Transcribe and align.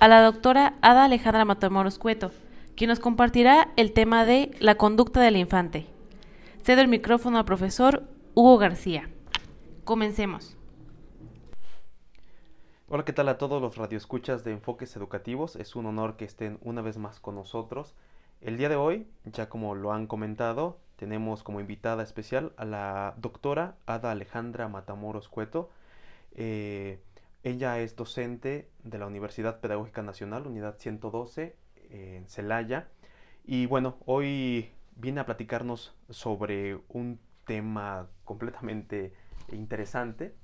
a 0.00 0.08
la 0.08 0.22
doctora 0.22 0.78
Ada 0.80 1.04
Alejandra 1.04 1.44
Matamoros 1.44 1.98
Cueto, 1.98 2.30
quien 2.74 2.88
nos 2.88 3.00
compartirá 3.00 3.70
el 3.76 3.92
tema 3.92 4.24
de 4.24 4.50
la 4.58 4.76
conducta 4.76 5.20
del 5.20 5.36
infante. 5.36 5.86
Cedo 6.62 6.80
el 6.80 6.88
micrófono 6.88 7.36
al 7.36 7.44
profesor 7.44 8.04
Hugo 8.34 8.56
García. 8.56 9.10
Comencemos. 9.84 10.56
Hola, 12.88 13.04
¿qué 13.04 13.12
tal 13.12 13.28
a 13.28 13.36
todos 13.36 13.60
los 13.60 13.76
radioescuchas 13.76 14.42
de 14.42 14.52
Enfoques 14.52 14.96
Educativos? 14.96 15.54
Es 15.54 15.76
un 15.76 15.84
honor 15.84 16.16
que 16.16 16.24
estén 16.24 16.58
una 16.62 16.80
vez 16.80 16.96
más 16.96 17.20
con 17.20 17.34
nosotros. 17.34 17.94
El 18.40 18.56
día 18.56 18.70
de 18.70 18.76
hoy, 18.76 19.06
ya 19.24 19.50
como 19.50 19.74
lo 19.74 19.92
han 19.92 20.06
comentado, 20.06 20.78
tenemos 20.96 21.42
como 21.42 21.60
invitada 21.60 22.02
especial 22.02 22.52
a 22.56 22.64
la 22.64 23.14
doctora 23.18 23.74
Ada 23.84 24.12
Alejandra 24.12 24.66
Matamoros 24.66 25.28
Cueto. 25.28 25.68
Eh, 26.34 27.00
ella 27.42 27.78
es 27.80 27.96
docente 27.96 28.68
de 28.82 28.98
la 28.98 29.06
Universidad 29.06 29.60
Pedagógica 29.60 30.02
Nacional, 30.02 30.46
Unidad 30.46 30.76
112, 30.78 31.56
en 31.90 32.28
Celaya. 32.28 32.88
Y 33.44 33.66
bueno, 33.66 33.96
hoy 34.04 34.70
viene 34.96 35.20
a 35.20 35.26
platicarnos 35.26 35.94
sobre 36.10 36.78
un 36.88 37.18
tema 37.46 38.08
completamente 38.24 39.14
interesante. 39.52 40.34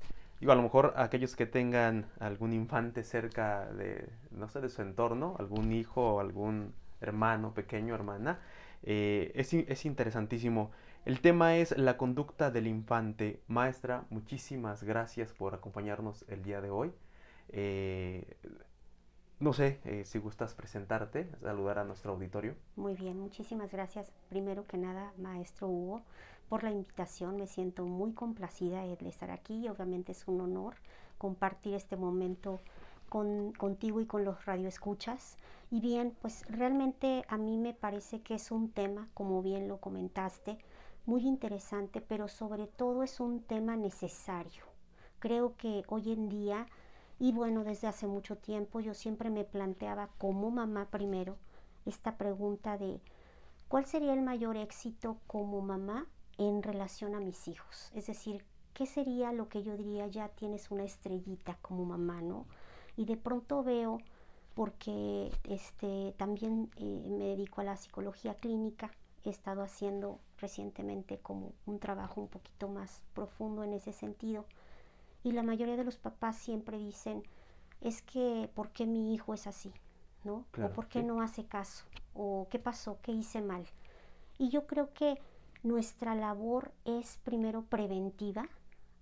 Digo, 0.41 0.53
a 0.53 0.56
lo 0.56 0.62
mejor 0.62 0.94
aquellos 0.97 1.36
que 1.36 1.47
tengan 1.47 2.06
algún 2.19 2.53
infante 2.53 3.05
cerca 3.05 3.66
de, 3.72 4.08
no 4.31 4.48
sé, 4.48 4.60
de 4.60 4.69
su 4.69 4.83
entorno, 4.83 5.36
algún 5.38 5.72
hijo 5.72 6.20
algún 6.20 6.75
hermano, 7.00 7.53
pequeño, 7.55 7.94
hermana, 7.94 8.41
eh, 8.83 9.33
es 9.34 9.84
interesantísimo. 9.84 10.70
El 11.06 11.20
tema 11.20 11.54
es 11.54 11.78
la 11.78 11.96
conducta 11.96 12.50
del 12.50 12.66
infante. 12.66 13.40
Maestra, 13.46 14.06
muchísimas 14.10 14.82
gracias 14.82 15.32
por 15.32 15.54
acompañarnos 15.54 16.24
el 16.26 16.42
día 16.42 16.60
de 16.60 16.70
hoy. 16.70 16.92
Eh, 17.50 18.36
no 19.38 19.52
sé 19.52 19.78
eh, 19.84 20.02
si 20.04 20.18
gustas 20.18 20.54
presentarte, 20.54 21.30
saludar 21.40 21.78
a 21.78 21.84
nuestro 21.84 22.14
auditorio. 22.14 22.56
Muy 22.74 22.94
bien, 22.94 23.20
muchísimas 23.20 23.70
gracias. 23.70 24.10
Primero 24.30 24.66
que 24.66 24.78
nada, 24.78 25.12
maestro 25.16 25.68
Hugo, 25.68 26.02
por 26.48 26.64
la 26.64 26.72
invitación. 26.72 27.36
Me 27.36 27.47
siento 27.47 27.84
muy 27.84 28.12
complacida 28.12 28.82
de 28.82 29.08
estar 29.08 29.31
aquí. 29.31 29.69
Obviamente 29.69 30.10
es 30.10 30.26
un 30.26 30.41
honor 30.41 30.75
compartir 31.19 31.75
este 31.75 31.97
momento 31.97 32.58
con, 33.08 33.52
contigo 33.52 34.00
y 34.00 34.06
con 34.06 34.25
los 34.25 34.44
radioescuchas. 34.44 35.36
Y 35.70 35.81
bien, 35.81 36.16
pues 36.20 36.44
realmente 36.48 37.25
a 37.28 37.38
mí 37.38 37.58
me 37.58 37.75
parece 37.75 38.22
que 38.22 38.34
es 38.34 38.50
un 38.50 38.72
tema, 38.72 39.08
como 39.14 39.41
bien 39.41 39.69
lo 39.69 39.78
comentaste, 39.78 40.58
muy 41.06 41.27
interesante, 41.27 42.00
pero 42.00 42.28
sobre 42.28 42.67
todo 42.67 43.03
es 43.03 43.21
un 43.21 43.41
tema 43.41 43.77
necesario. 43.77 44.65
Creo 45.19 45.56
que 45.56 45.84
hoy 45.89 46.12
en 46.12 46.28
día, 46.28 46.67
y 47.19 47.33
bueno, 47.33 47.65
desde 47.65 47.87
hace 47.87 48.06
mucho 48.06 48.37
tiempo, 48.37 48.81
yo 48.81 48.93
siempre 48.93 49.31
me 49.31 49.44
planteaba 49.44 50.09
como 50.19 50.50
mamá 50.50 50.89
primero 50.91 51.37
esta 51.87 52.17
pregunta 52.17 52.77
de 52.77 53.00
¿cuál 53.69 53.87
sería 53.87 54.12
el 54.12 54.22
mayor 54.22 54.56
éxito 54.56 55.19
como 55.27 55.61
mamá 55.62 56.06
en 56.37 56.62
relación 56.62 57.15
a 57.15 57.21
mis 57.21 57.49
hijos? 57.49 57.91
Es 57.94 58.09
decir, 58.09 58.44
¿qué 58.75 58.87
sería 58.87 59.33
lo 59.33 59.49
que 59.49 59.62
yo 59.62 59.77
diría 59.77 60.09
ya 60.09 60.28
tienes 60.28 60.71
una 60.71 60.84
estrellita 60.84 61.56
como 61.62 61.84
mamá, 61.84 62.21
¿no? 62.21 62.47
Y 62.97 63.05
de 63.05 63.17
pronto 63.17 63.62
veo 63.62 63.99
porque 64.55 65.31
este, 65.44 66.15
también 66.17 66.71
eh, 66.77 67.09
me 67.11 67.27
dedico 67.27 67.61
a 67.61 67.65
la 67.65 67.77
psicología 67.77 68.34
clínica. 68.34 68.91
He 69.25 69.31
estado 69.31 69.62
haciendo 69.62 70.19
recientemente 70.38 71.19
como 71.19 71.52
un 71.66 71.78
trabajo 71.78 72.20
un 72.20 72.28
poquito 72.28 72.69
más 72.69 73.02
profundo 73.14 73.64
en 73.64 73.72
ese 73.72 73.92
sentido. 73.92 74.44
Y 75.22 75.32
la 75.32 75.42
mayoría 75.42 75.76
de 75.76 75.84
los 75.84 75.98
papás 75.98 76.36
siempre 76.36 76.78
dicen, 76.78 77.22
es 77.80 78.02
que, 78.02 78.50
¿por 78.54 78.70
qué 78.70 78.86
mi 78.86 79.14
hijo 79.14 79.34
es 79.34 79.46
así? 79.46 79.72
¿No? 80.25 80.44
o 80.60 80.69
¿por 80.70 80.88
qué 80.88 81.02
no 81.02 81.20
hace 81.20 81.44
caso? 81.44 81.84
¿O 82.12 82.48
qué 82.50 82.58
pasó? 82.58 82.98
¿Qué 83.00 83.12
hice 83.12 83.41
mal? 83.42 83.64
Y 84.38 84.48
yo 84.48 84.66
creo 84.66 84.92
que 84.92 85.20
nuestra 85.62 86.14
labor 86.14 86.72
es 86.84 87.19
primero 87.25 87.62
preventiva, 87.62 88.48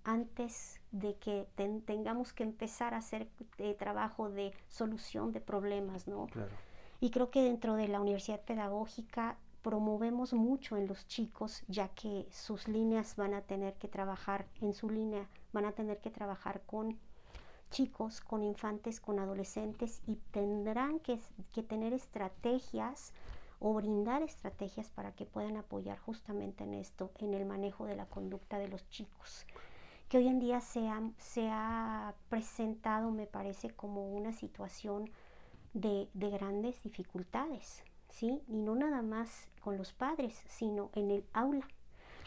antes 0.04 0.80
de 0.92 1.16
que 1.16 1.48
tengamos 1.86 2.32
que 2.32 2.42
empezar 2.42 2.94
a 2.94 2.98
hacer 2.98 3.28
eh, 3.58 3.74
trabajo 3.74 4.28
de 4.28 4.52
solución 4.68 5.32
de 5.32 5.40
problemas, 5.40 6.06
¿no? 6.06 6.26
Y 7.00 7.10
creo 7.10 7.30
que 7.30 7.42
dentro 7.42 7.74
de 7.74 7.88
la 7.88 8.00
universidad 8.00 8.42
pedagógica 8.42 9.38
promovemos 9.64 10.34
mucho 10.34 10.76
en 10.76 10.86
los 10.86 11.08
chicos, 11.08 11.64
ya 11.68 11.88
que 11.88 12.28
sus 12.30 12.68
líneas 12.68 13.16
van 13.16 13.32
a 13.32 13.40
tener 13.40 13.74
que 13.74 13.88
trabajar, 13.88 14.46
en 14.60 14.74
su 14.74 14.90
línea 14.90 15.26
van 15.54 15.64
a 15.64 15.72
tener 15.72 15.98
que 16.00 16.10
trabajar 16.10 16.60
con 16.66 16.98
chicos, 17.70 18.20
con 18.20 18.44
infantes, 18.44 19.00
con 19.00 19.18
adolescentes 19.18 20.02
y 20.06 20.16
tendrán 20.30 21.00
que, 21.00 21.18
que 21.52 21.62
tener 21.62 21.94
estrategias 21.94 23.14
o 23.58 23.72
brindar 23.72 24.22
estrategias 24.22 24.90
para 24.90 25.12
que 25.12 25.24
puedan 25.24 25.56
apoyar 25.56 25.98
justamente 25.98 26.64
en 26.64 26.74
esto, 26.74 27.10
en 27.18 27.32
el 27.32 27.46
manejo 27.46 27.86
de 27.86 27.96
la 27.96 28.04
conducta 28.04 28.58
de 28.58 28.68
los 28.68 28.86
chicos 28.90 29.46
que 30.08 30.18
hoy 30.18 30.28
en 30.28 30.38
día 30.38 30.60
se 30.60 30.86
ha, 30.86 31.02
se 31.18 31.48
ha 31.50 32.14
presentado, 32.28 33.10
me 33.10 33.26
parece, 33.26 33.70
como 33.70 34.12
una 34.12 34.32
situación 34.32 35.10
de, 35.72 36.08
de, 36.12 36.30
grandes 36.30 36.80
dificultades, 36.82 37.82
¿sí? 38.14 38.40
Y 38.48 38.56
no 38.56 38.74
nada 38.74 39.02
más 39.02 39.48
con 39.60 39.76
los 39.76 39.92
padres, 39.92 40.40
sino 40.48 40.90
en 40.94 41.10
el 41.10 41.24
aula. 41.32 41.66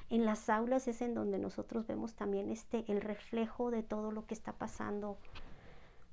En 0.09 0.25
las 0.25 0.49
aulas 0.49 0.87
es 0.87 1.01
en 1.01 1.13
donde 1.13 1.37
nosotros 1.39 1.87
vemos 1.87 2.13
también 2.13 2.49
este, 2.49 2.85
el 2.87 3.01
reflejo 3.01 3.71
de 3.71 3.83
todo 3.83 4.11
lo 4.11 4.25
que 4.25 4.33
está 4.33 4.53
pasando 4.53 5.17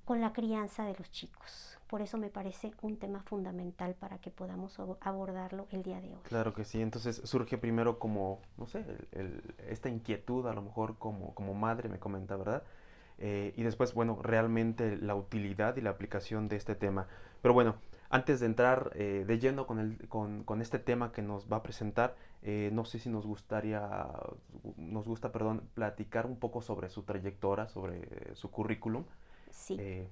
con 0.04 0.20
la 0.20 0.32
crianza 0.32 0.84
de 0.84 0.94
los 0.98 1.10
chicos. 1.10 1.78
Por 1.88 2.02
eso 2.02 2.18
me 2.18 2.28
parece 2.28 2.72
un 2.82 2.98
tema 2.98 3.22
fundamental 3.22 3.94
para 3.94 4.18
que 4.18 4.30
podamos 4.30 4.78
abordarlo 5.00 5.66
el 5.70 5.82
día 5.82 6.00
de 6.00 6.08
hoy. 6.08 6.20
Claro 6.24 6.52
que 6.54 6.64
sí, 6.64 6.80
entonces 6.80 7.20
surge 7.24 7.56
primero 7.56 7.98
como, 7.98 8.40
no 8.56 8.66
sé, 8.66 8.84
esta 9.68 9.88
inquietud 9.88 10.46
a 10.46 10.54
lo 10.54 10.62
mejor 10.62 10.98
como, 10.98 11.34
como 11.34 11.54
madre, 11.54 11.88
me 11.88 11.98
comenta, 11.98 12.36
¿verdad? 12.36 12.62
Eh, 13.18 13.54
y 13.56 13.62
después, 13.62 13.94
bueno, 13.94 14.18
realmente 14.20 14.96
la 14.96 15.14
utilidad 15.14 15.76
y 15.76 15.82
la 15.82 15.90
aplicación 15.90 16.48
de 16.48 16.56
este 16.56 16.74
tema. 16.74 17.06
Pero 17.42 17.54
bueno, 17.54 17.76
antes 18.14 18.38
de 18.38 18.46
entrar 18.46 18.92
eh, 18.94 19.24
de 19.26 19.38
lleno 19.40 19.66
con, 19.66 19.80
el, 19.80 20.08
con, 20.08 20.44
con, 20.44 20.62
este 20.62 20.78
tema 20.78 21.10
que 21.10 21.20
nos 21.20 21.50
va 21.50 21.56
a 21.56 21.62
presentar, 21.64 22.14
eh, 22.42 22.70
no 22.72 22.84
sé 22.84 23.00
si 23.00 23.08
nos 23.08 23.26
gustaría, 23.26 24.08
nos 24.76 25.08
gusta, 25.08 25.32
perdón, 25.32 25.68
platicar 25.74 26.24
un 26.24 26.36
poco 26.36 26.62
sobre 26.62 26.90
su 26.90 27.02
trayectoria, 27.02 27.66
sobre 27.66 28.36
su 28.36 28.52
currículum. 28.52 29.04
Sí. 29.50 29.76
Eh, 29.80 30.08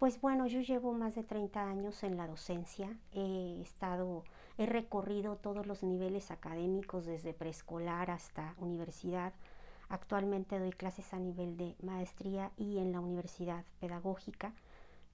pues 0.00 0.20
bueno, 0.20 0.48
yo 0.48 0.62
llevo 0.62 0.92
más 0.94 1.14
de 1.14 1.22
30 1.22 1.62
años 1.62 2.02
en 2.02 2.16
la 2.16 2.26
docencia. 2.26 2.98
He 3.12 3.60
estado, 3.62 4.24
he 4.56 4.66
recorrido 4.66 5.36
todos 5.36 5.64
los 5.64 5.84
niveles 5.84 6.32
académicos 6.32 7.06
desde 7.06 7.34
preescolar 7.34 8.10
hasta 8.10 8.56
universidad. 8.58 9.32
Actualmente 9.88 10.58
doy 10.58 10.72
clases 10.72 11.14
a 11.14 11.20
nivel 11.20 11.56
de 11.56 11.76
maestría 11.84 12.50
y 12.56 12.78
en 12.78 12.90
la 12.90 12.98
universidad 12.98 13.64
pedagógica, 13.78 14.52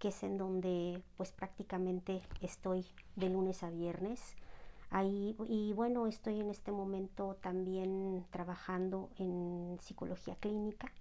que 0.04 0.08
es 0.08 0.22
en 0.22 0.36
donde 0.36 1.00
pues 1.16 1.32
prácticamente 1.32 2.20
estoy 2.42 2.84
de 3.16 3.30
lunes 3.30 3.62
a 3.62 3.70
viernes. 3.70 4.36
Ahí, 4.90 5.34
y 5.48 5.72
bueno, 5.72 6.06
estoy 6.06 6.40
en 6.40 6.50
este 6.50 6.72
momento 6.72 7.38
también 7.40 8.26
trabajando 8.30 9.08
en 9.16 9.78
psicología 9.80 10.36
clínica 10.36 10.92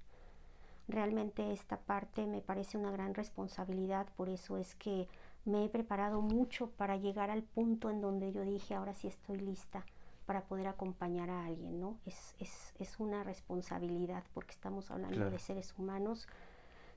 Realmente 0.87 1.51
esta 1.51 1.81
parte 1.81 2.25
me 2.25 2.39
parece 2.39 2.77
una 2.77 2.91
gran 2.91 3.13
responsabilidad, 3.13 4.07
por 4.15 4.29
eso 4.29 4.57
es 4.57 4.73
que 4.75 5.09
me 5.43 5.65
he 5.65 5.69
preparado 5.69 6.21
mucho 6.21 6.69
para 6.71 6.95
llegar 6.95 7.29
al 7.29 7.43
punto 7.43 7.89
en 7.89 7.99
donde 7.99 8.31
yo 8.31 8.43
dije, 8.43 8.73
ahora 8.73 8.93
sí 8.93 9.09
estoy 9.09 9.37
lista 9.37 9.85
para 10.25 10.45
poder 10.45 10.67
acompañar 10.67 11.29
a 11.29 11.45
alguien, 11.45 11.81
¿no? 11.81 11.97
Es, 12.05 12.35
es, 12.39 12.73
es 12.79 12.99
una 12.99 13.23
responsabilidad 13.23 14.23
porque 14.33 14.51
estamos 14.51 14.89
hablando 14.91 15.29
de 15.29 15.39
seres 15.39 15.73
humanos 15.77 16.27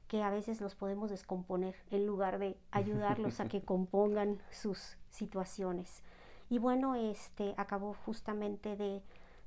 que 0.09 0.23
a 0.23 0.31
veces 0.31 0.61
los 0.61 0.75
podemos 0.75 1.11
descomponer 1.11 1.75
en 1.91 2.07
lugar 2.07 2.39
de 2.39 2.57
ayudarlos 2.71 3.41
a 3.41 3.49
que 3.49 3.63
compongan 3.65 4.41
sus 4.51 4.97
situaciones. 5.11 6.03
Y 6.49 6.59
bueno, 6.59 6.95
este 6.95 7.55
acabó 7.57 7.95
justamente 8.05 8.77
de 8.77 9.03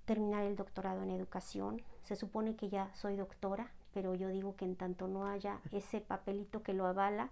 terminar 0.06 0.44
el 0.44 0.56
doctorado 0.56 1.04
en 1.04 1.12
educación. 1.12 1.82
Se 2.04 2.16
supone 2.16 2.56
que 2.56 2.70
ya 2.70 2.94
soy 2.96 3.16
doctora, 3.16 3.72
pero 3.94 4.16
yo 4.16 4.30
digo 4.30 4.56
que 4.56 4.66
en 4.66 4.76
tanto 4.76 5.08
no 5.08 5.28
haya 5.28 5.60
ese 5.72 6.02
papelito 6.02 6.64
que 6.64 6.74
lo 6.74 6.86
avala, 6.86 7.30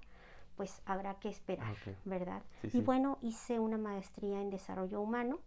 pues 0.56 0.82
habrá 0.86 1.16
que 1.16 1.30
esperar, 1.30 1.76
¿verdad? 2.04 2.42
y 2.64 2.82
bueno, 2.82 3.20
hice 3.22 3.60
una 3.60 3.78
maestría 3.78 4.42
en 4.42 4.50
desarrollo 4.50 5.00
humano 5.00 5.38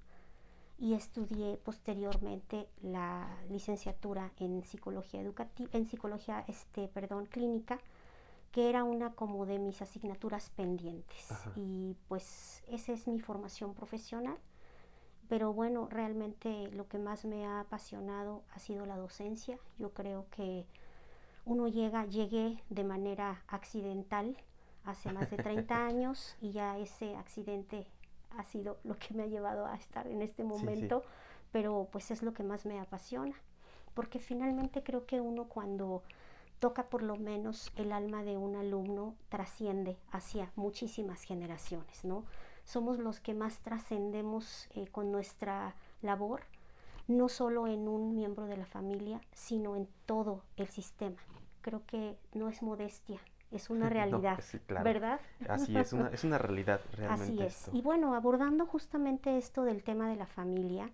y 0.81 0.95
estudié 0.95 1.59
posteriormente 1.59 2.67
la 2.81 3.29
licenciatura 3.51 4.33
en 4.39 4.65
psicología 4.65 5.21
educativa, 5.21 5.69
en 5.75 5.87
psicología, 5.87 6.43
este, 6.49 6.89
perdón, 6.89 7.27
clínica, 7.27 7.79
que 8.51 8.71
era 8.71 8.83
una 8.83 9.13
como 9.13 9.45
de 9.45 9.59
mis 9.59 9.83
asignaturas 9.83 10.49
pendientes. 10.51 11.29
Y 11.55 11.97
pues 12.09 12.65
esa 12.67 12.93
es 12.93 13.07
mi 13.07 13.21
formación 13.21 13.75
profesional. 13.75 14.39
Pero 15.29 15.53
bueno, 15.53 15.87
realmente 15.89 16.69
lo 16.73 16.89
que 16.89 16.99
más 16.99 17.25
me 17.27 17.45
ha 17.45 17.61
apasionado 17.61 18.43
ha 18.53 18.59
sido 18.59 18.87
la 18.87 18.97
docencia. 18.97 19.59
Yo 19.79 19.91
creo 19.91 20.27
que 20.31 20.67
uno 21.45 21.69
llega, 21.69 22.07
llegué 22.07 22.65
de 22.71 22.85
manera 22.85 23.45
accidental 23.49 24.37
hace 24.85 25.13
más 25.13 25.31
de 25.31 25.37
30 25.37 25.77
años 25.87 26.37
y 26.41 26.53
ya 26.53 26.79
ese 26.79 27.17
accidente 27.17 27.87
ha 28.37 28.45
sido 28.45 28.79
lo 28.85 28.97
que 28.99 29.15
me 29.15 29.25
ha 29.25 29.27
llevado 29.27 29.67
a 29.67 29.75
estar 29.77 30.07
en 30.07 30.23
este 30.23 30.45
momento, 30.45 31.03
pero 31.53 31.89
pues 31.91 32.11
es 32.11 32.23
lo 32.23 32.33
que 32.33 32.43
más 32.43 32.67
me 32.67 32.81
apasiona, 32.81 33.35
porque 33.95 34.19
finalmente 34.19 34.83
creo 34.83 35.07
que 35.07 35.21
uno 35.21 35.45
cuando 35.45 36.03
toca 36.59 36.89
por 36.89 37.03
lo 37.03 37.17
menos 37.17 37.73
el 37.77 37.93
alma 37.93 38.23
de 38.23 38.37
un 38.37 38.55
alumno 38.55 39.17
trasciende 39.29 39.97
hacia 40.13 40.53
muchísimas 40.57 41.23
generaciones, 41.23 42.05
¿no? 42.05 42.25
Somos 42.65 42.99
los 42.99 43.19
que 43.19 43.35
más 43.35 43.59
trascendemos 43.61 44.69
eh, 44.75 44.87
con 44.89 45.11
nuestra 45.11 45.75
labor, 46.03 46.43
no 47.09 47.29
solo 47.29 47.67
en 47.67 47.89
un 47.89 48.15
miembro 48.15 48.45
de 48.47 48.59
la 48.59 48.67
familia, 48.67 49.21
sino 49.33 49.75
en 49.75 49.89
todo 50.07 50.45
el 50.57 50.69
sistema. 50.69 51.17
Creo 51.63 51.85
que 51.87 52.17
no 52.33 52.49
es 52.49 52.63
modestia 52.63 53.21
es 53.51 53.71
una 53.71 53.89
realidad, 53.91 54.39
¿verdad? 54.83 55.21
Así 55.49 55.77
es, 55.77 55.93
una, 55.93 56.09
es 56.09 56.25
una 56.25 56.39
realidad 56.39 56.81
realmente. 56.93 57.47
Así 57.47 57.69
es. 57.69 57.75
Y 57.75 57.83
bueno, 57.83 58.15
abordando 58.15 58.67
justamente 58.67 59.37
esto 59.37 59.65
del 59.65 59.83
tema 59.83 60.09
de 60.09 60.17
la 60.17 60.27
familia, 60.27 60.91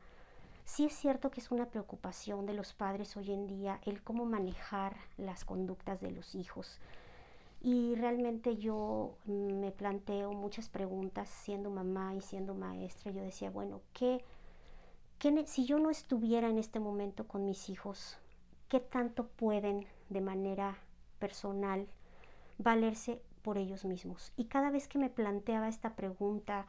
sí 0.64 0.84
es 0.84 0.94
cierto 0.94 1.30
que 1.30 1.40
es 1.40 1.50
una 1.50 1.66
preocupación 1.66 2.46
de 2.46 2.54
los 2.54 2.72
padres 2.72 3.16
hoy 3.16 3.32
en 3.32 3.46
día 3.46 3.80
el 3.84 4.02
cómo 4.02 4.24
manejar 4.24 4.96
las 5.16 5.44
conductas 5.44 6.00
de 6.00 6.10
los 6.10 6.34
hijos. 6.34 6.80
Y 7.62 7.94
realmente 7.96 8.56
yo 8.58 9.16
me 9.24 9.72
planteo 9.72 10.32
muchas 10.32 10.68
preguntas 10.68 11.28
siendo 11.28 11.70
mamá 11.70 12.14
y 12.14 12.20
siendo 12.20 12.54
maestra. 12.54 13.10
Yo 13.10 13.22
decía, 13.22 13.50
bueno, 13.50 13.80
¿qué, 13.92 14.24
qué, 15.18 15.46
si 15.46 15.64
yo 15.64 15.78
no 15.78 15.90
estuviera 15.90 16.48
en 16.48 16.58
este 16.58 16.78
momento 16.78 17.26
con 17.26 17.44
mis 17.44 17.68
hijos, 17.68 18.18
qué 18.68 18.78
tanto 18.78 19.26
pueden 19.26 19.86
de 20.10 20.20
manera 20.20 20.76
personal 21.18 21.88
valerse 22.58 23.20
por 23.42 23.58
ellos 23.58 23.84
mismos. 23.84 24.32
Y 24.36 24.46
cada 24.46 24.70
vez 24.70 24.88
que 24.88 24.98
me 24.98 25.10
planteaba 25.10 25.68
esta 25.68 25.94
pregunta 25.94 26.66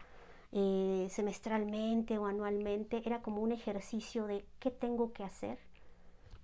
eh, 0.51 1.07
semestralmente 1.09 2.17
o 2.17 2.25
anualmente, 2.25 3.01
era 3.05 3.21
como 3.21 3.41
un 3.41 3.51
ejercicio 3.51 4.27
de 4.27 4.45
qué 4.59 4.71
tengo 4.71 5.11
que 5.11 5.23
hacer 5.23 5.59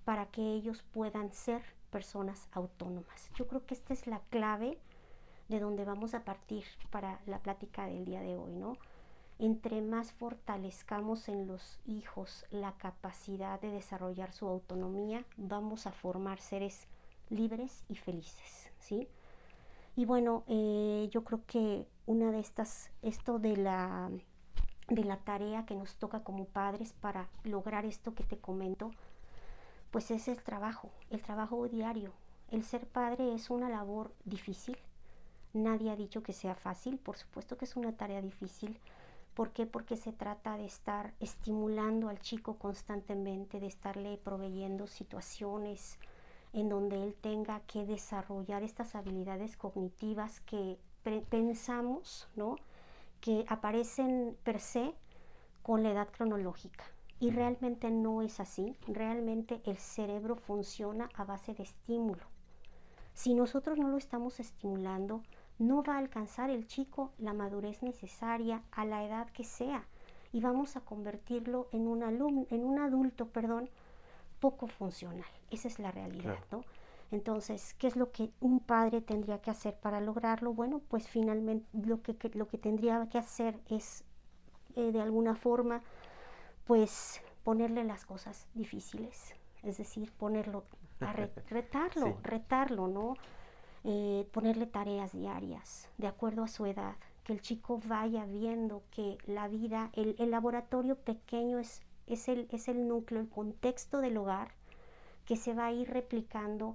para 0.05 0.25
que 0.25 0.41
ellos 0.41 0.83
puedan 0.91 1.31
ser 1.31 1.61
personas 1.89 2.49
autónomas. 2.51 3.29
Yo 3.35 3.47
creo 3.47 3.65
que 3.65 3.73
esta 3.73 3.93
es 3.93 4.07
la 4.07 4.19
clave 4.29 4.77
de 5.47 5.59
donde 5.59 5.85
vamos 5.85 6.13
a 6.13 6.25
partir 6.25 6.63
para 6.89 7.19
la 7.25 7.39
plática 7.39 7.85
del 7.85 8.05
día 8.05 8.21
de 8.21 8.35
hoy, 8.37 8.53
¿no? 8.53 8.77
Entre 9.39 9.81
más 9.81 10.11
fortalezcamos 10.11 11.27
en 11.29 11.47
los 11.47 11.79
hijos 11.85 12.45
la 12.49 12.73
capacidad 12.73 13.59
de 13.61 13.71
desarrollar 13.71 14.31
su 14.31 14.47
autonomía, 14.47 15.25
vamos 15.37 15.87
a 15.87 15.91
formar 15.91 16.39
seres 16.39 16.87
libres 17.29 17.83
y 17.89 17.95
felices, 17.95 18.71
¿sí? 18.79 19.07
Y 19.95 20.05
bueno, 20.05 20.43
eh, 20.47 21.07
yo 21.11 21.23
creo 21.23 21.41
que 21.45 21.87
una 22.05 22.31
de 22.31 22.39
estas, 22.39 22.89
esto 23.01 23.37
de 23.37 23.57
la, 23.57 24.09
de 24.87 25.03
la 25.03 25.17
tarea 25.17 25.65
que 25.65 25.75
nos 25.75 25.95
toca 25.95 26.23
como 26.23 26.45
padres 26.45 26.93
para 26.93 27.29
lograr 27.43 27.85
esto 27.85 28.15
que 28.15 28.23
te 28.23 28.37
comento, 28.37 28.91
pues 29.91 30.09
es 30.09 30.27
el 30.27 30.41
trabajo, 30.41 30.89
el 31.11 31.21
trabajo 31.21 31.67
diario. 31.67 32.11
El 32.49 32.63
ser 32.63 32.87
padre 32.87 33.33
es 33.33 33.49
una 33.49 33.69
labor 33.69 34.13
difícil. 34.25 34.77
Nadie 35.53 35.91
ha 35.91 35.95
dicho 35.95 36.23
que 36.23 36.33
sea 36.33 36.55
fácil, 36.55 36.97
por 36.97 37.15
supuesto 37.15 37.57
que 37.57 37.65
es 37.65 37.75
una 37.75 37.91
tarea 37.91 38.21
difícil. 38.21 38.79
¿Por 39.35 39.51
qué? 39.51 39.67
Porque 39.67 39.95
se 39.95 40.11
trata 40.11 40.57
de 40.57 40.65
estar 40.65 41.13
estimulando 41.19 42.09
al 42.09 42.19
chico 42.19 42.57
constantemente, 42.57 43.59
de 43.59 43.67
estarle 43.67 44.17
proveyendo 44.17 44.87
situaciones, 44.87 45.99
en 46.53 46.69
donde 46.69 47.03
él 47.03 47.15
tenga 47.19 47.59
que 47.61 47.85
desarrollar 47.85 48.63
estas 48.63 48.95
habilidades 48.95 49.57
cognitivas 49.57 50.39
que 50.41 50.77
pensamos, 51.29 52.29
¿no? 52.35 52.55
que 53.19 53.45
aparecen 53.47 54.37
per 54.43 54.59
se 54.59 54.93
con 55.61 55.81
la 55.81 55.91
edad 55.91 56.09
cronológica. 56.09 56.83
Y 57.19 57.31
realmente 57.31 57.89
no 57.89 58.21
es 58.21 58.39
así. 58.39 58.75
Realmente 58.85 59.61
el 59.65 59.77
cerebro 59.77 60.35
funciona 60.35 61.09
a 61.15 61.23
base 61.23 61.53
de 61.53 61.63
estímulo. 61.63 62.23
Si 63.13 63.33
nosotros 63.33 63.77
no 63.77 63.87
lo 63.87 63.97
estamos 63.97 64.39
estimulando, 64.39 65.23
no 65.57 65.83
va 65.83 65.95
a 65.95 65.99
alcanzar 65.99 66.49
el 66.49 66.67
chico 66.67 67.11
la 67.17 67.33
madurez 67.33 67.81
necesaria 67.81 68.61
a 68.71 68.85
la 68.85 69.05
edad 69.05 69.29
que 69.29 69.43
sea 69.43 69.85
y 70.33 70.41
vamos 70.41 70.75
a 70.75 70.81
convertirlo 70.81 71.67
en 71.71 71.87
un, 71.87 72.03
alumno, 72.03 72.45
en 72.49 72.65
un 72.65 72.79
adulto 72.79 73.27
perdón, 73.27 73.69
poco 74.43 74.67
funcional. 74.67 75.31
Esa 75.51 75.69
es 75.69 75.79
la 75.79 75.89
realidad, 75.89 76.37
¿no? 76.51 76.65
Entonces, 77.11 77.75
¿qué 77.75 77.87
es 77.87 77.95
lo 77.95 78.11
que 78.11 78.29
un 78.41 78.59
padre 78.59 78.99
tendría 78.99 79.41
que 79.41 79.51
hacer 79.51 79.73
para 79.75 80.01
lograrlo? 80.01 80.53
Bueno, 80.53 80.81
pues 80.89 81.07
finalmente 81.07 81.65
lo 81.87 82.01
que, 82.01 82.13
lo 82.33 82.49
que 82.49 82.57
tendría 82.57 83.07
que 83.09 83.17
hacer 83.17 83.57
es, 83.69 84.03
eh, 84.75 84.91
de 84.91 84.99
alguna 84.99 85.35
forma, 85.35 85.81
pues 86.65 87.21
ponerle 87.45 87.85
las 87.85 88.05
cosas 88.05 88.47
difíciles, 88.53 89.33
es 89.61 89.77
decir, 89.77 90.11
ponerlo, 90.11 90.65
a 90.99 91.13
retarlo, 91.49 92.17
retarlo, 92.21 92.89
¿no? 92.89 93.13
Eh, 93.85 94.27
ponerle 94.33 94.65
tareas 94.65 95.13
diarias, 95.13 95.87
de 95.97 96.07
acuerdo 96.07 96.43
a 96.43 96.49
su 96.49 96.65
edad, 96.65 96.95
que 97.23 97.31
el 97.31 97.41
chico 97.41 97.79
vaya 97.85 98.25
viendo 98.25 98.83
que 98.91 99.17
la 99.25 99.47
vida, 99.47 99.89
el, 99.93 100.17
el 100.19 100.31
laboratorio 100.31 100.97
pequeño 100.97 101.59
es 101.59 101.81
es 102.07 102.27
el, 102.27 102.47
es 102.51 102.67
el 102.67 102.87
núcleo, 102.87 103.21
el 103.21 103.29
contexto 103.29 103.99
del 103.99 104.17
hogar 104.17 104.51
que 105.25 105.35
se 105.35 105.53
va 105.53 105.67
a 105.67 105.71
ir 105.71 105.89
replicando 105.89 106.73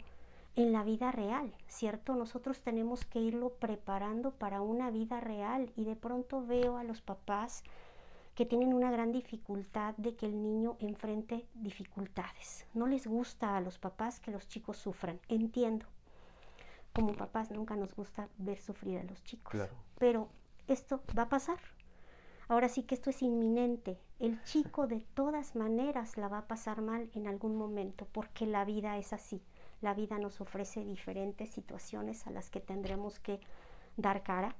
en 0.56 0.72
la 0.72 0.82
vida 0.82 1.12
real, 1.12 1.54
¿cierto? 1.68 2.14
Nosotros 2.14 2.60
tenemos 2.60 3.04
que 3.04 3.20
irlo 3.20 3.50
preparando 3.50 4.32
para 4.32 4.60
una 4.60 4.90
vida 4.90 5.20
real 5.20 5.72
y 5.76 5.84
de 5.84 5.94
pronto 5.94 6.44
veo 6.44 6.78
a 6.78 6.84
los 6.84 7.00
papás 7.00 7.62
que 8.34 8.46
tienen 8.46 8.72
una 8.72 8.90
gran 8.90 9.12
dificultad 9.12 9.94
de 9.96 10.14
que 10.14 10.26
el 10.26 10.42
niño 10.42 10.76
enfrente 10.80 11.46
dificultades. 11.54 12.66
No 12.74 12.86
les 12.86 13.06
gusta 13.06 13.56
a 13.56 13.60
los 13.60 13.78
papás 13.78 14.20
que 14.20 14.30
los 14.30 14.48
chicos 14.48 14.76
sufran, 14.76 15.20
entiendo. 15.28 15.86
Como 16.92 17.14
papás 17.14 17.50
nunca 17.50 17.76
nos 17.76 17.94
gusta 17.94 18.28
ver 18.38 18.58
sufrir 18.58 18.98
a 18.98 19.04
los 19.04 19.22
chicos, 19.24 19.54
pero 19.98 20.28
esto 20.66 21.02
va 21.16 21.22
a 21.24 21.28
pasar, 21.28 21.58
Ahora 22.48 22.70
sí 22.70 22.82
que 22.82 22.94
esto 22.94 23.10
es 23.10 23.22
inminente. 23.22 23.98
El 24.18 24.42
chico 24.44 24.86
de 24.86 25.00
todas 25.14 25.54
maneras 25.54 26.16
la 26.16 26.28
va 26.28 26.38
a 26.38 26.48
pasar 26.48 26.80
mal 26.80 27.10
en 27.14 27.26
algún 27.26 27.56
momento 27.56 28.06
porque 28.10 28.46
la 28.46 28.64
vida 28.64 28.96
es 28.96 29.12
así. 29.12 29.42
La 29.82 29.92
vida 29.92 30.18
nos 30.18 30.40
ofrece 30.40 30.84
diferentes 30.84 31.50
situaciones 31.50 32.26
a 32.26 32.30
las 32.30 32.48
que 32.50 32.60
tendremos 32.60 33.18
que 33.18 33.40
dar 33.98 34.22
cara. 34.22 34.56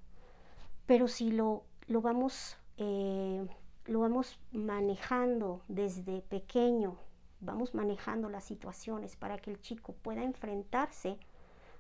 Pero 0.85 1.09
si 1.09 1.31
lo, 1.31 1.65
lo, 1.87 2.03
vamos, 2.03 2.59
eh, 2.77 3.47
lo 3.87 4.01
vamos 4.01 4.39
manejando 4.53 5.63
desde 5.69 6.21
pequeño, 6.21 6.99
vamos 7.41 7.75
manejando 7.75 8.29
las 8.29 8.45
situaciones 8.45 9.17
para 9.17 9.39
que 9.39 9.51
el 9.51 9.61
chico 9.61 9.95
pueda 9.95 10.23
enfrentarse 10.23 11.19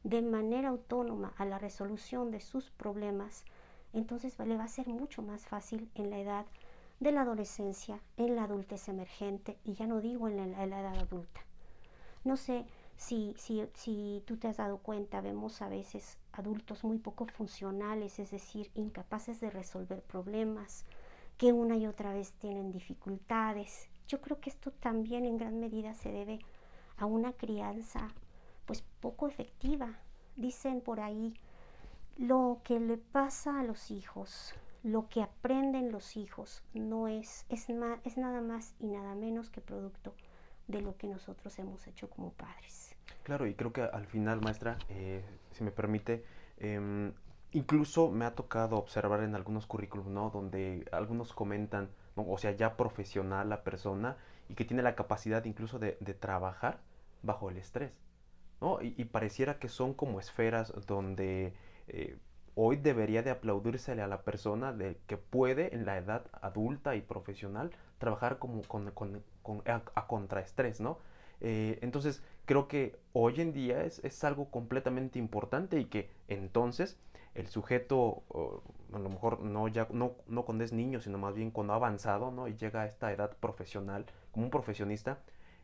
de 0.04 0.22
manera 0.22 0.70
autónoma 0.70 1.34
a 1.36 1.44
la 1.44 1.58
resolución 1.58 2.30
de 2.30 2.40
sus 2.40 2.70
problemas, 2.70 3.44
entonces 3.92 4.38
le 4.38 4.56
va 4.56 4.64
a 4.64 4.68
ser 4.68 4.88
mucho 4.88 5.22
más 5.22 5.46
fácil 5.46 5.90
en 5.94 6.10
la 6.10 6.18
edad 6.18 6.46
de 7.00 7.12
la 7.12 7.22
adolescencia, 7.22 8.00
en 8.16 8.36
la 8.36 8.44
adultez 8.44 8.88
emergente 8.88 9.56
y 9.64 9.74
ya 9.74 9.86
no 9.86 10.00
digo 10.00 10.28
en 10.28 10.52
la, 10.52 10.64
edad 10.64 10.98
adulta. 10.98 11.40
No 12.24 12.36
sé 12.36 12.66
si, 12.96 13.34
si, 13.38 13.64
si, 13.74 14.22
tú 14.26 14.36
te 14.36 14.48
has 14.48 14.56
dado 14.56 14.78
cuenta, 14.78 15.20
vemos 15.20 15.62
a 15.62 15.68
veces 15.68 16.18
adultos 16.32 16.82
muy 16.84 16.98
poco 16.98 17.26
funcionales, 17.26 18.18
es 18.18 18.30
decir, 18.30 18.70
incapaces 18.74 19.40
de 19.40 19.50
resolver 19.50 20.02
problemas, 20.02 20.84
que 21.36 21.52
una 21.52 21.76
y 21.76 21.86
otra 21.86 22.12
vez 22.12 22.32
tienen 22.32 22.72
dificultades. 22.72 23.88
Yo 24.08 24.20
creo 24.20 24.40
que 24.40 24.50
esto 24.50 24.72
también 24.72 25.24
en 25.24 25.38
gran 25.38 25.60
medida 25.60 25.94
se 25.94 26.10
debe 26.10 26.40
a 26.96 27.06
una 27.06 27.32
crianza 27.32 28.08
pues 28.66 28.82
poco 29.00 29.28
efectiva. 29.28 29.98
Dicen 30.36 30.80
por 30.80 31.00
ahí, 31.00 31.34
lo 32.18 32.60
que 32.64 32.80
le 32.80 32.96
pasa 32.96 33.60
a 33.60 33.62
los 33.62 33.90
hijos, 33.90 34.54
lo 34.82 35.08
que 35.08 35.22
aprenden 35.22 35.92
los 35.92 36.16
hijos, 36.16 36.64
no 36.74 37.08
es, 37.08 37.46
es, 37.48 37.68
es 38.04 38.18
nada 38.18 38.40
más 38.40 38.74
y 38.80 38.88
nada 38.88 39.14
menos 39.14 39.50
que 39.50 39.60
producto 39.60 40.12
de 40.66 40.82
lo 40.82 40.96
que 40.96 41.06
nosotros 41.06 41.58
hemos 41.58 41.86
hecho 41.86 42.10
como 42.10 42.32
padres. 42.32 42.96
Claro, 43.22 43.46
y 43.46 43.54
creo 43.54 43.72
que 43.72 43.82
al 43.82 44.06
final, 44.06 44.40
maestra, 44.40 44.78
eh, 44.88 45.24
si 45.52 45.62
me 45.62 45.70
permite, 45.70 46.24
em, 46.58 47.12
incluso 47.52 48.10
me 48.10 48.24
ha 48.24 48.34
tocado 48.34 48.76
observar 48.76 49.22
en 49.22 49.34
algunos 49.34 49.66
currículums, 49.66 50.10
¿no? 50.10 50.30
Donde 50.30 50.86
algunos 50.92 51.32
comentan, 51.32 51.88
o 52.16 52.36
sea, 52.36 52.50
ya 52.52 52.76
profesional 52.76 53.48
la 53.48 53.62
persona 53.62 54.16
y 54.48 54.54
que 54.54 54.64
tiene 54.64 54.82
la 54.82 54.94
capacidad 54.94 55.44
incluso 55.44 55.78
de, 55.78 55.92
trabajar 56.18 56.80
bajo 57.22 57.48
el 57.50 57.58
estrés, 57.58 57.92
¿no? 58.60 58.80
Y, 58.82 59.04
pareciera 59.04 59.58
que 59.58 59.68
son 59.68 59.94
como 59.94 60.20
esferas 60.20 60.72
donde 60.86 61.54
eh, 61.88 62.16
hoy 62.54 62.76
debería 62.76 63.22
de 63.22 63.30
aplaudírsele 63.30 64.02
a 64.02 64.06
la 64.06 64.22
persona 64.22 64.72
de 64.72 64.98
que 65.06 65.16
puede 65.16 65.74
en 65.74 65.86
la 65.86 65.96
edad 65.96 66.26
adulta 66.40 66.96
y 66.96 67.02
profesional 67.02 67.70
trabajar 67.98 68.38
como 68.38 68.62
con, 68.62 68.92
a, 69.66 70.06
contraestrés, 70.06 70.80
¿no? 70.80 70.98
Eh, 71.40 71.78
entonces 71.82 72.22
creo 72.46 72.66
que 72.66 72.98
hoy 73.12 73.40
en 73.40 73.52
día 73.52 73.84
es, 73.84 74.04
es 74.04 74.24
algo 74.24 74.50
completamente 74.50 75.18
importante 75.18 75.78
y 75.78 75.84
que 75.84 76.10
entonces 76.26 76.98
el 77.34 77.46
sujeto, 77.46 78.24
a 78.92 78.98
lo 78.98 79.08
mejor 79.08 79.40
no, 79.40 79.68
ya, 79.68 79.86
no, 79.92 80.16
no 80.26 80.44
cuando 80.44 80.64
es 80.64 80.72
niño, 80.72 81.00
sino 81.00 81.18
más 81.18 81.34
bien 81.34 81.52
cuando 81.52 81.72
ha 81.72 81.76
avanzado 81.76 82.32
¿no? 82.32 82.48
y 82.48 82.56
llega 82.56 82.82
a 82.82 82.86
esta 82.86 83.12
edad 83.12 83.36
profesional, 83.36 84.06
como 84.32 84.46
un 84.46 84.50
profesionista, 84.50 85.20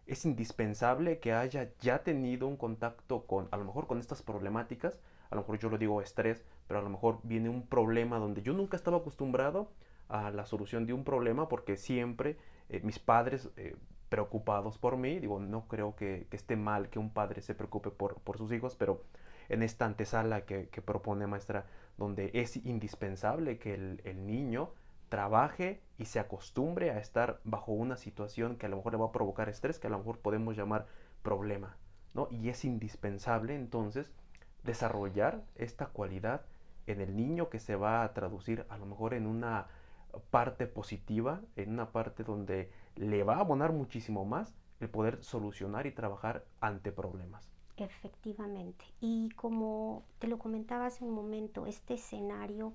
es 0.07 0.25
indispensable 0.25 1.19
que 1.19 1.33
haya 1.33 1.71
ya 1.81 2.05
tenido 2.05 2.47
un 2.47 2.57
contacto 2.57 3.27
con, 3.27 3.49
a 3.51 3.57
lo 3.57 3.65
mejor 3.65 3.89
con 3.89 3.99
estas 3.99 4.23
problemáticas, 4.23 5.01
a 5.35 5.37
lo 5.37 5.43
mejor 5.43 5.59
yo 5.59 5.69
lo 5.69 5.79
digo 5.79 6.01
estrés, 6.01 6.45
pero 6.67 6.81
a 6.81 6.83
lo 6.83 6.89
mejor 6.89 7.21
viene 7.23 7.49
un 7.49 7.67
problema 7.67 8.19
donde 8.19 8.43
yo 8.43 8.53
nunca 8.53 8.77
estaba 8.77 8.99
acostumbrado 8.99 9.71
a 10.09 10.31
la 10.31 10.47
solución 10.47 10.87
de 10.87 10.93
un 10.93 11.05
problema 11.05 11.49
porque 11.49 11.77
siempre 11.77 12.37
eh, 12.69 12.81
mis 12.83 12.99
padres 12.99 13.51
eh, 13.57 13.77
preocupados 14.09 14.79
por 14.79 14.97
mí, 14.97 15.19
digo, 15.19 15.41
no 15.41 15.67
creo 15.67 15.97
que, 15.97 16.27
esté 16.31 16.57
mal 16.57 16.89
que 16.89 16.99
un 16.99 17.11
padre 17.11 17.43
se 17.43 17.55
preocupe 17.55 17.91
por, 17.91 18.21
por 18.21 18.39
sus 18.39 18.53
hijos, 18.53 18.77
pero 18.77 19.03
en 19.49 19.63
esta 19.63 19.87
antesala 19.87 20.45
que, 20.45 20.69
propone 20.85 21.27
maestra, 21.27 21.67
donde 21.97 22.31
es 22.35 22.57
indispensable 22.57 23.59
que 23.59 23.75
el, 23.75 24.27
niño 24.27 24.71
trabaje 25.09 25.81
y 25.99 26.07
se 26.07 26.19
acostumbre 26.19 26.91
a 26.91 26.99
estar 26.99 27.41
bajo 27.45 27.73
una 27.73 27.97
situación 27.97 28.57
que 28.57 28.67
a 28.67 28.69
lo 28.69 28.77
mejor 28.77 28.93
le 28.93 28.99
va 28.99 29.07
a 29.07 29.13
provocar 29.13 29.49
estrés, 29.49 29.79
que 29.79 29.87
a 29.87 29.91
lo 29.91 29.99
mejor 29.99 30.19
podemos 30.19 30.57
llamar 30.57 30.87
problema, 31.23 31.77
¿no? 32.15 32.29
Y 32.31 32.49
es 32.49 32.65
indispensable 32.65 33.55
entonces 33.55 34.13
desarrollar 34.65 35.43
esta 35.55 35.87
cualidad 35.87 36.43
en 36.87 37.01
el 37.01 37.17
niño 37.17 37.49
que 37.49 37.61
se 37.61 37.77
va 37.77 38.03
a 38.03 38.13
traducir 38.13 38.67
a 38.69 38.77
lo 38.77 38.87
mejor 38.87 39.15
en 39.15 39.27
una 39.27 39.69
parte 40.31 40.67
positiva, 40.67 41.41
en 41.57 41.71
una 41.71 41.91
parte 41.91 42.25
donde 42.25 42.71
le 42.97 43.23
va 43.23 43.37
a 43.37 43.41
abonar 43.41 43.73
muchísimo 43.73 44.25
más 44.25 44.55
el 44.81 44.89
poder 44.89 45.23
solucionar 45.23 45.87
y 45.87 45.93
trabajar 45.93 46.45
ante 46.61 46.93
problemas. 46.93 47.51
Efectivamente. 47.77 48.85
Y 49.01 49.31
como 49.31 50.05
te 50.19 50.29
lo 50.29 50.39
comentaba 50.39 50.87
hace 50.87 51.05
un 51.05 51.13
momento, 51.13 51.67
este 51.67 51.95
escenario 51.95 52.73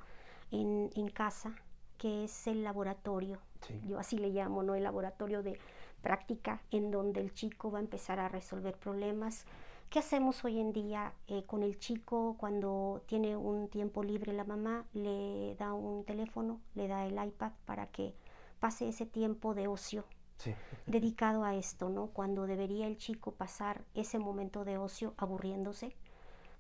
en, 0.52 0.90
casa, 1.10 1.54
que 1.98 2.26
es 2.26 2.48
el 2.48 2.64
laboratorio, 2.64 3.40
yo 3.86 4.00
así 4.00 4.18
le 4.18 4.30
llamo, 4.30 4.64
¿no? 4.64 4.76
El 4.76 4.84
laboratorio 4.84 5.44
de 5.44 5.60
práctica 6.02 6.62
en 6.72 6.92
donde 6.92 7.22
el 7.22 7.34
chico 7.34 7.72
va 7.72 7.80
a 7.80 7.82
empezar 7.82 8.20
a 8.20 8.28
resolver 8.28 8.76
problemas. 8.78 9.46
¿Qué 9.90 9.98
hacemos 9.98 10.46
hoy 10.46 10.60
en 10.60 10.72
día 10.72 11.14
eh, 11.28 11.46
con 11.48 11.64
el 11.64 11.80
chico 11.80 12.36
cuando 12.38 13.02
tiene 13.08 13.36
un 13.36 13.70
tiempo 13.70 14.04
libre 14.04 14.34
la 14.34 14.44
mamá? 14.44 14.86
Le 14.94 15.56
da 15.56 15.74
un 15.74 16.06
teléfono, 16.06 16.62
le 16.76 16.88
da 16.88 17.08
el 17.08 17.14
iPad 17.14 17.54
para 17.66 17.88
que 17.88 18.14
pase 18.60 18.88
ese 18.88 19.08
tiempo 19.08 19.56
de 19.56 19.68
ocio 19.68 20.06
dedicado 20.86 21.44
a 21.44 21.56
esto, 21.56 21.90
¿no? 21.90 22.12
Cuando 22.14 22.46
debería 22.46 22.86
el 22.86 22.98
chico 22.98 23.32
pasar 23.32 23.84
ese 23.96 24.20
momento 24.20 24.64
de 24.64 24.78
ocio 24.78 25.16
aburriéndose, 25.18 25.96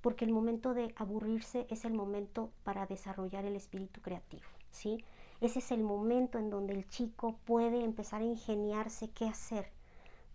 porque 0.01 0.25
el 0.25 0.31
momento 0.31 0.73
de 0.73 0.91
aburrirse 0.95 1.67
es 1.69 1.85
el 1.85 1.93
momento 1.93 2.49
para 2.63 2.87
desarrollar 2.87 3.45
el 3.45 3.55
espíritu 3.55 4.01
creativo, 4.01 4.49
¿sí? 4.71 5.05
Ese 5.39 5.59
es 5.59 5.71
el 5.71 5.83
momento 5.83 6.39
en 6.39 6.49
donde 6.49 6.73
el 6.73 6.89
chico 6.89 7.37
puede 7.45 7.83
empezar 7.83 8.23
a 8.23 8.25
ingeniarse 8.25 9.11
qué 9.11 9.27
hacer, 9.27 9.71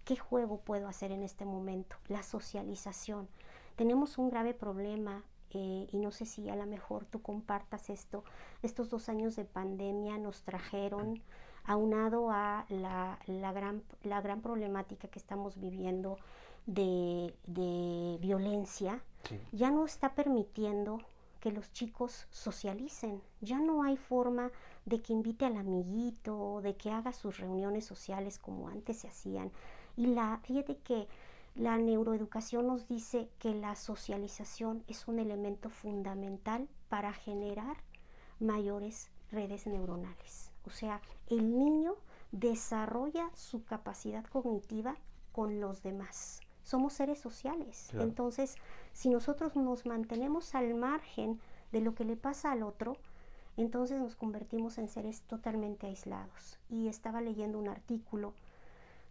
qué 0.04 0.16
juego 0.16 0.58
puedo 0.58 0.88
hacer 0.88 1.12
en 1.12 1.22
este 1.22 1.44
momento, 1.44 1.96
la 2.08 2.22
socialización. 2.22 3.28
Tenemos 3.76 4.18
un 4.18 4.30
grave 4.30 4.54
problema 4.54 5.24
eh, 5.50 5.86
y 5.90 5.98
no 5.98 6.10
sé 6.10 6.26
si 6.26 6.48
a 6.50 6.56
lo 6.56 6.66
mejor 6.66 7.04
tú 7.06 7.22
compartas 7.22 7.90
esto. 7.90 8.24
Estos 8.62 8.90
dos 8.90 9.08
años 9.08 9.36
de 9.36 9.44
pandemia 9.44 10.18
nos 10.18 10.42
trajeron 10.42 11.22
aunado 11.64 12.30
a 12.30 12.66
la, 12.68 13.18
gran, 13.52 13.82
la 14.02 14.20
gran 14.20 14.42
problemática 14.42 15.08
que 15.08 15.18
estamos 15.18 15.58
viviendo 15.58 16.18
de, 16.66 17.34
violencia, 18.20 19.02
ya 19.52 19.70
no 19.70 19.84
está 19.84 20.14
permitiendo 20.14 21.00
que 21.40 21.52
los 21.52 21.72
chicos 21.72 22.26
socialicen. 22.30 23.20
Ya 23.40 23.60
no 23.60 23.82
hay 23.82 23.96
forma 23.96 24.50
de 24.86 25.00
que 25.02 25.12
invite 25.12 25.44
al 25.44 25.56
amiguito, 25.56 26.60
de 26.62 26.76
que 26.76 26.90
haga 26.90 27.12
sus 27.12 27.38
reuniones 27.38 27.84
sociales 27.84 28.38
como 28.38 28.68
antes 28.68 28.98
se 28.98 29.08
hacían. 29.08 29.50
Y 29.96 30.06
la, 30.06 30.40
fíjate 30.42 30.76
que 30.78 31.08
la 31.54 31.78
neuroeducación 31.78 32.66
nos 32.66 32.88
dice 32.88 33.28
que 33.38 33.54
la 33.54 33.76
socialización 33.76 34.82
es 34.88 35.06
un 35.06 35.18
elemento 35.18 35.70
fundamental 35.70 36.68
para 36.88 37.12
generar 37.12 37.76
mayores 38.40 39.10
redes 39.30 39.66
neuronales. 39.66 40.50
O 40.66 40.70
sea, 40.70 41.00
el 41.28 41.56
niño 41.56 41.94
desarrolla 42.32 43.30
su 43.34 43.64
capacidad 43.64 44.24
cognitiva 44.24 44.96
con 45.32 45.60
los 45.60 45.82
demás. 45.82 46.40
Somos 46.64 46.94
seres 46.94 47.20
sociales. 47.20 47.90
Entonces, 47.94 48.56
si 48.92 49.10
nosotros 49.10 49.54
nos 49.54 49.86
mantenemos 49.86 50.54
al 50.54 50.74
margen 50.74 51.38
de 51.72 51.80
lo 51.80 51.94
que 51.94 52.04
le 52.04 52.16
pasa 52.16 52.52
al 52.52 52.62
otro, 52.62 52.96
entonces 53.56 54.00
nos 54.00 54.16
convertimos 54.16 54.78
en 54.78 54.88
seres 54.88 55.20
totalmente 55.22 55.86
aislados. 55.86 56.58
Y 56.68 56.88
estaba 56.88 57.20
leyendo 57.20 57.58
un 57.58 57.68
artículo 57.68 58.32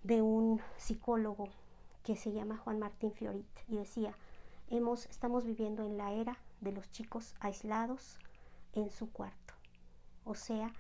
de 0.03 0.22
un 0.22 0.62
psicólogo 0.77 1.48
que 2.03 2.15
se 2.15 2.31
llama 2.33 2.57
Juan 2.57 2.79
Martín 2.79 3.12
Fiorit 3.12 3.48
y 3.67 3.77
decía, 3.77 4.13
hemos, 4.69 5.05
estamos 5.05 5.45
viviendo 5.45 5.83
en 5.83 5.98
la 5.98 6.12
era 6.12 6.38
de 6.62 6.74
los 6.74 6.91
chicos 6.91 7.36
aislados 7.39 8.19
en 8.74 8.89
su 8.89 9.12
cuarto. 9.12 9.53
O 10.25 10.36
sea, 10.36 10.72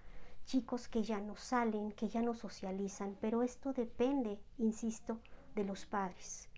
chicos 0.45 0.87
que 0.87 1.03
ya 1.03 1.19
no 1.21 1.35
salen, 1.35 1.91
que 1.93 2.09
ya 2.09 2.21
no 2.21 2.33
socializan, 2.33 3.17
pero 3.21 3.43
esto 3.43 3.73
depende, 3.73 4.39
insisto, 4.57 5.19
de 5.55 5.63
los 5.63 5.85
padres. 5.85 6.49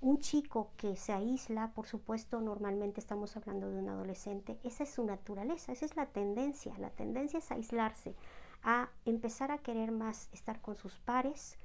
Un 0.00 0.18
chico 0.18 0.72
que 0.76 0.96
se 0.96 1.12
aísla, 1.12 1.72
por 1.74 1.86
supuesto, 1.86 2.40
normalmente 2.40 2.98
estamos 2.98 3.36
hablando 3.36 3.70
de 3.70 3.78
un 3.78 3.88
adolescente, 3.88 4.58
esa 4.64 4.82
es 4.82 4.90
su 4.90 5.04
naturaleza, 5.04 5.70
esa 5.70 5.84
es 5.84 5.94
la 5.94 6.06
tendencia. 6.06 6.76
La 6.78 6.90
tendencia 6.90 7.38
es 7.38 7.52
aislarse, 7.52 8.16
a 8.64 8.88
empezar 9.04 9.52
a 9.52 9.58
querer 9.58 9.92
más 9.92 10.28
estar 10.32 10.60
con 10.60 10.74
sus 10.74 10.98
pares 10.98 11.56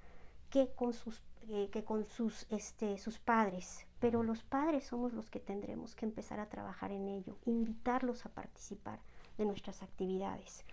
que 0.49 0.69
con 0.73 0.93
sus, 0.93 1.21
eh, 1.49 1.69
que 1.71 1.83
con 1.83 2.05
sus, 2.05 2.45
este, 2.49 2.97
sus 2.97 3.19
padres. 3.19 3.85
Pero 3.99 4.23
los 4.23 4.43
padres 4.43 4.85
somos 4.85 5.13
los 5.13 5.29
que 5.29 5.39
tendremos 5.39 5.95
que 5.95 6.05
empezar 6.05 6.39
a 6.39 6.49
trabajar 6.49 6.91
en 6.91 7.07
ello, 7.07 7.37
invitarlos 7.45 8.25
a 8.25 8.29
participar 8.29 8.99
de 9.37 9.45
nuestras 9.45 9.83
actividades. 9.83 10.63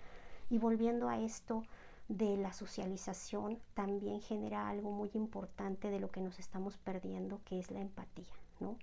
Y 0.51 0.59
volviendo 0.59 1.09
a 1.09 1.21
esto 1.21 1.63
de 2.09 2.37
la 2.37 2.53
socialización, 2.53 3.59
también 3.73 4.21
genera 4.21 4.69
algo 4.69 4.91
muy 4.91 5.11
importante 5.15 5.89
de 5.89 6.01
lo 6.01 6.11
que 6.11 6.21
nos 6.21 6.39
estamos 6.39 6.77
perdiendo, 6.77 7.41
que 7.45 7.59
es 7.59 7.71
la 7.71 7.81
empatía, 7.81 8.35
¿no? 8.61 8.77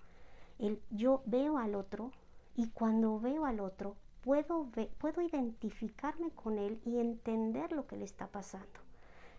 El, 0.57 0.81
yo 0.89 1.21
veo 1.25 1.57
al 1.57 1.75
otro 1.75 2.11
y 2.55 2.69
cuando 2.69 3.19
veo 3.19 3.45
al 3.45 3.59
otro 3.59 3.95
puedo, 4.21 4.69
puedo 4.97 5.21
identificarme 5.21 6.31
con 6.31 6.57
él 6.57 6.79
y 6.85 6.99
entender 6.99 7.71
lo 7.71 7.87
que 7.87 7.97
le 7.97 8.05
está 8.05 8.27
pasando. 8.27 8.80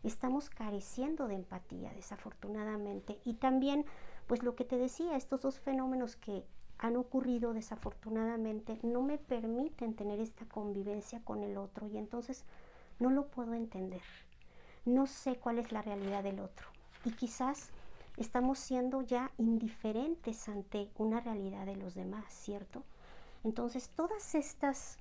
Estamos 0.02 0.50
careciendo 0.50 1.28
de 1.28 1.34
empatía, 1.34 1.92
desafortunadamente. 1.94 3.18
Y 3.24 3.34
también, 3.34 3.84
pues 4.26 4.42
lo 4.42 4.56
que 4.56 4.64
te 4.64 4.76
decía, 4.76 5.16
estos 5.16 5.42
dos 5.42 5.60
fenómenos 5.60 6.16
que 6.16 6.44
han 6.78 6.96
ocurrido 6.96 7.54
desafortunadamente 7.54 8.78
no 8.82 9.02
me 9.02 9.16
permiten 9.16 9.94
tener 9.94 10.18
esta 10.18 10.44
convivencia 10.46 11.20
con 11.24 11.44
el 11.44 11.56
otro 11.56 11.86
y 11.86 11.96
entonces 11.96 12.44
no 12.98 13.10
lo 13.10 13.28
puedo 13.28 13.54
entender. 13.54 14.02
No 14.84 15.06
sé 15.06 15.36
cuál 15.36 15.60
es 15.60 15.70
la 15.70 15.82
realidad 15.82 16.24
del 16.24 16.40
otro 16.40 16.66
y 17.04 17.12
quizás 17.12 17.70
estamos 18.16 18.58
siendo 18.58 19.02
ya 19.02 19.30
indiferentes 19.38 20.48
ante 20.48 20.90
una 20.96 21.20
realidad 21.20 21.66
de 21.66 21.76
los 21.76 21.94
demás, 21.94 22.24
¿cierto? 22.34 22.82
Entonces, 23.44 23.88
todas 23.90 24.34
estas, 24.34 24.98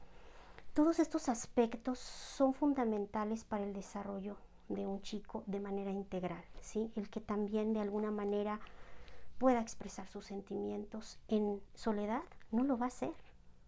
todos 0.76 1.00
estos 1.00 1.30
aspectos 1.30 1.98
son 1.98 2.54
fundamentales 2.54 3.44
para 3.44 3.64
el 3.64 3.74
desarrollo 3.74 4.38
de 4.74 4.88
un 4.88 5.02
chico 5.02 5.44
de 5.48 5.60
manera 5.60 5.92
integral, 5.92 6.44
¿sí? 6.62 6.92
El 6.96 7.10
que 7.10 7.22
también 7.22 7.74
de 7.74 7.80
alguna 7.80 8.12
manera 8.12 8.60
pueda 9.38 9.60
expresar 9.60 10.08
sus 10.08 10.26
sentimientos 10.26 11.18
en 11.28 11.62
soledad, 11.74 12.22
no 12.52 12.64
lo 12.64 12.78
va 12.78 12.86
a 12.86 12.90
hacer, 12.90 13.14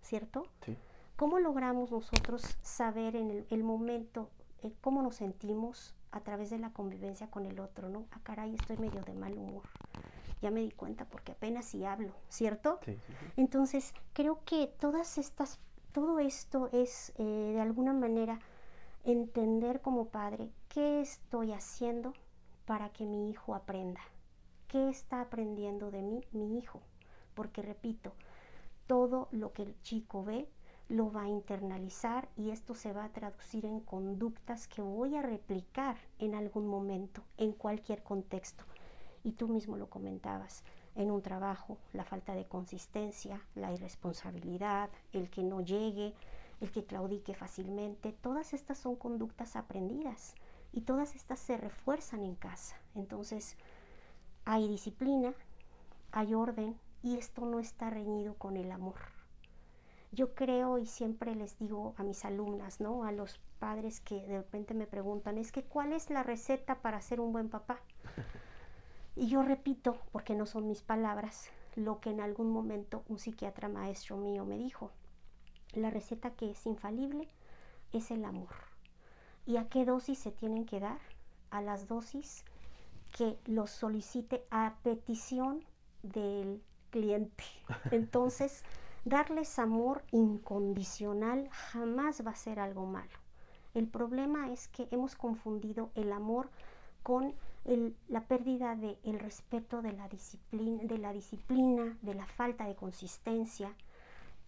¿cierto? 0.01 0.45
Sí. 0.65 0.77
¿Cómo 1.15 1.39
logramos 1.39 1.91
nosotros 1.91 2.43
saber 2.61 3.15
en 3.15 3.45
el, 3.49 3.63
momento 3.63 4.29
eh, 4.61 4.71
cómo 4.81 5.01
nos 5.01 5.15
sentimos 5.15 5.95
a 6.11 6.21
través 6.21 6.49
de 6.49 6.59
la 6.59 6.71
convivencia 6.71 7.31
con 7.31 7.45
el 7.45 7.59
otro, 7.59 7.89
¿no? 7.89 8.05
Ah, 8.11 8.19
caray, 8.23 8.53
estoy 8.53 8.77
medio 8.77 9.01
de 9.01 9.13
mal 9.13 9.37
humor. 9.37 9.63
Ya 10.41 10.51
me 10.51 10.61
di 10.61 10.71
cuenta 10.71 11.05
porque 11.05 11.31
apenas 11.31 11.65
si 11.65 11.85
hablo, 11.85 12.13
¿cierto? 12.29 12.79
Sí, 12.83 12.93
sí, 13.07 13.13
sí. 13.19 13.25
Entonces, 13.37 13.93
creo 14.13 14.43
que 14.45 14.67
todas 14.67 15.17
estas, 15.17 15.59
todo 15.91 16.19
esto 16.19 16.69
es 16.71 17.13
eh, 17.17 17.23
de 17.23 17.61
alguna 17.61 17.93
manera 17.93 18.39
entender 19.03 19.81
como 19.81 20.07
padre 20.07 20.49
qué 20.69 21.01
estoy 21.01 21.51
haciendo 21.51 22.13
para 22.65 22.89
que 22.89 23.05
mi 23.05 23.29
hijo 23.29 23.53
aprenda. 23.53 23.99
¿Qué 24.67 24.89
está 24.89 25.21
aprendiendo 25.21 25.91
de 25.91 26.01
mí 26.01 26.23
mi 26.31 26.57
hijo? 26.57 26.81
Porque 27.33 27.61
repito, 27.61 28.13
todo 28.87 29.27
lo 29.31 29.51
que 29.51 29.63
el 29.63 29.81
chico 29.81 30.23
ve 30.23 30.47
lo 30.87 31.11
va 31.11 31.23
a 31.23 31.29
internalizar 31.29 32.29
y 32.37 32.51
esto 32.51 32.75
se 32.75 32.93
va 32.93 33.05
a 33.05 33.11
traducir 33.11 33.65
en 33.65 33.81
conductas 33.81 34.67
que 34.67 34.81
voy 34.81 35.15
a 35.15 35.21
replicar 35.21 35.97
en 36.19 36.35
algún 36.35 36.67
momento, 36.67 37.23
en 37.37 37.51
cualquier 37.51 38.03
contexto. 38.03 38.63
Y 39.23 39.33
tú 39.33 39.47
mismo 39.47 39.77
lo 39.77 39.89
comentabas, 39.89 40.63
en 40.95 41.11
un 41.11 41.21
trabajo, 41.21 41.77
la 41.93 42.03
falta 42.03 42.35
de 42.35 42.45
consistencia, 42.45 43.41
la 43.55 43.71
irresponsabilidad, 43.71 44.89
el 45.11 45.29
que 45.29 45.43
no 45.43 45.61
llegue, 45.61 46.13
el 46.61 46.71
que 46.71 46.85
claudique 46.85 47.33
fácilmente, 47.33 48.11
todas 48.11 48.53
estas 48.53 48.77
son 48.77 48.95
conductas 48.95 49.55
aprendidas 49.55 50.35
y 50.71 50.81
todas 50.81 51.15
estas 51.15 51.39
se 51.39 51.57
refuerzan 51.57 52.23
en 52.23 52.35
casa. 52.35 52.77
Entonces, 52.95 53.57
hay 54.45 54.67
disciplina, 54.67 55.33
hay 56.11 56.33
orden 56.33 56.77
y 57.01 57.17
esto 57.17 57.45
no 57.45 57.59
está 57.59 57.89
reñido 57.89 58.35
con 58.35 58.57
el 58.57 58.71
amor. 58.71 58.95
Yo 60.11 60.35
creo 60.35 60.77
y 60.77 60.85
siempre 60.85 61.35
les 61.35 61.57
digo 61.57 61.95
a 61.97 62.03
mis 62.03 62.23
alumnas, 62.23 62.79
¿no? 62.79 63.03
A 63.03 63.11
los 63.11 63.39
padres 63.59 63.99
que 63.99 64.15
de 64.27 64.37
repente 64.37 64.73
me 64.73 64.85
preguntan, 64.85 65.37
es 65.37 65.51
que 65.51 65.63
¿cuál 65.63 65.91
es 65.91 66.09
la 66.09 66.21
receta 66.21 66.81
para 66.81 67.01
ser 67.01 67.19
un 67.19 67.33
buen 67.33 67.49
papá? 67.49 67.79
Y 69.15 69.27
yo 69.27 69.43
repito, 69.43 69.99
porque 70.11 70.33
no 70.33 70.47
son 70.47 70.67
mis 70.67 70.81
palabras, 70.81 71.51
lo 71.75 71.99
que 71.99 72.09
en 72.09 72.19
algún 72.19 72.51
momento 72.51 73.03
un 73.07 73.19
psiquiatra 73.19 73.69
maestro 73.69 74.17
mío 74.17 74.43
me 74.43 74.57
dijo. 74.57 74.89
La 75.73 75.89
receta 75.89 76.31
que 76.31 76.51
es 76.51 76.65
infalible 76.65 77.27
es 77.91 78.11
el 78.11 78.25
amor. 78.25 78.53
¿Y 79.45 79.57
a 79.57 79.67
qué 79.69 79.85
dosis 79.85 80.19
se 80.19 80.31
tienen 80.31 80.65
que 80.65 80.79
dar? 80.79 80.99
A 81.49 81.61
las 81.61 81.87
dosis 81.87 82.45
que 83.15 83.37
los 83.45 83.69
solicite 83.69 84.45
a 84.49 84.75
petición 84.83 85.63
del 86.01 86.63
cliente. 86.89 87.43
Entonces, 87.91 88.63
darles 89.05 89.59
amor 89.59 90.03
incondicional 90.11 91.49
jamás 91.49 92.25
va 92.25 92.31
a 92.31 92.35
ser 92.35 92.59
algo 92.59 92.85
malo. 92.85 93.11
El 93.73 93.87
problema 93.87 94.51
es 94.51 94.67
que 94.67 94.87
hemos 94.91 95.15
confundido 95.15 95.91
el 95.95 96.11
amor 96.11 96.49
con 97.01 97.33
la 98.07 98.21
pérdida 98.27 98.75
del 98.75 98.97
el 99.03 99.19
respeto 99.19 99.81
de 99.81 99.93
la, 99.93 100.07
disciplina, 100.07 100.83
de 100.83 100.97
la 100.97 101.13
disciplina, 101.13 101.97
de 102.01 102.13
la 102.13 102.25
falta 102.25 102.65
de 102.65 102.75
consistencia, 102.75 103.73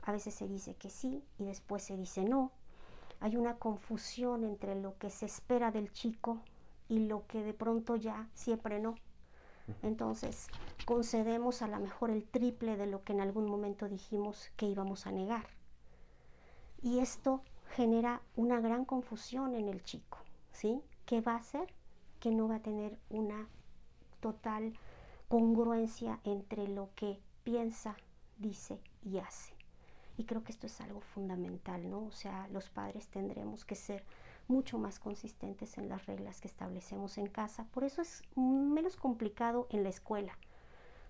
a 0.05 0.11
veces 0.11 0.33
se 0.35 0.47
dice 0.47 0.75
que 0.75 0.89
sí 0.89 1.23
y 1.37 1.45
después 1.45 1.83
se 1.83 1.97
dice 1.97 2.23
no. 2.23 2.51
Hay 3.19 3.37
una 3.37 3.57
confusión 3.57 4.43
entre 4.43 4.79
lo 4.79 4.97
que 4.97 5.09
se 5.09 5.25
espera 5.25 5.71
del 5.71 5.91
chico 5.91 6.41
y 6.87 7.07
lo 7.07 7.25
que 7.27 7.43
de 7.43 7.53
pronto 7.53 7.95
ya 7.95 8.29
siempre 8.33 8.79
no. 8.79 8.95
Entonces 9.81 10.47
concedemos 10.85 11.61
a 11.61 11.67
lo 11.67 11.79
mejor 11.79 12.11
el 12.11 12.23
triple 12.25 12.77
de 12.77 12.85
lo 12.85 13.03
que 13.03 13.13
en 13.13 13.21
algún 13.21 13.49
momento 13.49 13.89
dijimos 13.89 14.51
que 14.55 14.67
íbamos 14.67 15.07
a 15.07 15.11
negar. 15.11 15.47
Y 16.81 16.99
esto 16.99 17.41
genera 17.71 18.21
una 18.35 18.59
gran 18.59 18.85
confusión 18.85 19.55
en 19.55 19.69
el 19.69 19.83
chico, 19.83 20.19
¿sí? 20.51 20.81
¿Qué 21.07 21.21
va 21.21 21.33
a 21.33 21.37
hacer? 21.37 21.73
Que 22.19 22.29
no 22.29 22.47
va 22.47 22.55
a 22.55 22.61
tener 22.61 22.99
una 23.09 23.47
total 24.19 24.73
congruencia 25.27 26.19
entre 26.23 26.67
lo 26.67 26.89
que 26.95 27.19
piensa, 27.43 27.95
dice 28.37 28.79
y 29.03 29.17
hace. 29.17 29.54
Y 30.17 30.25
creo 30.25 30.43
que 30.43 30.51
esto 30.51 30.67
es 30.67 30.79
algo 30.81 31.01
fundamental, 31.01 31.89
¿no? 31.89 32.03
O 32.05 32.11
sea, 32.11 32.47
los 32.49 32.69
padres 32.69 33.07
tendremos 33.07 33.65
que 33.65 33.75
ser 33.75 34.03
mucho 34.47 34.77
más 34.77 34.99
consistentes 34.99 35.77
en 35.77 35.89
las 35.89 36.05
reglas 36.05 36.41
que 36.41 36.47
establecemos 36.47 37.17
en 37.17 37.27
casa. 37.27 37.65
Por 37.71 37.83
eso 37.83 38.01
es 38.01 38.23
menos 38.35 38.95
complicado 38.95 39.67
en 39.71 39.83
la 39.83 39.89
escuela. 39.89 40.37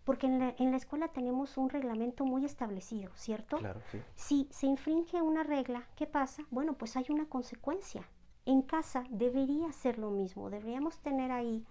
Porque 0.06 0.28
en 0.28 0.72
la, 0.72 0.78
escuela 0.78 1.08
tenemos 1.08 1.58
un 1.58 1.70
reglamento 1.70 2.26
muy 2.26 2.46
establecido, 2.46 3.12
¿cierto? 3.16 3.58
Claro, 3.58 3.82
sí. 3.92 4.00
Si 4.16 4.48
se 4.52 4.68
infringe 4.68 5.20
una 5.22 5.42
regla, 5.42 5.88
¿qué 5.96 6.06
pasa? 6.06 6.46
Bueno, 6.52 6.74
pues 6.74 6.96
hay 6.96 7.06
una 7.10 7.26
consecuencia. 7.26 8.08
En 8.46 8.62
casa 8.62 9.04
debería 9.10 9.72
ser 9.72 9.98
lo 9.98 10.12
mismo. 10.12 10.52
Deberíamos 10.52 11.00
tener 11.00 11.32
ahí 11.32 11.66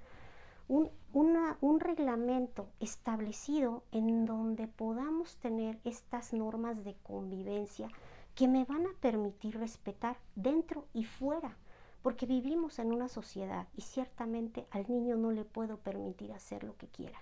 un, 0.68 0.90
un 1.12 1.80
reglamento 1.80 2.68
establecido 2.80 3.82
en 3.92 4.24
donde 4.24 4.66
podamos 4.66 5.36
tener 5.36 5.78
estas 5.84 6.32
normas 6.32 6.84
de 6.84 6.94
convivencia 7.02 7.88
que 8.34 8.48
me 8.48 8.64
van 8.64 8.86
a 8.86 8.94
permitir 9.00 9.58
respetar 9.58 10.16
dentro 10.34 10.86
y 10.92 11.04
fuera, 11.04 11.56
porque 12.02 12.26
vivimos 12.26 12.78
en 12.78 12.92
una 12.92 13.08
sociedad 13.08 13.68
y 13.76 13.82
ciertamente 13.82 14.66
al 14.70 14.88
niño 14.88 15.16
no 15.16 15.30
le 15.30 15.44
puedo 15.44 15.78
permitir 15.78 16.32
hacer 16.32 16.64
lo 16.64 16.76
que 16.76 16.88
quiera. 16.88 17.18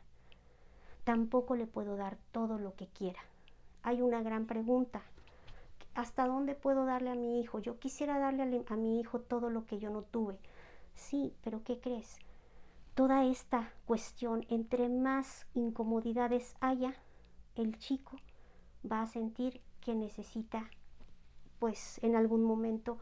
Tampoco 1.05 1.57
le 1.57 1.67
puedo 1.67 1.97
dar 1.97 2.17
todo 2.31 2.59
lo 2.59 2.75
que 2.75 2.87
quiera. 2.87 3.21
Hay 3.83 4.01
una 4.01 4.23
gran 4.23 4.47
pregunta. 4.47 5.03
¿Hasta 5.95 6.27
dónde 6.27 6.55
puedo 6.55 6.87
darle 6.87 7.11
a 7.11 7.15
mi 7.15 7.41
hijo? 7.41 7.59
Yo 7.59 7.79
quisiera 7.79 8.19
darle 8.19 8.65
a 8.67 8.77
mi 8.77 9.01
hijo 9.01 9.21
todo 9.21 9.51
lo 9.51 9.67
que 9.67 9.79
yo 9.79 9.91
no 9.91 10.03
tuve. 10.03 10.39
Sí, 10.95 11.35
pero 11.43 11.63
¿qué 11.65 11.81
crees? 11.81 12.19
Toda 12.95 13.25
esta 13.25 13.73
cuestión, 13.87 14.45
entre 14.49 14.89
más 14.89 15.47
incomodidades 15.55 16.55
haya, 16.61 16.95
el 17.55 17.79
chico 17.79 18.17
va 18.91 19.03
a 19.03 19.07
sentir 19.07 19.61
que 19.81 19.95
necesita, 19.95 20.71
pues 21.59 21.99
en 22.03 22.17
algún 22.17 22.45
momento, 22.45 22.99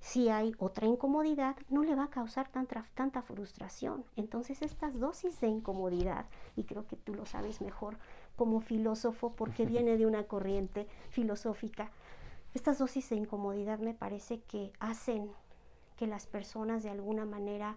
si 0.00 0.28
hay 0.28 0.54
otra 0.58 0.86
incomodidad, 0.86 1.56
no 1.68 1.82
le 1.82 1.94
va 1.94 2.04
a 2.04 2.10
causar 2.10 2.48
tanta, 2.48 2.84
tanta 2.94 3.22
frustración. 3.22 4.04
Entonces 4.16 4.62
estas 4.62 4.98
dosis 4.98 5.40
de 5.40 5.48
incomodidad, 5.48 6.26
y 6.56 6.64
creo 6.64 6.86
que 6.86 6.96
tú 6.96 7.14
lo 7.14 7.26
sabes 7.26 7.60
mejor 7.60 7.96
como 8.36 8.60
filósofo, 8.60 9.32
porque 9.34 9.66
viene 9.66 9.96
de 9.96 10.06
una 10.06 10.24
corriente 10.24 10.86
filosófica, 11.10 11.90
estas 12.54 12.78
dosis 12.78 13.08
de 13.10 13.16
incomodidad 13.16 13.78
me 13.78 13.94
parece 13.94 14.40
que 14.42 14.72
hacen 14.78 15.30
que 15.96 16.06
las 16.06 16.26
personas 16.26 16.82
de 16.82 16.90
alguna 16.90 17.24
manera 17.24 17.76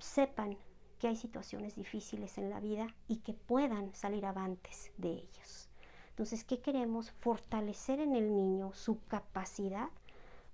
sepan 0.00 0.56
que 0.98 1.08
hay 1.08 1.16
situaciones 1.16 1.76
difíciles 1.76 2.36
en 2.38 2.50
la 2.50 2.60
vida 2.60 2.94
y 3.08 3.18
que 3.18 3.32
puedan 3.32 3.94
salir 3.94 4.26
avantes 4.26 4.92
de 4.98 5.10
ellos. 5.10 5.68
Entonces, 6.10 6.44
¿qué 6.44 6.60
queremos? 6.60 7.10
Fortalecer 7.10 8.00
en 8.00 8.14
el 8.14 8.34
niño 8.34 8.72
su 8.74 9.00
capacidad 9.06 9.88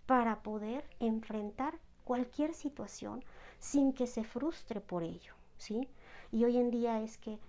para 0.07 0.43
poder 0.43 0.85
enfrentar 1.01 1.79
cualquier 2.05 2.55
situación 2.55 3.25
sin 3.59 3.93
que 3.93 4.07
se 4.07 4.23
frustre 4.23 4.81
por 4.81 5.03
ello, 5.03 5.35
¿sí? 5.57 5.89
Y 6.31 6.45
hoy 6.45 6.59
en 6.59 6.71
día 6.71 7.03
es 7.03 7.19
que 7.19 7.41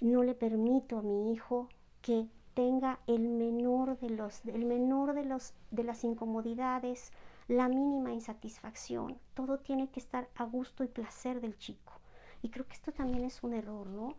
no 0.00 0.22
le 0.22 0.34
permito 0.34 0.98
a 0.98 1.02
mi 1.02 1.32
hijo 1.32 1.68
que 2.00 2.28
tenga 2.54 3.00
el 3.08 3.28
menor 3.28 3.98
de 3.98 4.10
los 4.10 4.44
el 4.44 4.64
menor 4.64 5.14
de 5.14 5.24
los 5.24 5.54
de 5.72 5.82
las 5.82 6.04
incomodidades, 6.04 7.12
la 7.48 7.68
mínima 7.68 8.12
insatisfacción. 8.12 9.18
Todo 9.34 9.58
tiene 9.58 9.88
que 9.88 10.00
estar 10.00 10.28
a 10.36 10.44
gusto 10.44 10.84
y 10.84 10.88
placer 10.88 11.40
del 11.40 11.58
chico. 11.58 11.92
Y 12.42 12.50
creo 12.50 12.66
que 12.66 12.74
esto 12.74 12.92
también 12.92 13.24
es 13.24 13.42
un 13.42 13.54
error, 13.54 13.86
¿no? 13.86 14.16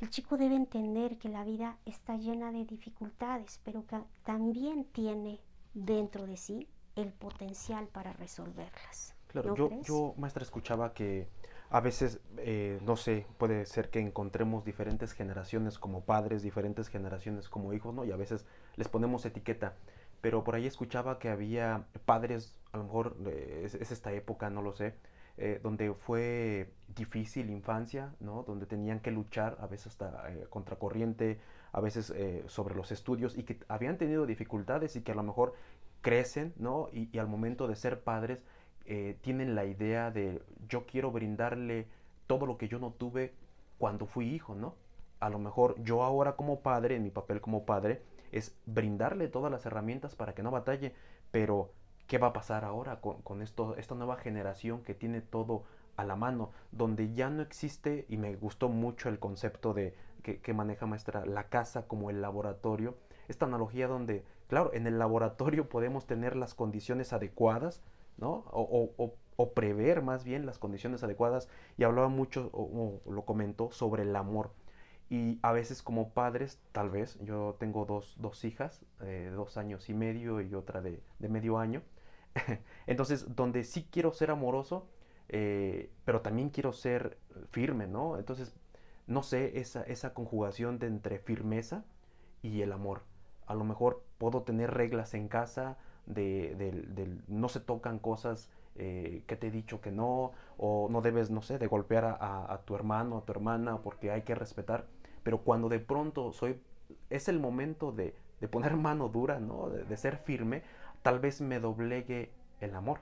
El 0.00 0.08
chico 0.08 0.36
debe 0.36 0.54
entender 0.54 1.18
que 1.18 1.28
la 1.28 1.44
vida 1.44 1.76
está 1.84 2.16
llena 2.16 2.52
de 2.52 2.64
dificultades, 2.64 3.60
pero 3.64 3.86
que 3.86 3.98
también 4.24 4.84
tiene 4.84 5.40
dentro 5.74 6.26
de 6.26 6.36
sí 6.36 6.68
el 6.96 7.12
potencial 7.12 7.86
para 7.88 8.12
resolverlas. 8.14 9.14
Claro, 9.28 9.54
yo, 9.54 9.70
yo, 9.82 10.14
maestra, 10.16 10.42
escuchaba 10.42 10.92
que 10.92 11.28
a 11.70 11.80
veces, 11.80 12.20
eh, 12.38 12.80
no 12.82 12.96
sé, 12.96 13.26
puede 13.38 13.64
ser 13.64 13.90
que 13.90 14.00
encontremos 14.00 14.64
diferentes 14.64 15.12
generaciones 15.12 15.78
como 15.78 16.00
padres, 16.00 16.42
diferentes 16.42 16.88
generaciones 16.88 17.48
como 17.48 17.72
hijos, 17.72 17.94
¿no? 17.94 18.04
Y 18.04 18.10
a 18.10 18.16
veces 18.16 18.44
les 18.76 18.88
ponemos 18.88 19.24
etiqueta. 19.24 19.76
Pero 20.20 20.44
por 20.44 20.54
ahí 20.54 20.66
escuchaba 20.66 21.18
que 21.18 21.28
había 21.28 21.86
padres, 22.04 22.56
a 22.72 22.78
lo 22.78 22.84
mejor 22.84 23.16
es 23.62 23.74
esta 23.74 24.12
época, 24.12 24.50
no 24.50 24.62
lo 24.62 24.72
sé, 24.72 24.94
eh, 25.38 25.60
donde 25.62 25.94
fue 25.94 26.70
difícil 26.94 27.48
infancia, 27.48 28.14
¿no? 28.20 28.42
donde 28.42 28.66
tenían 28.66 29.00
que 29.00 29.10
luchar 29.10 29.56
a 29.60 29.66
veces 29.66 29.88
hasta 29.88 30.30
eh, 30.30 30.46
contracorriente, 30.50 31.38
a 31.72 31.80
veces 31.80 32.10
eh, 32.10 32.44
sobre 32.46 32.74
los 32.74 32.92
estudios 32.92 33.36
y 33.36 33.44
que 33.44 33.58
habían 33.68 33.96
tenido 33.96 34.26
dificultades 34.26 34.96
y 34.96 35.02
que 35.02 35.12
a 35.12 35.14
lo 35.14 35.22
mejor 35.22 35.54
crecen, 36.00 36.52
¿no? 36.56 36.88
Y, 36.92 37.16
al 37.18 37.28
momento 37.28 37.68
de 37.68 37.76
ser 37.76 38.00
padres 38.00 38.44
eh, 38.86 39.16
tienen 39.20 39.54
la 39.54 39.64
idea 39.64 40.10
de 40.10 40.42
yo 40.68 40.86
quiero 40.86 41.10
brindarle 41.10 41.86
todo 42.26 42.46
lo 42.46 42.56
que 42.56 42.68
yo 42.68 42.78
no 42.78 42.90
tuve 42.92 43.32
cuando 43.78 44.06
fui 44.06 44.28
hijo, 44.34 44.54
¿no? 44.54 44.74
A 45.20 45.28
lo 45.28 45.38
mejor 45.38 45.80
yo 45.82 46.02
ahora 46.02 46.36
como 46.36 46.60
padre, 46.60 46.96
en 46.96 47.02
mi 47.02 47.10
papel 47.10 47.40
como 47.40 47.66
padre, 47.66 48.02
es 48.32 48.56
brindarle 48.66 49.28
todas 49.28 49.50
las 49.50 49.66
herramientas 49.66 50.14
para 50.14 50.34
que 50.34 50.42
no 50.42 50.50
batalle, 50.50 50.94
pero 51.30 51.72
¿qué 52.06 52.18
va 52.18 52.28
a 52.28 52.32
pasar 52.32 52.64
ahora 52.64 53.00
con, 53.00 53.42
esto, 53.42 53.76
esta 53.76 53.94
nueva 53.94 54.16
generación 54.16 54.82
que 54.82 54.94
tiene 54.94 55.20
todo 55.20 55.64
a 55.96 56.04
la 56.04 56.16
mano, 56.16 56.50
donde 56.72 57.12
ya 57.12 57.30
no 57.30 57.42
existe, 57.42 58.06
y 58.08 58.16
me 58.16 58.34
gustó 58.34 58.68
mucho 58.68 59.08
el 59.08 59.18
concepto 59.18 59.74
de 59.74 59.94
que, 60.22 60.54
maneja 60.54 60.86
maestra, 60.86 61.24
la 61.24 61.48
casa 61.48 61.86
como 61.86 62.10
el 62.10 62.20
laboratorio, 62.20 62.96
esta 63.28 63.46
analogía 63.46 63.86
donde, 63.86 64.24
claro, 64.48 64.72
en 64.74 64.86
el 64.86 64.98
laboratorio 64.98 65.68
podemos 65.68 66.06
tener 66.06 66.36
las 66.36 66.54
condiciones 66.54 67.12
adecuadas, 67.12 67.82
¿no? 68.16 68.44
O, 68.50 69.14
prever 69.54 70.02
más 70.02 70.24
bien 70.24 70.44
las 70.44 70.58
condiciones 70.58 71.02
adecuadas, 71.02 71.48
y 71.78 71.84
hablaba 71.84 72.08
mucho, 72.08 72.50
o, 72.52 73.00
lo 73.10 73.24
comentó, 73.24 73.70
sobre 73.70 74.02
el 74.02 74.14
amor. 74.16 74.50
Y 75.10 75.38
a 75.42 75.52
veces 75.52 75.82
como 75.82 76.10
padres, 76.10 76.58
tal 76.72 76.88
vez, 76.90 77.18
yo 77.22 77.56
tengo 77.58 77.84
dos, 77.84 78.16
dos 78.18 78.44
hijas, 78.44 78.80
eh, 79.02 79.30
dos 79.34 79.58
años 79.58 79.90
y 79.90 79.94
medio 79.94 80.40
y 80.40 80.54
otra 80.54 80.80
de, 80.80 81.02
de 81.18 81.28
medio 81.28 81.58
año, 81.58 81.82
entonces 82.86 83.34
donde 83.34 83.64
sí 83.64 83.88
quiero 83.90 84.12
ser 84.12 84.30
amoroso, 84.30 84.88
eh, 85.28 85.90
pero 86.04 86.20
también 86.22 86.50
quiero 86.50 86.72
ser 86.72 87.18
firme, 87.50 87.86
¿no? 87.86 88.18
Entonces, 88.18 88.54
no 89.06 89.22
sé, 89.22 89.58
esa, 89.60 89.82
esa 89.84 90.14
conjugación 90.14 90.78
de 90.78 90.86
entre 90.86 91.18
firmeza 91.18 91.84
y 92.42 92.62
el 92.62 92.72
amor. 92.72 93.02
A 93.46 93.54
lo 93.54 93.64
mejor 93.64 94.02
puedo 94.18 94.42
tener 94.42 94.72
reglas 94.72 95.14
en 95.14 95.28
casa 95.28 95.76
de, 96.06 97.22
no 97.28 97.48
se 97.48 97.60
tocan 97.60 97.98
cosas 97.98 98.50
eh, 98.76 99.22
que 99.26 99.36
te 99.36 99.48
he 99.48 99.50
dicho 99.50 99.80
que 99.80 99.90
no, 99.92 100.32
o 100.56 100.88
no 100.90 101.00
debes, 101.00 101.30
no 101.30 101.42
sé, 101.42 101.58
de 101.58 101.66
golpear 101.66 102.04
a, 102.20 102.60
tu 102.64 102.74
hermano, 102.74 103.18
a 103.18 103.24
tu 103.24 103.32
hermana, 103.32 103.78
porque 103.82 104.10
hay 104.10 104.22
que 104.22 104.34
respetar. 104.34 104.86
Pero 105.22 105.38
cuando 105.38 105.68
de 105.68 105.78
pronto 105.78 106.32
soy, 106.32 106.60
es 107.10 107.28
el 107.28 107.38
momento 107.38 107.92
de, 107.92 108.14
poner 108.50 108.76
mano 108.76 109.08
dura, 109.08 109.40
¿no? 109.40 109.68
De, 109.68 109.96
ser 109.96 110.16
firme, 110.16 110.62
tal 111.02 111.20
vez 111.20 111.40
me 111.40 111.60
doblegue 111.60 112.30
el 112.60 112.74
amor. 112.74 113.00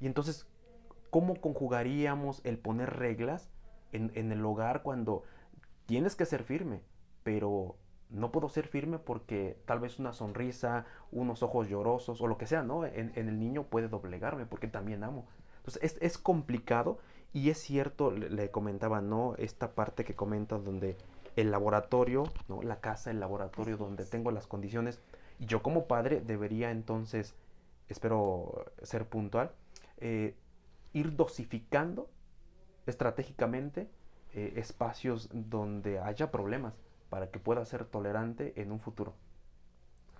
Y 0.00 0.06
entonces 0.06 0.46
¿cómo 1.12 1.34
conjugaríamos 1.42 2.40
el 2.42 2.56
poner 2.56 2.96
reglas 2.96 3.50
en, 3.92 4.32
el 4.32 4.42
hogar 4.46 4.82
cuando 4.82 5.24
tienes 5.84 6.16
que 6.16 6.24
ser 6.24 6.42
firme, 6.42 6.80
pero 7.22 7.76
no 8.08 8.32
puedo 8.32 8.48
ser 8.48 8.66
firme 8.66 8.98
porque 8.98 9.58
tal 9.66 9.78
vez 9.78 9.98
una 9.98 10.14
sonrisa, 10.14 10.86
unos 11.10 11.42
ojos 11.42 11.68
llorosos 11.68 12.22
o 12.22 12.26
lo 12.26 12.38
que 12.38 12.46
sea, 12.46 12.62
¿no? 12.62 12.86
En, 12.86 13.12
el 13.14 13.38
niño 13.38 13.64
puede 13.64 13.88
doblegarme 13.88 14.46
porque 14.46 14.68
también 14.68 15.04
amo. 15.04 15.26
Entonces 15.58 15.98
es, 16.00 16.16
complicado 16.16 16.98
y 17.34 17.50
es 17.50 17.58
cierto, 17.58 18.10
le, 18.10 18.50
comentaba, 18.50 19.02
¿no? 19.02 19.34
Esta 19.36 19.74
parte 19.74 20.06
que 20.06 20.14
comenta 20.14 20.56
donde 20.56 20.96
el 21.36 21.50
laboratorio, 21.50 22.24
¿no? 22.48 22.62
La 22.62 22.80
casa, 22.80 23.10
el 23.10 23.20
laboratorio 23.20 23.76
donde 23.76 24.04
tengo 24.04 24.30
las 24.30 24.46
condiciones 24.46 25.00
y 25.38 25.46
yo 25.46 25.62
como 25.62 25.86
padre 25.86 26.20
debería 26.20 26.70
entonces, 26.70 27.34
espero 27.88 28.66
ser 28.82 29.06
puntual, 29.06 29.52
eh, 29.98 30.36
ir 30.92 31.16
dosificando 31.16 32.08
estratégicamente 32.86 33.88
eh, 34.34 34.54
espacios 34.56 35.28
donde 35.32 35.98
haya 35.98 36.30
problemas 36.30 36.74
para 37.10 37.30
que 37.30 37.38
pueda 37.38 37.64
ser 37.64 37.84
tolerante 37.84 38.60
en 38.60 38.72
un 38.72 38.80
futuro. 38.80 39.14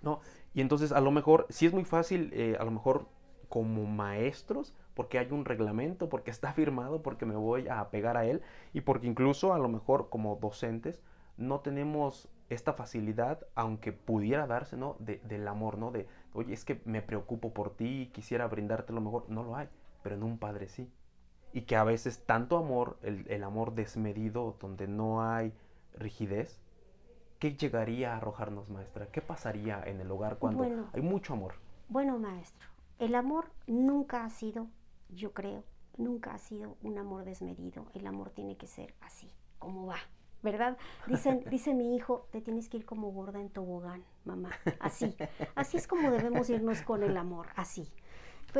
¿No? 0.01 0.19
Y 0.53 0.61
entonces 0.61 0.91
a 0.91 0.99
lo 0.99 1.11
mejor, 1.11 1.47
si 1.49 1.65
es 1.65 1.73
muy 1.73 1.85
fácil, 1.85 2.29
eh, 2.33 2.57
a 2.59 2.65
lo 2.65 2.71
mejor 2.71 3.07
como 3.47 3.85
maestros, 3.85 4.73
porque 4.93 5.19
hay 5.19 5.31
un 5.31 5.45
reglamento, 5.45 6.09
porque 6.09 6.31
está 6.31 6.53
firmado, 6.53 7.01
porque 7.01 7.25
me 7.25 7.35
voy 7.35 7.67
a 7.67 7.79
apegar 7.79 8.17
a 8.17 8.25
él 8.25 8.41
y 8.73 8.81
porque 8.81 9.07
incluso 9.07 9.53
a 9.53 9.59
lo 9.59 9.69
mejor 9.69 10.09
como 10.09 10.35
docentes 10.35 11.01
no 11.37 11.61
tenemos 11.61 12.29
esta 12.49 12.73
facilidad, 12.73 13.39
aunque 13.55 13.91
pudiera 13.91 14.45
darse, 14.45 14.77
¿no? 14.77 14.95
del 14.99 15.47
amor, 15.47 15.77
¿no? 15.77 15.91
De, 15.91 16.07
oye, 16.33 16.53
es 16.53 16.63
que 16.65 16.81
me 16.85 17.01
preocupo 17.01 17.53
por 17.53 17.75
ti, 17.75 18.11
quisiera 18.13 18.47
brindarte 18.47 18.93
lo 18.93 19.01
mejor, 19.01 19.25
no 19.29 19.43
lo 19.43 19.55
hay 19.55 19.67
pero 20.03 20.15
en 20.15 20.23
un 20.23 20.37
padre 20.37 20.67
sí. 20.67 20.91
Y 21.53 21.61
que 21.61 21.75
a 21.75 21.83
veces 21.83 22.25
tanto 22.25 22.57
amor, 22.57 22.99
el, 23.01 23.43
amor 23.43 23.73
desmedido, 23.73 24.57
donde 24.59 24.87
no 24.87 25.23
hay 25.23 25.53
rigidez, 25.95 26.59
¿qué 27.39 27.55
llegaría 27.55 28.13
a 28.13 28.17
arrojarnos, 28.17 28.69
maestra? 28.69 29.07
¿Qué 29.07 29.21
pasaría 29.21 29.81
en 29.85 30.01
el 30.01 30.11
hogar 30.11 30.37
cuando 30.37 30.63
hay 30.93 31.01
mucho 31.01 31.33
amor? 31.33 31.55
Bueno, 31.89 32.17
maestro, 32.19 32.67
el 32.99 33.15
amor 33.15 33.51
nunca 33.67 34.25
ha 34.25 34.29
sido, 34.29 34.67
yo 35.09 35.33
creo, 35.33 35.63
nunca 35.97 36.33
ha 36.33 36.39
sido 36.39 36.77
un 36.81 36.97
amor 36.97 37.25
desmedido. 37.25 37.87
El 37.93 38.07
amor 38.07 38.31
tiene 38.31 38.57
que 38.57 38.67
ser 38.67 38.93
así, 39.01 39.29
como 39.59 39.85
va, 39.85 39.97
¿verdad? 40.41 40.77
Dicen, 41.07 41.43
dice 41.49 41.73
mi 41.73 41.95
hijo, 41.95 42.27
te 42.31 42.41
tienes 42.41 42.69
que 42.69 42.77
ir 42.77 42.85
como 42.85 43.11
gorda 43.11 43.39
en 43.39 43.49
tobogán, 43.49 44.03
mamá. 44.25 44.51
Así, 44.79 45.15
así 45.55 45.77
es 45.77 45.87
como 45.87 46.11
debemos 46.11 46.49
irnos 46.49 46.81
con 46.81 47.03
el 47.03 47.17
amor, 47.17 47.47
así 47.55 47.91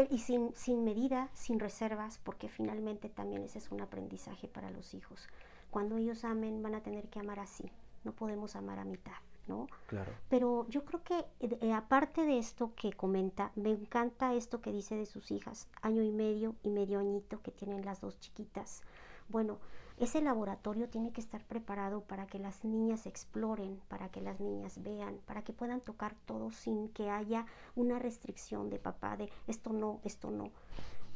y 0.09 0.17
sin, 0.19 0.53
sin 0.55 0.83
medida, 0.83 1.29
sin 1.33 1.59
reservas, 1.59 2.19
porque 2.23 2.49
finalmente 2.49 3.09
también 3.09 3.43
ese 3.43 3.59
es 3.59 3.71
un 3.71 3.81
aprendizaje 3.81 4.47
para 4.47 4.71
los 4.71 4.93
hijos. 4.93 5.27
Cuando 5.69 5.97
ellos 5.97 6.23
amen, 6.25 6.63
van 6.63 6.75
a 6.75 6.81
tener 6.81 7.09
que 7.09 7.19
amar 7.19 7.39
así. 7.39 7.71
No 8.03 8.13
podemos 8.13 8.55
amar 8.55 8.79
a 8.79 8.85
mitad, 8.85 9.13
¿no? 9.47 9.67
Claro. 9.87 10.11
Pero 10.29 10.67
yo 10.69 10.85
creo 10.85 11.03
que 11.03 11.25
eh, 11.39 11.73
aparte 11.73 12.23
de 12.23 12.37
esto 12.37 12.73
que 12.75 12.93
comenta, 12.93 13.51
me 13.55 13.71
encanta 13.71 14.33
esto 14.33 14.61
que 14.61 14.71
dice 14.71 14.95
de 14.95 15.05
sus 15.05 15.31
hijas, 15.31 15.67
año 15.81 16.01
y 16.03 16.11
medio 16.11 16.55
y 16.63 16.69
medio 16.69 16.99
añito 16.99 17.41
que 17.41 17.51
tienen 17.51 17.85
las 17.85 18.01
dos 18.01 18.19
chiquitas. 18.19 18.81
Bueno, 19.29 19.59
ese 19.99 20.21
laboratorio 20.21 20.89
tiene 20.89 21.11
que 21.11 21.21
estar 21.21 21.43
preparado 21.45 22.01
para 22.01 22.25
que 22.25 22.39
las 22.39 22.63
niñas 22.63 23.05
exploren, 23.05 23.79
para 23.87 24.09
que 24.09 24.21
las 24.21 24.39
niñas 24.39 24.81
vean, 24.81 25.19
para 25.25 25.43
que 25.43 25.53
puedan 25.53 25.81
tocar 25.81 26.15
todo 26.25 26.51
sin 26.51 26.89
que 26.89 27.09
haya 27.09 27.45
una 27.75 27.99
restricción 27.99 28.69
de 28.69 28.79
papá 28.79 29.15
de 29.17 29.29
esto 29.47 29.71
no, 29.71 29.99
esto 30.03 30.31
no. 30.31 30.51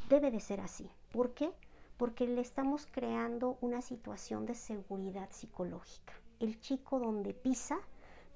Debe 0.10 0.30
de 0.30 0.40
ser 0.40 0.62
así. 0.62 0.90
¿Por 1.12 1.34
qué? 1.34 1.52
Porque 1.98 2.28
le 2.28 2.40
estamos 2.40 2.86
creando 2.86 3.58
una 3.62 3.82
situación 3.82 4.46
de 4.46 4.54
seguridad 4.54 5.30
psicológica. 5.32 6.14
El 6.40 6.60
chico 6.60 7.00
donde 7.00 7.34
pisa 7.34 7.80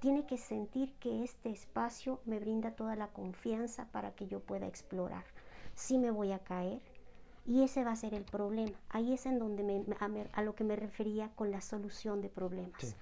tiene 0.02 0.26
que 0.26 0.38
sentir 0.38 0.94
que 0.96 1.24
este 1.24 1.52
espacio 1.52 2.20
me 2.26 2.40
brinda 2.40 2.72
toda 2.72 2.96
la 2.96 3.08
confianza 3.10 3.86
para 3.92 4.12
que 4.16 4.28
yo 4.28 4.40
pueda 4.40 4.68
explorar. 4.68 5.24
Si 5.76 6.00
me 6.00 6.10
voy 6.10 6.32
a 6.32 6.40
caer, 6.40 6.82
y 7.46 7.64
ese 7.64 7.84
va 7.84 7.92
a 7.92 7.96
ser 7.96 8.16
el 8.16 8.24
problema. 8.24 8.78
Ahí 8.90 9.14
es 9.14 9.28
en 9.28 9.38
donde 9.38 9.64
me, 9.64 9.86
a, 10.34 10.42
lo 10.42 10.56
que 10.56 10.64
me 10.64 10.76
refería 10.76 11.30
con 11.36 11.52
la 11.52 11.62
solución 11.62 12.22
de 12.22 12.30
problemas. 12.30 12.96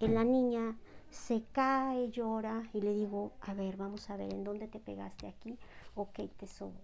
en 0.00 0.14
la 0.14 0.22
niña 0.22 0.76
se 1.10 1.42
cae, 1.50 2.10
llora 2.10 2.62
y 2.72 2.80
le 2.80 2.94
digo, 2.94 3.32
a 3.40 3.54
ver, 3.54 3.76
vamos 3.76 4.08
a 4.08 4.16
ver, 4.16 4.32
¿en 4.32 4.44
dónde 4.44 4.68
te 4.68 4.78
pegaste 4.78 5.26
aquí? 5.26 5.58
Ok, 5.96 6.20
te 6.36 6.46
sobo. 6.46 6.80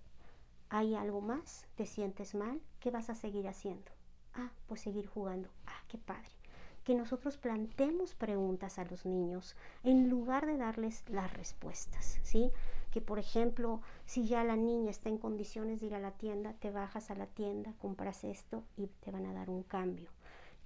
¿Hay 0.71 0.97
algo 0.97 1.21
más? 1.21 1.69
¿Te 1.77 1.87
sientes 1.87 2.35
mal? 2.35 2.61
¿Qué 2.81 2.91
vas 2.91 3.11
a 3.11 3.15
seguir 3.15 3.47
haciendo? 3.47 3.93
Ah, 4.35 4.51
pues 4.67 4.81
seguir 4.81 5.07
jugando. 5.07 5.49
Ah, 5.67 5.83
qué 5.87 5.99
padre. 5.99 6.44
Que 6.85 6.95
nosotros 6.95 7.37
plantemos 7.39 8.15
preguntas 8.15 8.79
a 8.79 8.85
los 8.85 9.07
niños 9.07 9.57
en 9.83 10.09
lugar 10.09 10.47
de 10.47 10.57
darles 10.57 11.03
las 11.09 11.33
respuestas, 11.33 12.19
¿sí? 12.23 12.53
que 12.95 13.01
por 13.01 13.19
ejemplo, 13.19 13.81
si 14.07 14.25
ya 14.25 14.45
la 14.45 14.55
niña 14.55 14.89
está 14.89 15.09
en 15.09 15.19
condiciones 15.19 15.81
de 15.81 15.89
ir 15.89 15.97
a 15.97 15.99
la 15.99 16.13
tienda, 16.13 16.53
te 16.53 16.71
bajas 16.71 17.11
a 17.11 17.17
la 17.17 17.27
tienda, 17.27 17.75
compras 17.81 18.23
esto 18.23 18.63
y 18.77 18.87
te 18.87 19.11
van 19.11 19.27
a 19.27 19.33
dar 19.33 19.51
un 19.51 19.65
cambio. 19.65 20.11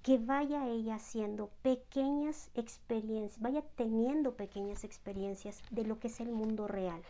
Que 0.03 0.19
vaya 0.19 0.67
ella 0.67 0.93
haciendo 0.93 1.49
pequeñas 1.63 2.51
experiencias, 2.53 3.41
vaya 3.41 3.63
teniendo 3.75 4.35
pequeñas 4.35 4.83
experiencias 4.83 5.63
de 5.71 5.85
lo 5.85 5.97
que 5.97 6.05
es 6.05 6.19
el 6.19 6.31
mundo 6.31 6.67
real. 6.67 7.01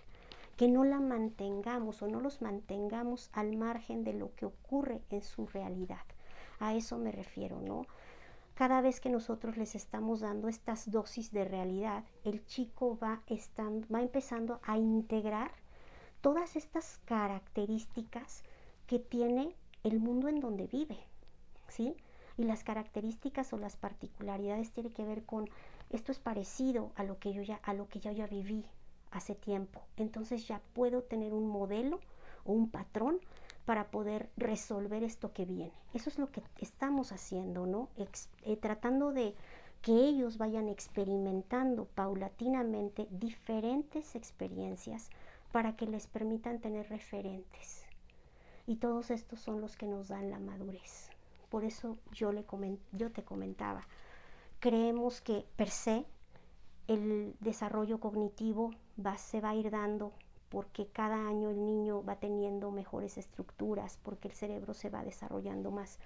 Que 0.55 0.69
no 0.69 0.85
la 0.85 1.01
mantengamos 1.01 2.01
o 2.01 2.07
no 2.07 2.21
los 2.21 2.41
mantengamos 2.41 3.29
al 3.33 3.57
margen 3.57 4.05
de 4.05 4.13
lo 4.13 4.33
que 4.35 4.45
ocurre 4.45 5.01
en 5.09 5.21
su 5.21 5.47
realidad. 5.47 6.05
A 6.59 6.75
eso 6.75 6.97
me 6.97 7.11
refiero, 7.11 7.59
¿no? 7.59 7.87
Cada 8.59 8.81
vez 8.81 8.99
que 8.99 9.09
nosotros 9.09 9.55
les 9.55 9.73
estamos 9.73 10.19
dando 10.19 10.49
estas 10.49 10.91
dosis 10.91 11.31
de 11.31 11.45
realidad, 11.45 12.03
el 12.25 12.45
chico 12.45 12.97
va, 13.01 13.21
estando, 13.27 13.87
va 13.87 14.01
empezando 14.01 14.59
a 14.63 14.77
integrar 14.77 15.51
todas 16.19 16.57
estas 16.57 16.99
características 17.05 18.43
que 18.85 18.99
tiene 18.99 19.55
el 19.85 20.01
mundo 20.01 20.27
en 20.27 20.41
donde 20.41 20.67
vive, 20.67 20.97
¿sí? 21.69 21.95
Y 22.37 22.43
las 22.43 22.65
características 22.65 23.53
o 23.53 23.57
las 23.57 23.77
particularidades 23.77 24.71
tienen 24.71 24.91
que 24.91 25.05
ver 25.05 25.23
con 25.23 25.49
esto 25.89 26.11
es 26.11 26.19
parecido 26.19 26.91
a 26.95 27.05
lo 27.05 27.17
que 27.17 27.31
yo 27.31 27.41
ya 27.41 27.61
a 27.63 27.73
lo 27.73 27.87
que 27.87 28.01
yo 28.01 28.11
ya 28.11 28.27
viví 28.27 28.65
hace 29.11 29.35
tiempo. 29.35 29.83
Entonces 29.95 30.45
ya 30.49 30.61
puedo 30.73 31.01
tener 31.03 31.33
un 31.33 31.47
modelo 31.47 32.01
o 32.43 32.51
un 32.51 32.69
patrón 32.69 33.21
para 33.69 33.91
poder 33.91 34.31
resolver 34.35 35.03
esto 35.03 35.31
que 35.31 35.45
viene. 35.45 35.71
Eso 35.93 36.09
es 36.09 36.17
lo 36.17 36.31
que 36.31 36.41
estamos 36.59 37.11
haciendo, 37.11 37.67
¿no? 37.67 37.87
Eh, 38.41 38.57
tratando 38.57 39.13
de, 39.13 39.35
que 39.83 39.91
ellos 39.91 40.39
vayan 40.39 40.67
experimentando 40.67 41.85
paulatinamente 41.85 43.07
diferentes 43.11 44.15
experiencias 44.15 45.11
para 45.51 45.75
que 45.75 45.85
les 45.85 46.07
permitan 46.07 46.57
tener 46.57 46.89
referentes. 46.89 47.85
Y 48.65 48.77
todos 48.77 49.11
estos 49.11 49.39
son 49.39 49.61
los 49.61 49.77
que 49.77 49.85
nos 49.85 50.07
dan 50.07 50.31
la 50.31 50.39
madurez. 50.39 51.11
Por 51.51 51.63
eso 51.63 51.99
yo, 52.11 52.31
le 52.31 52.43
yo 52.93 53.11
te 53.11 53.21
comentaba, 53.21 53.83
creemos 54.59 55.21
que 55.21 55.45
per 55.57 55.69
se 55.69 56.07
el 56.87 57.35
desarrollo 57.39 57.99
cognitivo 57.99 58.71
va, 58.97 59.15
se 59.19 59.41
va 59.41 59.51
a 59.51 59.55
ir 59.55 59.69
dando 59.69 60.11
porque 60.49 60.87
cada 60.87 61.27
año 61.27 61.49
el 61.49 61.65
niño 61.65 62.03
va 62.03 62.15
teniendo 62.15 62.71
mejores 62.71 63.17
estructuras, 63.17 63.97
porque 64.03 64.27
el 64.27 64.33
cerebro 64.33 64.73
se 64.73 64.89
va 64.89 65.03
desarrollando 65.03 65.71
más, 65.71 65.99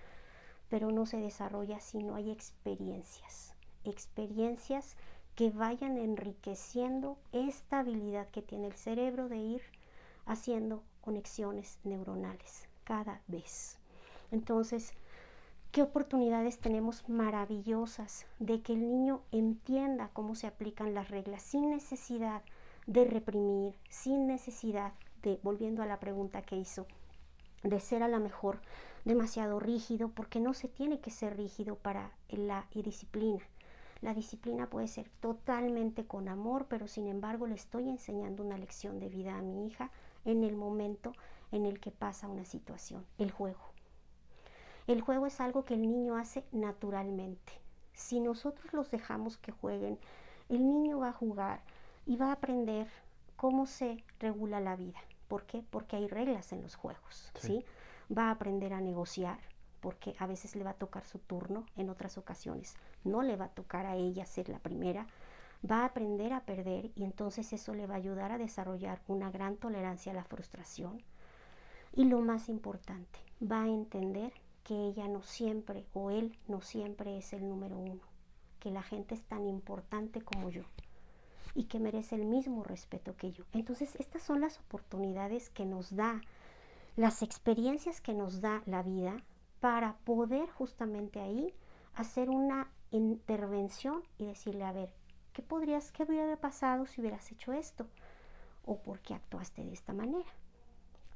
pero 0.69 0.91
no 0.91 1.05
se 1.05 1.17
desarrolla 1.17 1.79
si 1.79 2.03
no 2.03 2.15
hay 2.15 2.31
experiencias, 2.31 3.53
experiencias 3.83 4.95
que 5.35 5.49
vayan 5.49 5.97
enriqueciendo 5.97 7.17
esta 7.31 7.79
habilidad 7.79 8.27
que 8.29 8.41
tiene 8.41 8.67
el 8.67 8.73
cerebro 8.73 9.29
de 9.29 9.37
ir 9.37 9.61
haciendo 10.25 10.83
conexiones 11.01 11.79
neuronales 11.83 12.67
cada 12.83 13.21
vez. 13.27 13.77
Entonces, 14.31 14.93
qué 15.71 15.81
oportunidades 15.81 16.59
tenemos 16.59 17.07
maravillosas 17.09 18.25
de 18.39 18.61
que 18.61 18.73
el 18.73 18.87
niño 18.87 19.21
entienda 19.31 20.09
cómo 20.13 20.35
se 20.35 20.47
aplican 20.47 20.93
las 20.93 21.09
reglas 21.09 21.41
sin 21.41 21.71
necesidad 21.71 22.43
de 22.87 23.05
reprimir, 23.05 23.75
sin 23.89 24.27
necesidad 24.27 24.93
de, 25.21 25.39
volviendo 25.43 25.81
a 25.81 25.85
la 25.85 25.99
pregunta 25.99 26.41
que 26.41 26.57
hizo, 26.57 26.85
de 27.63 27.79
ser 27.79 28.03
a 28.03 28.07
lo 28.07 28.19
mejor 28.19 28.59
demasiado 29.05 29.59
rígido, 29.59 30.09
porque 30.09 30.39
no 30.39 30.53
se 30.53 30.67
tiene 30.67 30.99
que 30.99 31.11
ser 31.11 31.37
rígido 31.37 31.75
para 31.75 32.11
la 32.29 32.67
disciplina. 32.73 33.43
La 34.01 34.13
disciplina 34.13 34.69
puede 34.69 34.89
ser 34.89 35.09
totalmente 35.21 36.05
con 36.05 36.27
amor, 36.27 36.65
pero 36.67 36.87
sin 36.87 37.07
embargo 37.07 37.47
le 37.47 37.55
estoy 37.55 37.87
enseñando 37.87 38.43
una 38.43 38.57
lección 38.57 38.99
de 38.99 39.07
vida 39.07 39.37
a 39.37 39.41
mi 39.41 39.65
hija 39.65 39.91
en 40.25 40.43
el 40.43 40.57
momento 40.57 41.13
en 41.53 41.65
el 41.65 41.79
que 41.79 41.91
pasa 41.91 42.27
una 42.27 42.43
situación, 42.43 43.05
el 43.17 43.31
juego. 43.31 43.61
El 44.87 44.99
juego 44.99 45.25
es 45.25 45.39
algo 45.39 45.63
que 45.63 45.75
el 45.75 45.83
niño 45.83 46.17
hace 46.17 46.43
naturalmente. 46.51 47.53
Si 47.93 48.19
nosotros 48.19 48.73
los 48.73 48.91
dejamos 48.91 49.37
que 49.37 49.53
jueguen, 49.53 49.97
el 50.49 50.67
niño 50.67 50.99
va 50.99 51.09
a 51.09 51.13
jugar 51.13 51.61
y 52.05 52.15
va 52.17 52.29
a 52.29 52.33
aprender 52.33 52.87
cómo 53.35 53.65
se 53.65 54.03
regula 54.19 54.59
la 54.59 54.75
vida. 54.75 54.99
¿Por 55.27 55.45
qué? 55.45 55.63
Porque 55.69 55.95
hay 55.95 56.07
reglas 56.07 56.51
en 56.53 56.61
los 56.61 56.75
juegos, 56.75 57.31
¿sí? 57.35 57.65
Va 58.15 58.27
a 58.27 58.31
aprender 58.31 58.73
a 58.73 58.81
negociar, 58.81 59.39
porque 59.79 60.15
a 60.19 60.27
veces 60.27 60.55
le 60.55 60.63
va 60.63 60.71
a 60.71 60.75
tocar 60.75 61.05
su 61.05 61.19
turno, 61.19 61.65
en 61.75 61.89
otras 61.89 62.17
ocasiones 62.17 62.75
no 63.03 63.21
le 63.21 63.35
va 63.35 63.45
a 63.45 63.49
tocar 63.49 63.85
a 63.85 63.95
ella 63.95 64.25
ser 64.25 64.49
la 64.49 64.59
primera. 64.59 65.07
Va 65.69 65.81
a 65.81 65.85
aprender 65.85 66.33
a 66.33 66.41
perder 66.41 66.91
y 66.95 67.03
entonces 67.03 67.53
eso 67.53 67.73
le 67.73 67.87
va 67.87 67.95
a 67.95 67.97
ayudar 67.97 68.31
a 68.31 68.37
desarrollar 68.37 69.01
una 69.07 69.31
gran 69.31 69.55
tolerancia 69.55 70.11
a 70.11 70.15
la 70.15 70.23
frustración. 70.23 71.01
Y 71.93 72.05
lo 72.05 72.19
más 72.21 72.49
importante, 72.49 73.19
va 73.41 73.63
a 73.63 73.67
entender 73.67 74.33
que 74.63 74.73
ella 74.73 75.07
no 75.07 75.21
siempre 75.21 75.85
o 75.93 76.11
él 76.11 76.37
no 76.47 76.61
siempre 76.61 77.17
es 77.17 77.33
el 77.33 77.47
número 77.47 77.77
uno, 77.77 78.01
que 78.59 78.71
la 78.71 78.81
gente 78.81 79.15
es 79.15 79.23
tan 79.23 79.47
importante 79.47 80.21
como 80.21 80.49
yo 80.49 80.63
y 81.55 81.65
que 81.65 81.79
merece 81.79 82.15
el 82.15 82.25
mismo 82.25 82.63
respeto 82.63 83.15
que 83.15 83.31
yo. 83.31 83.43
Entonces, 83.53 83.95
estas 83.99 84.23
son 84.23 84.41
las 84.41 84.59
oportunidades 84.59 85.49
que 85.49 85.65
nos 85.65 85.95
da, 85.95 86.21
las 86.95 87.21
experiencias 87.21 88.01
que 88.01 88.13
nos 88.13 88.41
da 88.41 88.63
la 88.65 88.83
vida 88.83 89.17
para 89.59 89.97
poder 90.03 90.49
justamente 90.49 91.19
ahí 91.19 91.53
hacer 91.95 92.29
una 92.29 92.69
intervención 92.91 94.03
y 94.17 94.25
decirle, 94.25 94.63
a 94.63 94.71
ver, 94.71 94.89
¿qué 95.33 95.41
podrías, 95.41 95.91
qué 95.91 96.03
hubiera 96.03 96.35
pasado 96.37 96.85
si 96.85 97.01
hubieras 97.01 97.31
hecho 97.31 97.53
esto? 97.53 97.87
¿O 98.65 98.79
por 98.79 98.99
qué 98.99 99.13
actuaste 99.13 99.63
de 99.63 99.73
esta 99.73 99.93
manera? 99.93 100.29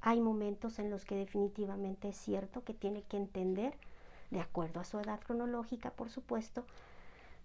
Hay 0.02 0.22
momentos 0.22 0.80
en 0.80 0.90
los 0.90 1.06
que 1.06 1.16
definitivamente 1.16 2.10
es 2.10 2.18
cierto 2.18 2.64
que 2.64 2.74
tiene 2.74 3.04
que 3.04 3.18
entender, 3.18 3.78
de 4.32 4.40
acuerdo 4.40 4.80
a 4.80 4.86
su 4.86 5.00
edad 5.00 5.20
cronológica, 5.20 5.92
por 5.92 6.10
supuesto, 6.10 6.66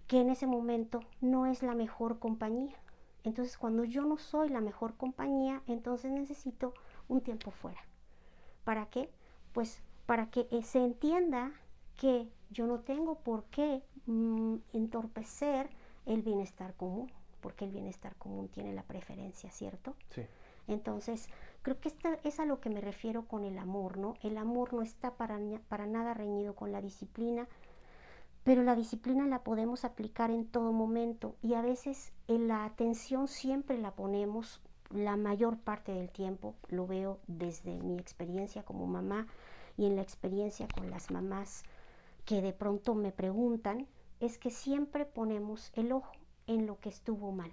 que 0.07 0.20
en 0.20 0.31
ese 0.31 0.46
momento 0.46 1.00
no 1.20 1.46
es 1.46 1.62
la 1.62 1.74
mejor 1.74 2.18
compañía. 2.18 2.76
Entonces, 3.24 3.56
cuando 3.56 3.85
yo 3.85 4.04
no 4.04 4.18
soy 4.18 4.48
la 4.48 4.61
mejor 4.61 4.96
compañía, 4.96 5.62
entonces 5.66 6.11
necesito 6.11 6.74
un 7.08 7.20
tiempo 7.20 7.50
fuera. 7.50 7.80
¿Para 8.64 8.87
qué? 8.87 9.11
Pues 9.52 9.82
para 10.06 10.30
que 10.30 10.48
eh, 10.50 10.62
se 10.62 10.78
entienda 10.78 11.52
que 11.96 12.28
yo 12.50 12.66
no 12.66 12.80
tengo 12.80 13.16
por 13.16 13.44
qué 13.44 13.82
mm, 14.06 14.56
entorpecer 14.72 15.70
el 16.06 16.22
bienestar 16.22 16.74
común, 16.74 17.11
porque 17.40 17.64
el 17.64 17.70
bienestar 17.70 18.16
común 18.16 18.48
tiene 18.48 18.72
la 18.72 18.82
preferencia, 18.82 19.50
¿cierto? 19.50 19.94
Sí. 20.11 20.22
Entonces, 20.68 21.28
creo 21.62 21.80
que 21.80 21.88
esta 21.88 22.18
es 22.24 22.40
a 22.40 22.44
lo 22.44 22.61
que 22.61 22.70
me 22.70 22.80
refiero 22.80 23.26
con 23.26 23.44
el 23.44 23.58
amor, 23.58 23.98
¿no? 23.98 24.14
El 24.22 24.37
amor 24.37 24.72
no 24.72 24.82
está 24.82 25.12
para, 25.16 25.38
para 25.68 25.87
nada 25.87 26.14
reñido 26.14 26.54
con 26.54 26.72
la 26.72 26.80
disciplina, 26.80 27.48
pero 28.44 28.62
la 28.62 28.74
disciplina 28.74 29.26
la 29.26 29.44
podemos 29.44 29.85
aplicar 29.85 30.31
en 30.31 30.46
todo 30.46 30.72
momento 30.72 31.37
y 31.42 31.55
a 31.55 31.62
veces 31.62 32.12
en 32.28 32.48
la 32.48 32.64
atención 32.64 33.28
siempre 33.28 33.78
la 33.78 33.92
ponemos 33.92 34.61
la 34.90 35.16
mayor 35.16 35.59
parte 35.59 35.92
del 35.92 36.11
tiempo, 36.11 36.55
lo 36.68 36.87
veo 36.87 37.18
desde 37.26 37.81
mi 37.81 37.98
experiencia 37.98 38.62
como 38.62 38.87
mamá 38.87 39.26
y 39.76 39.87
en 39.87 39.96
la 39.96 40.02
experiencia 40.02 40.66
con 40.68 40.90
las 40.90 41.11
mamás 41.11 41.62
que 42.24 42.42
de 42.42 42.52
pronto 42.52 42.94
me 42.94 43.11
preguntan, 43.11 43.87
es 44.20 44.38
que 44.38 44.50
siempre 44.50 45.05
ponemos 45.05 45.72
el 45.74 45.92
ojo 45.92 46.12
en 46.46 46.66
lo 46.66 46.78
que 46.78 46.88
estuvo 46.88 47.33
mal. 47.33 47.52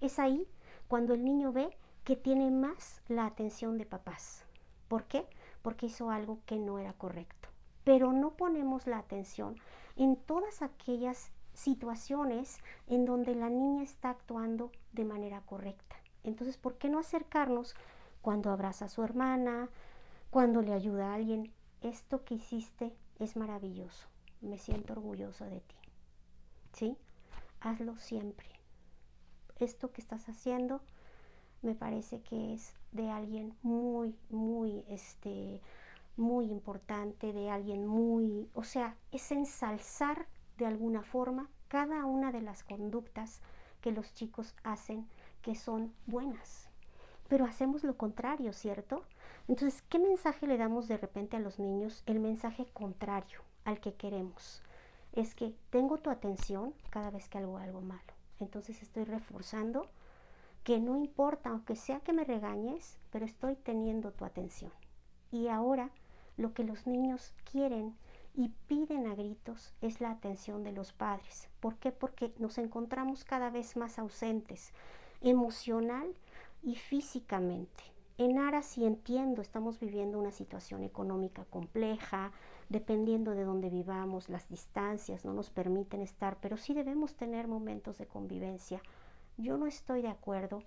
Es 0.00 0.18
ahí 0.18 0.46
cuando 0.88 1.14
el 1.14 1.24
niño 1.24 1.52
ve 1.52 1.76
que 2.04 2.16
tiene 2.16 2.50
más 2.50 3.02
la 3.08 3.26
atención 3.26 3.78
de 3.78 3.86
papás. 3.86 4.44
¿Por 4.88 5.04
qué? 5.04 5.26
Porque 5.62 5.86
hizo 5.86 6.10
algo 6.10 6.40
que 6.46 6.58
no 6.58 6.78
era 6.78 6.92
correcto. 6.92 7.43
Pero 7.84 8.12
no 8.12 8.30
ponemos 8.30 8.86
la 8.86 8.98
atención 8.98 9.56
en 9.96 10.16
todas 10.16 10.62
aquellas 10.62 11.30
situaciones 11.52 12.58
en 12.88 13.04
donde 13.04 13.34
la 13.34 13.48
niña 13.48 13.82
está 13.82 14.10
actuando 14.10 14.72
de 14.92 15.04
manera 15.04 15.40
correcta. 15.42 15.96
Entonces, 16.24 16.56
¿por 16.56 16.78
qué 16.78 16.88
no 16.88 16.98
acercarnos 16.98 17.74
cuando 18.22 18.50
abraza 18.50 18.86
a 18.86 18.88
su 18.88 19.02
hermana, 19.02 19.68
cuando 20.30 20.62
le 20.62 20.72
ayuda 20.72 21.10
a 21.10 21.14
alguien? 21.14 21.52
Esto 21.82 22.24
que 22.24 22.34
hiciste 22.34 22.94
es 23.18 23.36
maravilloso. 23.36 24.08
Me 24.40 24.58
siento 24.58 24.94
orgulloso 24.94 25.44
de 25.44 25.60
ti. 25.60 25.76
¿Sí? 26.72 26.96
Hazlo 27.60 27.96
siempre. 27.96 28.48
Esto 29.58 29.92
que 29.92 30.00
estás 30.00 30.28
haciendo 30.28 30.80
me 31.62 31.74
parece 31.74 32.20
que 32.20 32.54
es 32.54 32.74
de 32.92 33.10
alguien 33.10 33.54
muy, 33.62 34.16
muy, 34.28 34.84
este, 34.88 35.60
muy 36.16 36.46
importante, 36.46 37.32
de 37.32 37.50
alguien 37.50 37.86
muy, 37.86 38.48
o 38.54 38.64
sea, 38.64 38.96
es 39.10 39.30
ensalzar 39.32 40.26
de 40.58 40.66
alguna 40.66 41.02
forma 41.02 41.48
cada 41.68 42.04
una 42.04 42.30
de 42.32 42.40
las 42.40 42.62
conductas 42.62 43.40
que 43.80 43.92
los 43.92 44.14
chicos 44.14 44.54
hacen 44.62 45.08
que 45.42 45.54
son 45.54 45.92
buenas. 46.06 46.68
Pero 47.28 47.44
hacemos 47.44 47.84
lo 47.84 47.96
contrario, 47.96 48.52
¿cierto? 48.52 49.02
Entonces, 49.48 49.82
¿qué 49.88 49.98
mensaje 49.98 50.46
le 50.46 50.56
damos 50.56 50.88
de 50.88 50.96
repente 50.96 51.36
a 51.36 51.40
los 51.40 51.58
niños? 51.58 52.02
El 52.06 52.20
mensaje 52.20 52.66
contrario 52.72 53.40
al 53.64 53.80
que 53.80 53.94
queremos. 53.94 54.62
Es 55.12 55.34
que 55.34 55.54
tengo 55.70 55.98
tu 55.98 56.10
atención 56.10 56.74
cada 56.90 57.10
vez 57.10 57.28
que 57.28 57.38
hago 57.38 57.58
algo 57.58 57.80
malo. 57.80 58.14
Entonces 58.40 58.82
estoy 58.82 59.04
reforzando 59.04 59.88
que 60.64 60.80
no 60.80 60.96
importa, 60.96 61.50
aunque 61.50 61.76
sea 61.76 62.00
que 62.00 62.12
me 62.12 62.24
regañes, 62.24 62.98
pero 63.10 63.24
estoy 63.24 63.56
teniendo 63.56 64.12
tu 64.12 64.24
atención. 64.24 64.72
Y 65.30 65.48
ahora 65.48 65.90
lo 66.36 66.52
que 66.52 66.64
los 66.64 66.86
niños 66.86 67.32
quieren 67.50 67.94
y 68.34 68.48
piden 68.66 69.06
a 69.06 69.14
gritos 69.14 69.74
es 69.80 70.00
la 70.00 70.10
atención 70.10 70.64
de 70.64 70.72
los 70.72 70.92
padres. 70.92 71.48
¿Por 71.60 71.76
qué? 71.76 71.92
Porque 71.92 72.32
nos 72.38 72.58
encontramos 72.58 73.24
cada 73.24 73.50
vez 73.50 73.76
más 73.76 73.98
ausentes, 73.98 74.72
emocional 75.20 76.06
y 76.62 76.76
físicamente. 76.76 77.84
En 78.16 78.38
aras 78.38 78.78
y 78.78 78.84
entiendo, 78.84 79.42
estamos 79.42 79.80
viviendo 79.80 80.18
una 80.18 80.30
situación 80.30 80.84
económica 80.84 81.44
compleja, 81.46 82.32
dependiendo 82.68 83.32
de 83.32 83.44
dónde 83.44 83.70
vivamos, 83.70 84.28
las 84.28 84.48
distancias 84.48 85.24
no 85.24 85.32
nos 85.32 85.50
permiten 85.50 86.00
estar, 86.00 86.38
pero 86.40 86.56
sí 86.56 86.74
debemos 86.74 87.14
tener 87.14 87.48
momentos 87.48 87.98
de 87.98 88.06
convivencia 88.06 88.80
yo 89.36 89.56
no 89.56 89.66
estoy 89.66 90.02
de 90.02 90.08
acuerdo 90.08 90.62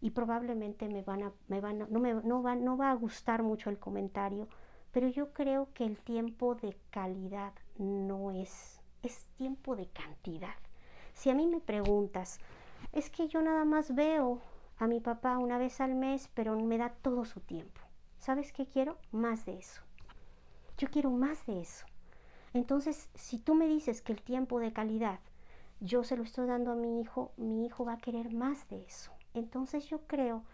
y 0.00 0.10
probablemente 0.10 0.88
me 0.88 1.02
van 1.02 1.22
a, 1.22 1.32
me 1.48 1.60
van 1.60 1.78
no, 1.90 2.00
me, 2.00 2.14
no, 2.14 2.42
va, 2.42 2.54
no 2.54 2.76
va 2.76 2.90
a 2.90 2.94
gustar 2.94 3.42
mucho 3.42 3.70
el 3.70 3.78
comentario, 3.78 4.48
pero 4.94 5.08
yo 5.08 5.32
creo 5.32 5.68
que 5.74 5.84
el 5.84 5.98
tiempo 5.98 6.54
de 6.54 6.76
calidad 6.90 7.52
no 7.78 8.30
es, 8.30 8.80
es 9.02 9.26
tiempo 9.36 9.74
de 9.74 9.88
cantidad. 9.88 10.54
Si 11.12 11.30
a 11.30 11.34
mí 11.34 11.48
me 11.48 11.60
preguntas, 11.60 12.38
es 12.92 13.10
que 13.10 13.26
yo 13.26 13.42
nada 13.42 13.64
más 13.64 13.96
veo 13.96 14.40
a 14.78 14.86
mi 14.86 15.00
papá 15.00 15.36
una 15.38 15.58
vez 15.58 15.80
al 15.80 15.96
mes, 15.96 16.30
pero 16.32 16.56
me 16.60 16.78
da 16.78 16.90
todo 16.90 17.24
su 17.24 17.40
tiempo. 17.40 17.80
¿Sabes 18.20 18.52
qué 18.52 18.66
quiero? 18.66 18.96
Más 19.10 19.44
de 19.44 19.58
eso. 19.58 19.82
Yo 20.78 20.88
quiero 20.88 21.10
más 21.10 21.44
de 21.44 21.60
eso. 21.60 21.84
Entonces, 22.52 23.08
si 23.16 23.40
tú 23.40 23.56
me 23.56 23.66
dices 23.66 24.00
que 24.00 24.12
el 24.12 24.22
tiempo 24.22 24.60
de 24.60 24.72
calidad 24.72 25.18
yo 25.80 26.04
se 26.04 26.16
lo 26.16 26.22
estoy 26.22 26.46
dando 26.46 26.70
a 26.70 26.76
mi 26.76 27.00
hijo, 27.00 27.32
mi 27.36 27.66
hijo 27.66 27.84
va 27.84 27.94
a 27.94 27.98
querer 27.98 28.32
más 28.32 28.68
de 28.68 28.84
eso. 28.84 29.10
Entonces 29.34 29.86
yo 29.86 30.06
creo 30.06 30.44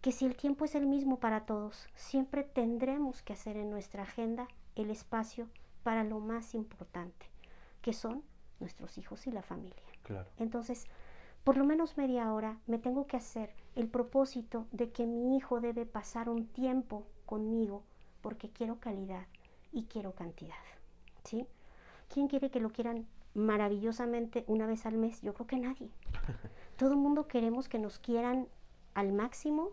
que 0.00 0.12
si 0.12 0.24
el 0.24 0.36
tiempo 0.36 0.64
es 0.64 0.74
el 0.74 0.86
mismo 0.86 1.18
para 1.18 1.44
todos, 1.44 1.88
siempre 1.94 2.42
tendremos 2.42 3.22
que 3.22 3.34
hacer 3.34 3.56
en 3.56 3.70
nuestra 3.70 4.04
agenda 4.04 4.48
el 4.74 4.90
espacio 4.90 5.48
para 5.82 6.04
lo 6.04 6.20
más 6.20 6.54
importante, 6.54 7.26
que 7.82 7.92
son 7.92 8.22
nuestros 8.60 8.98
hijos 8.98 9.26
y 9.26 9.32
la 9.32 9.42
familia. 9.42 9.82
Claro. 10.02 10.28
Entonces, 10.38 10.86
por 11.44 11.56
lo 11.56 11.64
menos 11.64 11.96
media 11.96 12.32
hora 12.32 12.58
me 12.66 12.78
tengo 12.78 13.06
que 13.06 13.16
hacer 13.16 13.54
el 13.74 13.88
propósito 13.88 14.66
de 14.72 14.90
que 14.90 15.06
mi 15.06 15.36
hijo 15.36 15.60
debe 15.60 15.86
pasar 15.86 16.28
un 16.28 16.46
tiempo 16.46 17.06
conmigo 17.26 17.82
porque 18.20 18.50
quiero 18.50 18.78
calidad 18.78 19.26
y 19.72 19.84
quiero 19.84 20.12
cantidad. 20.12 20.54
¿Sí? 21.24 21.46
¿Quién 22.12 22.28
quiere 22.28 22.50
que 22.50 22.60
lo 22.60 22.70
quieran 22.70 23.06
maravillosamente 23.34 24.44
una 24.48 24.66
vez 24.66 24.84
al 24.84 24.96
mes? 24.96 25.22
Yo 25.22 25.32
creo 25.34 25.46
que 25.46 25.58
nadie. 25.58 25.90
Todo 26.76 26.90
el 26.90 26.98
mundo 26.98 27.28
queremos 27.28 27.68
que 27.68 27.78
nos 27.78 27.98
quieran 27.98 28.48
al 28.94 29.12
máximo, 29.12 29.70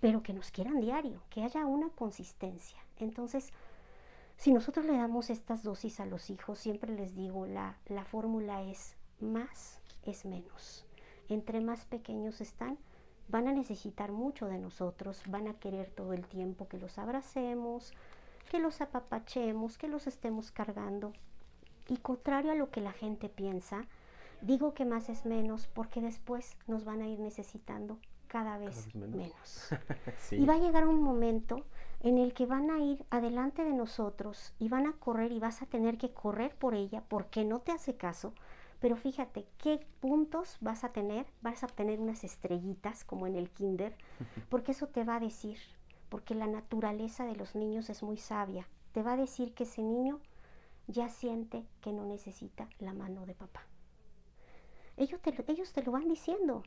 pero 0.00 0.22
que 0.22 0.32
nos 0.32 0.50
quieran 0.50 0.80
diario, 0.80 1.22
que 1.30 1.42
haya 1.42 1.64
una 1.66 1.88
consistencia. 1.90 2.78
Entonces, 2.98 3.52
si 4.36 4.52
nosotros 4.52 4.84
le 4.84 4.96
damos 4.96 5.30
estas 5.30 5.62
dosis 5.62 6.00
a 6.00 6.06
los 6.06 6.30
hijos, 6.30 6.58
siempre 6.58 6.94
les 6.94 7.14
digo, 7.14 7.46
la, 7.46 7.78
la 7.86 8.04
fórmula 8.04 8.62
es 8.62 8.96
más 9.20 9.80
es 10.04 10.24
menos. 10.24 10.84
Entre 11.28 11.60
más 11.60 11.84
pequeños 11.86 12.40
están, 12.40 12.78
van 13.28 13.48
a 13.48 13.52
necesitar 13.52 14.12
mucho 14.12 14.46
de 14.46 14.58
nosotros, 14.58 15.22
van 15.26 15.48
a 15.48 15.54
querer 15.54 15.90
todo 15.90 16.12
el 16.12 16.26
tiempo 16.26 16.68
que 16.68 16.78
los 16.78 16.98
abracemos, 16.98 17.92
que 18.50 18.60
los 18.60 18.80
apapachemos, 18.80 19.78
que 19.78 19.88
los 19.88 20.06
estemos 20.06 20.52
cargando. 20.52 21.12
Y 21.88 21.96
contrario 21.98 22.52
a 22.52 22.56
lo 22.56 22.70
que 22.70 22.80
la 22.80 22.92
gente 22.92 23.28
piensa, 23.28 23.86
digo 24.42 24.74
que 24.74 24.84
más 24.84 25.08
es 25.08 25.24
menos 25.24 25.66
porque 25.68 26.00
después 26.00 26.56
nos 26.66 26.84
van 26.84 27.00
a 27.00 27.08
ir 27.08 27.18
necesitando 27.18 27.98
cada 28.26 28.58
vez, 28.58 28.94
menos. 28.94 29.70
Y 30.30 30.44
va 30.44 30.54
a 30.54 30.58
llegar 30.58 30.86
un 30.86 31.02
momento 31.02 31.64
en 32.00 32.18
el 32.18 32.34
que 32.34 32.46
van 32.46 32.70
a 32.70 32.78
ir 32.78 33.04
adelante 33.10 33.64
de 33.64 33.72
nosotros 33.72 34.52
y 34.58 34.68
van 34.68 34.86
a 34.86 34.92
correr 34.92 35.32
y 35.32 35.38
vas 35.38 35.62
a 35.62 35.66
tener 35.66 35.98
que 35.98 36.12
correr 36.12 36.54
por 36.54 36.74
ella 36.74 37.02
porque 37.08 37.44
no 37.44 37.60
te 37.60 37.72
hace 37.72 37.96
caso. 37.96 38.32
Pero 38.80 38.96
fíjate 38.96 39.46
qué 39.58 39.86
puntos 40.00 40.58
vas 40.60 40.84
a 40.84 40.90
tener. 40.90 41.26
Vas 41.40 41.64
a 41.64 41.66
tener 41.66 41.98
unas 41.98 42.24
estrellitas 42.24 43.04
como 43.04 43.26
en 43.26 43.36
el 43.36 43.50
kinder, 43.50 43.96
porque 44.50 44.72
eso 44.72 44.88
te 44.88 45.04
va 45.04 45.16
a 45.16 45.20
decir, 45.20 45.58
porque 46.08 46.34
la 46.34 46.46
naturaleza 46.46 47.24
de 47.24 47.36
los 47.36 47.54
niños 47.54 47.90
es 47.90 48.02
muy 48.02 48.18
sabia. 48.18 48.68
Te 48.92 49.02
va 49.02 49.14
a 49.14 49.16
decir 49.16 49.54
que 49.54 49.64
ese 49.64 49.82
niño 49.82 50.20
ya 50.86 51.08
siente 51.08 51.64
que 51.80 51.92
no 51.92 52.04
necesita 52.04 52.68
la 52.78 52.92
mano 52.92 53.26
de 53.26 53.34
papá. 53.34 53.66
Ellos 54.96 55.20
te, 55.20 55.34
ellos 55.48 55.72
te 55.72 55.82
lo 55.82 55.92
van 55.92 56.08
diciendo. 56.08 56.62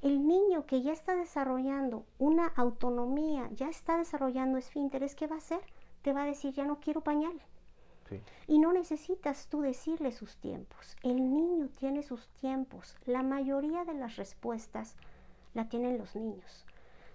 El 0.00 0.26
niño 0.26 0.66
que 0.66 0.82
ya 0.82 0.92
está 0.92 1.16
desarrollando 1.16 2.04
una 2.18 2.46
autonomía, 2.46 3.48
ya 3.52 3.68
está 3.68 3.96
desarrollando 3.96 4.58
esfínteres, 4.58 5.14
¿qué 5.14 5.26
va 5.26 5.36
a 5.36 5.38
hacer? 5.38 5.60
Te 6.02 6.12
va 6.12 6.22
a 6.22 6.26
decir, 6.26 6.54
ya 6.54 6.64
no 6.64 6.80
quiero 6.80 7.02
pañal. 7.02 7.40
Y 8.46 8.58
no 8.58 8.72
necesitas 8.72 9.48
tú 9.48 9.60
decirle 9.60 10.12
sus 10.12 10.36
tiempos. 10.38 10.96
El 11.02 11.16
niño 11.16 11.68
tiene 11.78 12.02
sus 12.02 12.28
tiempos. 12.40 12.96
La 13.04 13.22
mayoría 13.22 13.84
de 13.84 13.92
las 13.92 14.16
respuestas 14.16 14.96
la 15.52 15.68
tienen 15.68 15.98
los 15.98 16.16
niños. 16.16 16.64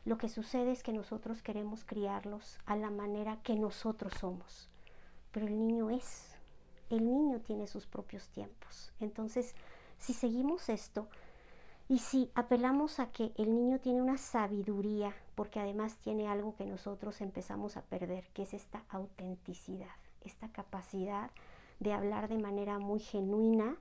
Lo 0.06 0.20
que 0.20 0.30
sucede 0.30 0.72
es 0.72 0.84
que 0.84 0.94
nosotros 0.94 1.42
queremos 1.42 1.84
criarlos 1.84 2.60
a 2.66 2.76
la 2.76 2.92
manera 2.92 3.40
que 3.42 3.56
nosotros 3.56 4.14
somos. 4.20 4.70
Pero 5.32 5.48
el 5.48 5.58
niño 5.58 5.90
es 5.90 6.34
el 6.90 7.12
niño 7.12 7.40
tiene 7.40 7.68
sus 7.68 7.88
propios 7.88 8.30
tiempos. 8.30 8.92
Entonces, 9.00 9.56
si 9.98 10.14
seguimos 10.14 10.70
esto 10.70 11.08
y 11.94 12.00
si 12.00 12.32
apelamos 12.34 13.00
a 13.00 13.12
que 13.12 13.34
el 13.38 13.54
niño 13.54 13.80
tiene 13.80 14.02
una 14.02 14.18
sabiduría, 14.18 15.14
porque 15.36 15.60
además 15.60 15.98
tiene 15.98 16.28
algo 16.28 16.56
que 16.56 16.66
nosotros 16.66 17.22
empezamos 17.22 17.78
a 17.78 17.84
perder, 17.84 18.28
que 18.34 18.42
es 18.42 18.56
esta 18.56 18.84
autenticidad, 18.90 19.94
esta 20.26 20.52
capacidad 20.52 21.30
de 21.80 21.94
hablar 21.94 22.30
de 22.30 22.40
manera 22.40 22.80
muy 22.80 23.00
genuina 23.00 23.78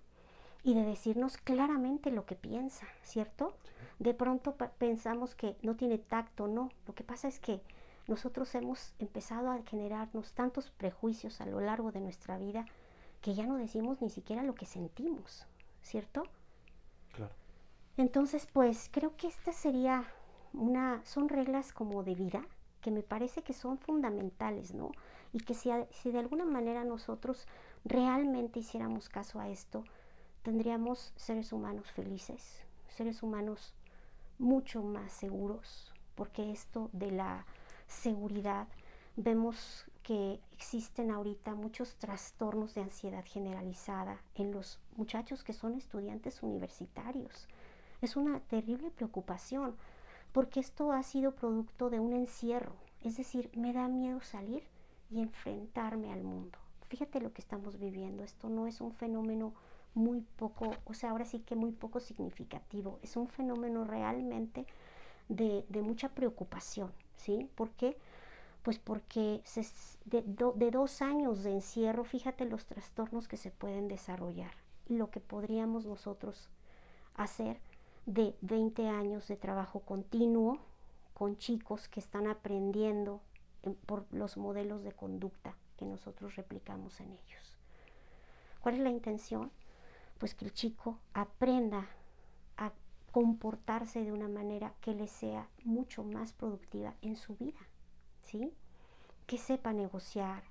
y 0.62 0.75
de 0.75 0.85
decirnos 0.85 1.38
claramente 1.38 2.11
lo 2.11 2.27
que 2.27 2.35
piensa, 2.35 2.87
¿cierto? 3.03 3.55
De 3.98 4.12
pronto 4.12 4.57
pensamos 4.77 5.35
que 5.35 5.57
no 5.62 5.77
tiene 5.77 5.96
tacto, 5.96 6.48
no. 6.48 6.68
Lo 6.87 6.94
que 6.94 7.05
pasa 7.05 7.29
es 7.29 7.40
que 7.40 7.62
nosotros 8.09 8.55
hemos 8.55 8.92
empezado 8.98 9.51
a 9.51 9.62
generarnos 9.62 10.35
tantos 10.35 10.68
prejuicios 10.68 11.40
a 11.40 11.46
lo 11.46 11.62
largo 11.62 11.92
de 11.92 12.01
nuestra 12.01 12.37
vida 12.37 12.66
que 13.22 13.33
ya 13.33 13.46
no 13.46 13.57
decimos 13.57 14.03
ni 14.03 14.11
siquiera 14.11 14.42
lo 14.42 14.55
que 14.55 14.66
sentimos, 14.66 15.46
¿cierto? 15.81 16.25
Claro. 17.12 17.41
Entonces, 17.96 18.46
pues 18.52 18.88
creo 18.90 19.16
que 19.16 19.28
esta 19.28 19.52
sería 19.52 20.05
una, 20.52 21.05
son 21.05 21.28
reglas 21.28 21.72
como 21.72 22.02
de 22.02 22.14
vida 22.14 22.44
que 22.81 22.90
me 22.90 23.02
parece 23.02 23.42
que 23.42 23.52
son 23.52 23.78
fundamentales, 23.78 24.74
¿no? 24.74 24.90
Y 25.33 25.40
que 25.40 25.55
si, 25.55 25.70
si 25.90 26.11
de 26.11 26.18
alguna 26.18 26.44
manera 26.44 26.85
nosotros 26.85 27.46
realmente 27.85 28.61
hiciéramos 28.61 29.09
caso 29.09 29.40
a 29.40 29.48
esto, 29.48 29.85
tendríamos 30.42 31.12
seres 31.16 31.52
humanos 31.52 31.90
felices, 31.92 32.62
seres 32.88 33.22
humanos 33.22 33.74
mucho 34.38 34.83
más 34.83 35.12
seguros, 35.12 35.92
porque 36.14 36.50
esto 36.50 36.90
de 36.92 37.12
la 37.12 37.46
seguridad 37.87 38.66
vemos 39.16 39.87
que 40.02 40.40
existen 40.52 41.11
ahorita 41.11 41.55
muchos 41.55 41.94
trastornos 41.96 42.74
de 42.74 42.83
ansiedad 42.83 43.24
generalizada 43.24 44.20
en 44.35 44.50
los 44.50 44.81
muchachos 44.96 45.44
que 45.44 45.52
son 45.52 45.74
estudiantes 45.74 46.42
universitarios. 46.42 47.46
Es 48.03 48.17
una 48.17 48.41
terrible 48.41 48.91
preocupación 48.91 49.77
porque 50.33 50.61
esto 50.61 50.93
ha 50.93 51.03
sido 51.03 51.35
producto 51.35 51.88
de 51.88 52.01
un 52.01 52.12
encierro, 52.12 52.75
es 53.03 53.17
decir, 53.17 53.51
me 53.55 53.73
da 53.73 53.88
miedo 53.88 54.21
salir 54.21 54.65
y 55.11 55.21
enfrentarme 55.21 56.12
al 56.12 56.23
mundo. 56.23 56.59
Fíjate 56.88 57.21
lo 57.21 57.33
que 57.33 57.41
estamos 57.41 57.79
viviendo, 57.79 58.25
esto 58.25 58.49
no 58.49 58.67
es 58.67 58.81
un 58.81 58.93
fenómeno 58.93 59.55
muy 59.95 60.21
poco, 60.37 60.71
o 60.85 60.95
sea, 60.95 61.11
ahora 61.11 61.25
sí 61.25 61.41
que 61.41 61.55
muy 61.55 61.71
poco 61.73 62.01
significativo, 62.01 62.99
es 63.03 63.17
un 63.17 63.29
fenómeno 63.29 63.85
realmente 63.85 64.67
de, 65.29 65.65
de 65.69 65.83
mucha 65.83 66.09
preocupación, 66.09 66.91
¿sí? 67.17 67.49
Porque 67.55 67.97
pues 68.62 68.79
porque 68.79 69.43
de, 70.05 70.23
de, 70.23 70.71
dos 70.71 71.03
años 71.03 71.43
de 71.43 71.51
encierro, 71.51 72.05
fíjate 72.05 72.45
los 72.45 72.65
trastornos 72.67 73.27
que 73.27 73.37
se 73.37 73.51
pueden 73.51 73.88
desarrollar 73.88 74.53
y 74.88 74.97
lo 74.97 75.11
que 75.11 75.21
podríamos 75.21 75.85
nosotros 75.85 76.49
hacer 77.15 77.59
de 78.07 78.35
20 78.41 78.88
años 78.88 79.29
de 79.29 79.37
trabajo 79.37 79.81
continuo 79.81 80.59
con 81.15 81.37
chicos 81.38 81.88
que 81.88 82.01
están 82.01 82.27
aprendiendo 82.27 83.21
por 83.87 84.07
los 84.12 84.37
modelos 84.37 84.83
de 84.83 84.93
conducta 84.93 85.57
que 85.77 85.85
nosotros 85.85 86.37
replicamos 86.37 87.01
en 87.01 87.12
ellos. 87.12 87.57
¿Cuál 88.61 88.77
es 88.77 88.81
la 88.81 88.91
intención? 88.91 89.51
Pues 90.19 90.35
que 90.35 90.45
el 90.45 90.53
chico 90.53 90.99
aprenda 91.15 91.88
a 92.57 92.73
comportarse 93.11 94.05
de 94.05 94.12
una 94.12 94.29
manera 94.29 94.75
que 94.81 94.95
le 94.95 95.09
sea 95.09 95.49
mucho 95.65 96.05
más 96.05 96.33
productiva 96.33 96.95
en 97.03 97.17
su 97.17 97.37
vida. 97.37 97.59
Que 99.27 99.37
sepa 99.37 99.73
negociar, 99.73 100.43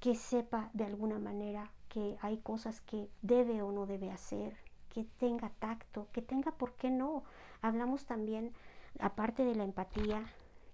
que 0.00 0.14
sepa 0.14 0.70
de 0.72 0.84
alguna 0.84 1.18
manera 1.18 1.70
que 1.88 2.16
hay 2.22 2.38
cosas 2.38 2.80
que 2.80 3.10
debe 3.20 3.60
o 3.62 3.72
no 3.72 3.84
debe 3.84 4.10
hacer, 4.10 4.56
que 4.98 5.04
tenga 5.20 5.50
tacto, 5.60 6.08
que 6.10 6.22
tenga, 6.22 6.50
¿por 6.50 6.72
qué 6.72 6.90
no? 6.90 7.22
Hablamos 7.62 8.04
también, 8.04 8.52
aparte 8.98 9.44
de 9.44 9.54
la 9.54 9.62
empatía, 9.62 10.24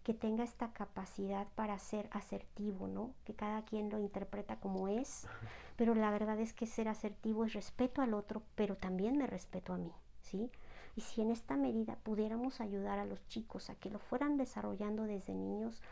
que 0.02 0.14
tenga 0.14 0.44
esta 0.44 0.72
capacidad 0.72 1.46
para 1.56 1.78
ser 1.78 2.08
asertivo, 2.10 2.88
¿no? 2.88 3.12
Que 3.26 3.34
cada 3.34 3.66
quien 3.66 3.90
lo 3.90 3.98
interpreta 3.98 4.56
como 4.56 4.88
es, 4.88 5.26
pero 5.76 5.94
la 5.94 6.10
verdad 6.10 6.40
es 6.40 6.54
que 6.54 6.64
ser 6.64 6.88
asertivo 6.88 7.44
es 7.44 7.52
respeto 7.52 8.00
al 8.00 8.14
otro, 8.14 8.42
pero 8.54 8.78
también 8.78 9.18
me 9.18 9.26
respeto 9.26 9.74
a 9.74 9.76
mí, 9.76 9.92
¿sí? 10.22 10.50
Y 10.96 11.02
si 11.02 11.20
en 11.20 11.30
esta 11.30 11.56
medida 11.56 11.96
pudiéramos 11.96 12.62
ayudar 12.62 12.98
a 12.98 13.04
los 13.04 13.28
chicos 13.28 13.68
a 13.68 13.74
que 13.74 13.90
lo 13.90 13.98
fueran 13.98 14.38
desarrollando 14.38 15.02
desde 15.02 15.34
niños, 15.34 15.82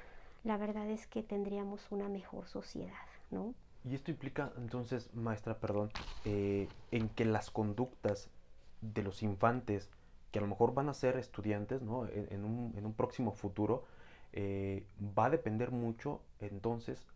la 0.42 0.57
verdad 0.57 0.88
es 0.88 1.07
que 1.07 1.22
tendríamos 1.22 1.92
una 1.92 2.09
mejor 2.09 2.48
sociedad, 2.48 3.04
¿no? 3.30 3.52
Y 3.85 3.95
esto 3.95 4.11
implica 4.11 4.53
entonces, 4.57 5.12
maestra, 5.14 5.59
perdón, 5.59 5.91
eh, 6.24 6.68
en 6.91 7.09
que 7.09 7.24
las 7.24 7.51
conductas 7.51 8.30
de 8.80 9.03
los 9.03 9.22
infantes, 9.22 9.91
que 10.30 10.39
a 10.39 10.43
lo 10.43 10.49
mejor 10.49 10.72
van 10.74 10.89
a 10.89 10.95
ser 10.95 11.16
estudiantes, 11.16 11.83
¿no? 11.83 12.07
En, 12.07 12.45
un, 12.45 12.95
próximo 12.95 13.33
futuro, 13.33 13.85
eh, 14.33 14.87
va 15.18 15.26
a 15.26 15.30
depender 15.30 15.72
mucho 15.72 16.20
entonces 16.41 17.07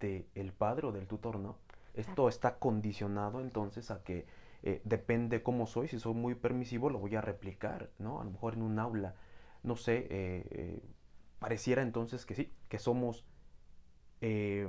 del 0.00 0.52
padre 0.52 0.88
o 0.88 0.92
del 0.92 1.06
tutor, 1.06 1.38
¿no? 1.38 1.56
Esto 1.94 2.28
está 2.28 2.58
condicionado 2.58 3.40
entonces 3.40 3.90
a 3.90 4.02
que 4.02 4.26
eh, 4.62 4.82
depende 4.84 5.42
cómo 5.42 5.66
soy, 5.66 5.88
si 5.88 5.98
soy 5.98 6.14
muy 6.14 6.34
permisivo 6.34 6.90
lo 6.90 6.98
voy 6.98 7.14
a 7.14 7.20
replicar, 7.20 7.90
¿no? 7.98 8.20
A 8.20 8.24
lo 8.24 8.30
mejor 8.30 8.54
en 8.54 8.62
un 8.62 8.78
aula, 8.78 9.14
no 9.62 9.76
sé, 9.76 10.82
pareciera 11.38 11.82
entonces 11.82 12.26
que 12.26 12.34
sí, 12.34 12.52
que 12.68 12.78
somos, 12.78 13.24
eh, 14.20 14.68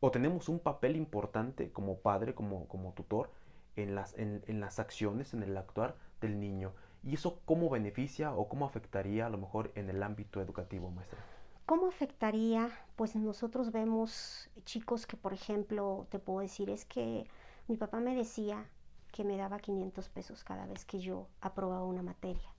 o 0.00 0.10
tenemos 0.10 0.48
un 0.48 0.58
papel 0.58 0.96
importante 0.96 1.70
como 1.72 1.98
padre, 1.98 2.34
como, 2.34 2.66
como 2.68 2.92
tutor, 2.92 3.30
en 3.76 3.94
las, 3.94 4.16
en, 4.18 4.42
en 4.46 4.60
las 4.60 4.78
acciones, 4.78 5.34
en 5.34 5.42
el 5.42 5.56
actuar 5.56 5.96
del 6.20 6.40
niño. 6.40 6.72
¿Y 7.02 7.14
eso 7.14 7.40
cómo 7.44 7.70
beneficia 7.70 8.34
o 8.34 8.48
cómo 8.48 8.66
afectaría 8.66 9.26
a 9.26 9.30
lo 9.30 9.38
mejor 9.38 9.72
en 9.74 9.88
el 9.88 10.02
ámbito 10.02 10.40
educativo, 10.40 10.90
maestra? 10.90 11.18
¿Cómo 11.66 11.86
afectaría? 11.86 12.70
Pues 12.96 13.14
nosotros 13.14 13.70
vemos 13.70 14.50
chicos 14.64 15.06
que, 15.06 15.16
por 15.16 15.32
ejemplo, 15.32 16.06
te 16.10 16.18
puedo 16.18 16.40
decir, 16.40 16.68
es 16.68 16.84
que 16.84 17.26
mi 17.68 17.76
papá 17.76 18.00
me 18.00 18.14
decía 18.14 18.66
que 19.12 19.24
me 19.24 19.36
daba 19.36 19.60
500 19.60 20.08
pesos 20.08 20.44
cada 20.44 20.66
vez 20.66 20.84
que 20.84 20.98
yo 20.98 21.28
aprobaba 21.40 21.84
una 21.84 22.02
materia. 22.02 22.50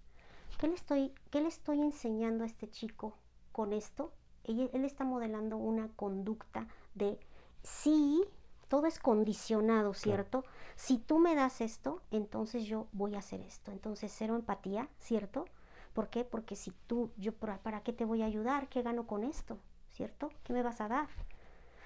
¿Qué 0.57 0.67
le 0.67 0.75
estoy, 0.75 1.13
qué 1.29 1.41
le 1.41 1.47
estoy 1.47 1.81
enseñando 1.81 2.43
a 2.43 2.47
este 2.47 2.69
chico 2.69 3.17
con 3.51 3.73
esto? 3.73 4.13
Él, 4.43 4.69
está 4.85 5.03
modelando 5.03 5.57
una 5.57 5.89
conducta 5.89 6.67
de 6.95 7.19
sí, 7.63 8.23
todo 8.67 8.85
es 8.85 8.99
condicionado, 8.99 9.93
¿cierto? 9.93 10.45
Si 10.75 10.97
tú 10.97 11.19
me 11.19 11.35
das 11.35 11.61
esto, 11.61 12.01
entonces 12.11 12.65
yo 12.65 12.87
voy 12.93 13.15
a 13.15 13.19
hacer 13.19 13.41
esto. 13.41 13.71
Entonces, 13.71 14.13
cero 14.15 14.35
empatía, 14.35 14.87
¿cierto? 14.99 15.45
¿Por 15.93 16.09
qué? 16.09 16.23
Porque 16.23 16.55
si 16.55 16.71
tú, 16.87 17.11
yo, 17.17 17.33
¿para, 17.33 17.81
qué 17.83 17.91
te 17.91 18.05
voy 18.05 18.21
a 18.21 18.25
ayudar? 18.25 18.69
¿Qué 18.69 18.81
gano 18.81 19.07
con 19.07 19.23
esto? 19.23 19.57
¿Cierto? 19.91 20.31
¿Qué 20.43 20.53
me 20.53 20.63
vas 20.63 20.79
a 20.79 20.87
dar? 20.87 21.09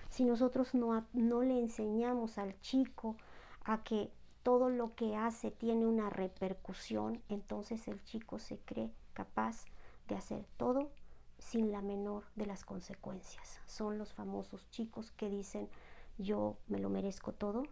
Si 0.10 0.24
nosotros 0.26 0.76
no, 0.76 1.06
no 1.14 1.42
le 1.42 1.60
enseñamos 1.60 2.38
al 2.38 2.60
chico 2.62 3.16
a 3.64 3.84
que 3.84 4.12
todo 4.44 4.70
lo 4.70 4.94
que 4.94 5.16
hace 5.16 5.50
tiene 5.50 5.88
una 5.88 6.12
repercusión, 6.12 7.24
entonces 7.30 7.88
el 7.88 8.04
chico 8.04 8.38
se 8.38 8.60
cree 8.60 8.94
capaz 9.14 9.66
de 10.08 10.16
hacer 10.16 10.46
todo 10.58 10.92
sin 11.38 11.72
la 11.72 11.82
menor 11.82 12.24
de 12.36 12.46
las 12.46 12.66
consecuencias. 12.66 13.60
Son 13.66 13.98
los 13.98 14.14
famosos 14.14 14.70
chicos 14.72 15.12
que 15.12 15.30
dicen, 15.30 15.70
yo 16.18 16.58
me 16.68 16.80
lo 16.80 16.90
merezco 16.90 17.34
todo, 17.34 17.64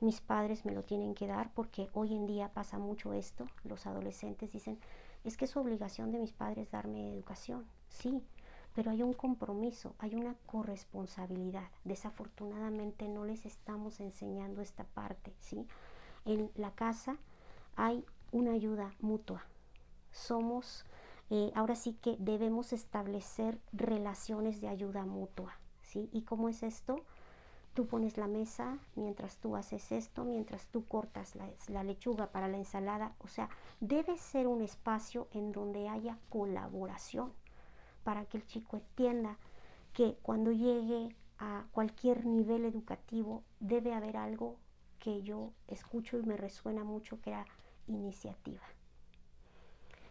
mis 0.00 0.20
padres 0.20 0.64
me 0.64 0.72
lo 0.72 0.82
tienen 0.82 1.14
que 1.14 1.26
dar, 1.26 1.52
porque 1.54 1.88
hoy 1.92 2.14
en 2.14 2.26
día 2.26 2.52
pasa 2.52 2.78
mucho 2.78 3.12
esto, 3.12 3.46
los 3.64 3.86
adolescentes 3.86 4.52
dicen, 4.52 4.78
es 5.24 5.36
que 5.36 5.46
es 5.46 5.56
obligación 5.56 6.12
de 6.12 6.18
mis 6.18 6.32
padres 6.32 6.70
darme 6.70 7.12
educación, 7.12 7.64
sí, 7.88 8.22
pero 8.74 8.90
hay 8.90 9.02
un 9.02 9.12
compromiso, 9.12 9.94
hay 9.98 10.14
una 10.14 10.34
corresponsabilidad. 10.46 11.68
Desafortunadamente 11.84 13.08
no 13.08 13.24
les 13.24 13.46
estamos 13.46 14.00
enseñando 14.00 14.60
esta 14.60 14.84
parte, 14.84 15.32
¿sí? 15.38 15.66
En 16.24 16.50
la 16.56 16.72
casa 16.72 17.16
hay 17.76 18.04
una 18.32 18.52
ayuda 18.52 18.92
mutua. 19.00 19.44
Somos, 20.10 20.84
eh, 21.30 21.50
ahora 21.54 21.74
sí 21.74 21.94
que 21.94 22.16
debemos 22.18 22.72
establecer 22.72 23.58
relaciones 23.72 24.60
de 24.60 24.68
ayuda 24.68 25.04
mutua, 25.04 25.58
¿sí? 25.82 26.08
¿Y 26.12 26.22
cómo 26.22 26.48
es 26.48 26.62
esto? 26.62 27.04
Tú 27.72 27.86
pones 27.86 28.18
la 28.18 28.28
mesa 28.28 28.78
mientras 28.94 29.38
tú 29.38 29.56
haces 29.56 29.90
esto, 29.90 30.24
mientras 30.24 30.66
tú 30.66 30.86
cortas 30.86 31.34
la, 31.68 31.82
lechuga 31.82 32.30
para 32.30 32.46
la 32.46 32.58
ensalada. 32.58 33.16
O 33.18 33.26
sea, 33.26 33.48
debe 33.80 34.16
ser 34.16 34.46
un 34.46 34.62
espacio 34.62 35.26
en 35.32 35.50
donde 35.50 35.88
haya 35.88 36.18
colaboración 36.28 37.32
para 38.04 38.26
que 38.26 38.36
el 38.36 38.46
chico 38.46 38.76
entienda 38.76 39.38
que 39.92 40.16
cuando 40.22 40.52
llegue 40.52 41.16
a 41.38 41.64
cualquier 41.72 42.26
nivel 42.26 42.64
educativo 42.64 43.42
debe 43.58 43.92
haber 43.92 44.18
algo 44.18 44.56
que 45.00 45.22
yo 45.22 45.52
escucho 45.66 46.18
y 46.18 46.22
me 46.22 46.36
resuena 46.36 46.84
mucho 46.84 47.20
que 47.20 47.30
era 47.30 47.44
iniciativa. 47.88 48.62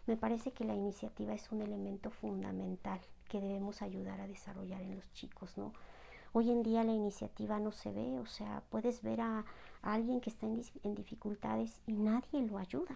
Me 0.06 0.18
parece 0.18 0.52
que 0.52 0.66
la 0.66 0.76
iniciativa 0.76 1.34
es 1.34 1.52
un 1.52 1.62
elemento 1.62 2.10
fundamental 2.10 3.00
que 3.30 3.40
debemos 3.40 3.82
ayudar 3.82 4.20
a 4.20 4.28
desarrollar 4.28 4.82
en 4.82 4.96
los 4.96 5.12
chicos, 5.14 5.58
¿no? 5.58 5.74
Hoy 6.34 6.52
en 6.52 6.64
día 6.64 6.84
la 6.84 6.92
iniciativa 6.92 7.60
no 7.60 7.72
se 7.72 7.92
ve, 7.92 8.20
o 8.20 8.26
sea, 8.26 8.64
puedes 8.70 9.02
ver 9.02 9.22
a, 9.22 9.46
alguien 9.82 10.20
que 10.20 10.30
está 10.30 10.46
en, 10.46 10.96
dificultades 10.96 11.82
y 11.86 11.94
nadie 11.94 12.42
lo 12.42 12.58
ayuda, 12.58 12.96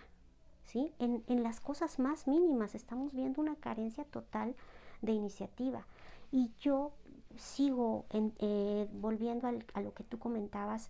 ¿sí? 0.63 0.91
En, 0.99 1.43
las 1.43 1.59
cosas 1.59 1.99
más 1.99 2.27
mínimas 2.27 2.75
estamos 2.75 3.13
viendo 3.13 3.41
una 3.41 3.55
carencia 3.55 4.05
total 4.05 4.55
de 5.01 5.11
iniciativa. 5.11 5.85
Y 6.31 6.51
yo 6.59 6.91
sigo 7.35 8.05
eh, 8.11 8.87
volviendo 8.93 9.47
a 9.47 9.81
lo 9.81 9.93
que 9.93 10.03
tú 10.03 10.17
comentabas, 10.17 10.89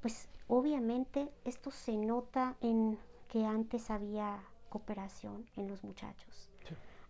pues 0.00 0.28
obviamente 0.48 1.28
esto 1.44 1.70
se 1.70 1.96
nota 1.96 2.56
en 2.60 2.98
que 3.28 3.44
antes 3.44 3.90
había 3.90 4.42
cooperación 4.72 5.44
en 5.56 5.68
los 5.68 5.84
muchachos. 5.84 6.48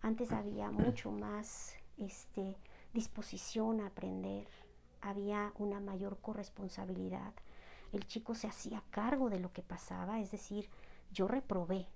Antes 0.01 0.33
había 0.33 0.69
mucho 0.69 1.11
más 1.11 1.73
este, 1.97 2.57
disposición 2.91 3.79
a 3.79 3.87
aprender, 3.87 4.45
había 4.99 5.53
una 5.57 5.79
mayor 5.79 6.17
corresponsabilidad. 6.19 7.33
El 7.93 8.05
chico 8.05 8.35
se 8.35 8.47
hacía 8.47 8.83
cargo 8.89 9.29
de 9.29 9.39
lo 9.39 9.53
que 9.53 9.61
pasaba, 9.61 10.19
es 10.19 10.29
decir, 10.29 10.69
yo 11.13 11.25
reprobé, 11.25 11.87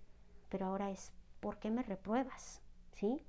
pero 0.48 0.68
ahora 0.68 0.90
es, 0.90 1.12
¿por 1.42 1.60
qué 1.60 1.70
me 1.70 1.84
repruebas? 1.84 2.62
¿Sí? 2.94 3.22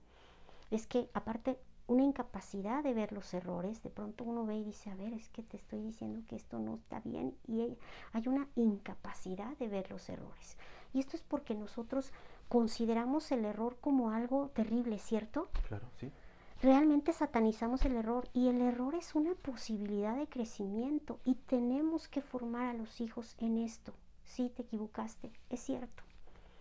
Es 0.70 0.86
que 0.86 1.10
aparte 1.14 1.58
una 1.88 2.04
incapacidad 2.04 2.84
de 2.84 2.94
ver 2.94 3.12
los 3.12 3.34
errores, 3.34 3.82
de 3.82 3.90
pronto 3.90 4.22
uno 4.22 4.46
ve 4.46 4.56
y 4.56 4.64
dice, 4.64 4.90
a 4.90 4.94
ver, 4.94 5.12
es 5.12 5.28
que 5.30 5.42
te 5.42 5.56
estoy 5.56 5.82
diciendo 5.82 6.20
que 6.28 6.36
esto 6.36 6.58
no 6.58 6.74
está 6.76 7.00
bien 7.00 7.34
y 7.46 7.76
hay 8.12 8.28
una 8.28 8.46
incapacidad 8.54 9.56
de 9.56 9.68
ver 9.68 9.90
los 9.90 10.08
errores. 10.08 10.56
Y 10.94 11.00
esto 11.00 11.16
es 11.16 11.22
porque 11.22 11.54
nosotros 11.54 12.12
consideramos 12.48 13.32
el 13.32 13.44
error 13.44 13.76
como 13.80 14.10
algo 14.10 14.50
terrible, 14.54 14.98
¿cierto? 14.98 15.48
Claro, 15.66 15.86
sí 15.98 16.12
realmente 16.60 17.12
satanizamos 17.12 17.84
el 17.84 17.94
error 17.94 18.28
y 18.32 18.48
el 18.48 18.60
error 18.60 18.94
es 18.94 19.14
una 19.14 19.34
posibilidad 19.34 20.16
de 20.16 20.28
crecimiento 20.28 21.20
y 21.24 21.34
tenemos 21.34 22.08
que 22.08 22.20
formar 22.20 22.66
a 22.66 22.74
los 22.74 23.00
hijos 23.00 23.36
en 23.38 23.58
esto. 23.58 23.92
Sí, 24.24 24.50
te 24.54 24.62
equivocaste, 24.62 25.30
es 25.50 25.60
cierto. 25.60 26.02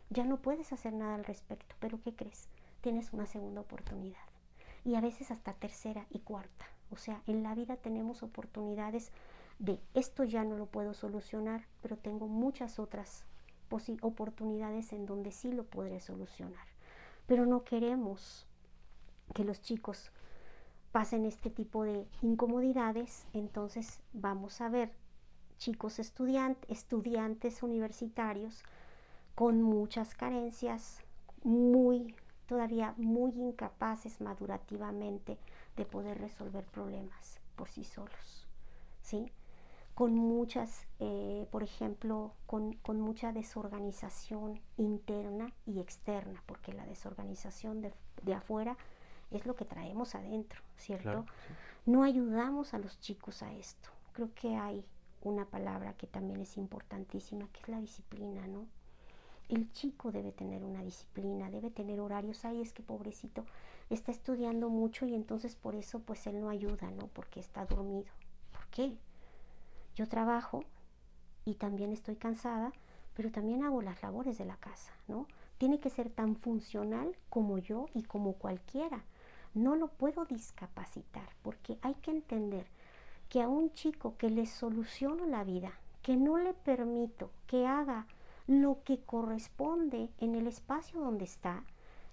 Ya 0.10 0.24
no 0.24 0.38
puedes 0.38 0.72
hacer 0.72 0.94
nada 0.94 1.16
al 1.16 1.26
respecto, 1.26 1.76
pero 1.80 2.00
¿qué 2.02 2.16
crees? 2.16 2.48
Tienes 2.82 3.12
una 3.12 3.26
segunda 3.26 3.62
oportunidad 3.62 4.27
y 4.88 4.96
a 4.96 5.02
veces 5.02 5.32
hasta 5.32 5.54
tercera 5.54 6.08
y 6.10 6.20
cuarta. 6.20 6.66
O 6.92 6.96
sea, 6.96 7.22
en 7.28 7.44
la 7.44 7.54
vida 7.54 7.76
tenemos 7.76 8.24
oportunidades 8.24 9.12
de 9.60 9.82
esto 9.94 10.24
ya 10.24 10.46
no 10.46 10.56
lo 10.56 10.66
puedo 10.68 10.94
solucionar, 10.94 11.66
pero 11.82 11.98
tengo 11.98 12.28
muchas 12.30 12.80
otras 12.80 13.26
oportunidades 14.02 14.94
en 14.94 15.06
donde 15.06 15.34
sí 15.34 15.52
lo 15.52 15.66
podré 15.66 16.00
solucionar. 16.00 16.66
Pero 17.26 17.46
no 17.46 17.66
queremos 17.66 18.48
que 19.36 19.44
los 19.44 19.62
chicos 19.62 20.10
pasen 20.94 21.26
este 21.26 21.50
tipo 21.50 21.84
de 21.84 22.08
incomodidades, 22.22 23.26
entonces 23.34 24.00
vamos 24.14 24.62
a 24.62 24.70
ver 24.70 24.94
chicos 25.58 26.00
estudiantes, 26.00 26.70
estudiantes 26.70 27.62
universitarios 27.62 28.64
con 29.36 29.62
muchas 29.62 30.16
carencias, 30.16 31.02
muy 31.44 32.16
todavía 32.48 32.94
muy 32.98 33.32
incapaces 33.32 34.22
madurativamente 34.22 35.38
de 35.76 35.86
poder 35.86 36.20
resolver 36.20 36.66
problemas 36.66 37.40
por 37.56 37.70
sí 37.70 37.84
solos, 37.84 38.48
¿sí? 39.02 39.32
Con 39.94 40.14
muchas, 40.16 40.86
eh, 41.00 41.48
por 41.52 41.64
ejemplo, 41.64 42.34
con, 42.46 42.74
con, 42.74 43.02
mucha 43.02 43.32
desorganización 43.32 44.62
interna 44.78 45.52
y 45.66 45.80
externa, 45.80 46.44
porque 46.46 46.72
la 46.72 46.86
desorganización 46.86 47.82
de, 47.82 47.94
de 48.24 48.34
afuera 48.36 48.78
es 49.32 49.46
lo 49.46 49.56
que 49.56 49.66
traemos 49.66 50.16
adentro, 50.16 50.62
¿cierto? 50.78 51.26
No 51.86 52.04
ayudamos 52.04 52.74
a 52.74 52.80
los 52.80 53.00
chicos 53.00 53.42
a 53.42 53.52
esto. 53.54 53.90
Creo 54.14 54.30
que 54.36 54.56
hay 54.56 54.86
una 55.24 55.46
palabra 55.46 55.94
que 55.94 56.08
también 56.08 56.42
es 56.42 56.58
importantísima, 56.58 57.48
que 57.52 57.62
es 57.62 57.68
la 57.68 57.82
disciplina, 57.82 58.46
¿no? 58.48 58.68
El 59.50 59.72
chico 59.72 60.12
debe 60.12 60.32
tener 60.32 60.64
una 60.64 60.84
disciplina, 60.84 61.50
debe 61.50 61.70
tener 61.70 62.00
horarios. 62.00 62.44
Ay, 62.46 62.62
es 62.62 62.74
que 62.74 62.84
pobrecito 62.84 63.46
está 63.90 64.12
estudiando 64.12 64.70
mucho 64.70 65.06
y 65.06 65.16
entonces 65.16 65.56
por 65.56 65.76
eso 65.76 66.00
pues 66.00 66.28
él 66.28 66.42
no 66.42 66.50
ayuda, 66.50 66.92
¿no? 66.92 67.08
Porque 67.08 67.40
está 67.40 67.66
dormido. 67.66 68.12
¿Por 68.52 68.68
qué? 68.68 68.98
Yo 69.96 70.08
trabajo 70.08 70.64
y 71.46 71.56
también 71.56 71.94
estoy 71.94 72.18
cansada, 72.18 72.74
pero 73.14 73.32
también 73.32 73.64
hago 73.64 73.82
las 73.82 74.02
labores 74.04 74.38
de 74.38 74.46
la 74.46 74.58
casa, 74.58 74.92
¿no? 75.08 75.28
Tiene 75.58 75.80
que 75.80 75.90
ser 75.90 76.10
tan 76.10 76.36
funcional 76.36 77.16
como 77.30 77.58
yo 77.58 77.88
y 77.94 78.04
como 78.04 78.34
cualquiera 78.34 79.04
no 79.58 79.76
lo 79.76 79.88
puedo 79.88 80.26
discapacitar 80.26 81.28
porque 81.42 81.78
hay 81.82 81.96
que 81.96 82.12
entender 82.12 82.68
que 83.30 83.42
a 83.42 83.48
un 83.48 83.74
chico 83.74 84.16
que 84.18 84.30
le 84.30 84.46
soluciono 84.46 85.26
la 85.26 85.44
vida, 85.44 85.72
que 86.02 86.16
no 86.16 86.38
le 86.38 86.54
permito 86.54 87.32
que 87.48 87.66
haga 87.66 88.06
lo 88.48 88.82
que 88.84 89.00
corresponde 89.02 90.10
en 90.20 90.36
el 90.36 90.48
espacio 90.48 91.02
donde 91.02 91.26
está, 91.26 91.64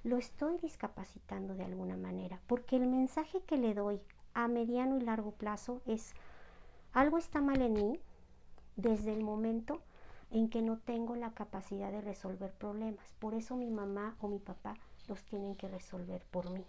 lo 0.02 0.18
estoy 0.18 0.58
discapacitando 0.58 1.54
de 1.54 1.64
alguna 1.64 1.96
manera, 1.96 2.40
porque 2.46 2.76
el 2.76 2.86
mensaje 2.86 3.40
que 3.42 3.56
le 3.56 3.72
doy 3.72 4.00
a 4.34 4.48
mediano 4.48 4.96
y 4.96 5.00
largo 5.00 5.30
plazo 5.30 5.80
es, 5.86 6.12
algo 6.92 7.18
está 7.18 7.40
mal 7.40 7.62
en 7.62 7.72
mí 7.72 8.00
desde 8.76 9.12
el 9.12 9.22
momento 9.22 9.80
en 10.30 10.50
que 10.50 10.62
no 10.62 10.78
tengo 10.78 11.14
la 11.14 11.32
capacidad 11.32 11.92
de 11.92 12.00
resolver 12.00 12.52
problemas. 12.52 13.14
Por 13.20 13.34
eso 13.34 13.56
mi 13.56 13.70
mamá 13.70 14.16
o 14.20 14.28
mi 14.28 14.40
papá 14.40 14.76
los 15.06 15.22
tienen 15.22 15.54
que 15.54 15.68
resolver 15.68 16.24
por 16.30 16.50
mí. 16.50 16.64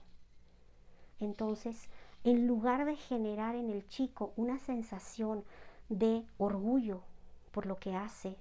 Entonces, 1.19 1.89
en 2.23 2.45
lugar 2.45 2.85
de 2.85 2.95
generar 2.95 3.55
en 3.55 3.69
el 3.69 3.87
chico 3.87 4.33
una 4.35 4.59
sensación 4.59 5.43
de 5.89 6.23
orgullo 6.37 7.01
por 7.51 7.65
lo 7.65 7.77
que 7.77 7.95
hace, 7.95 8.37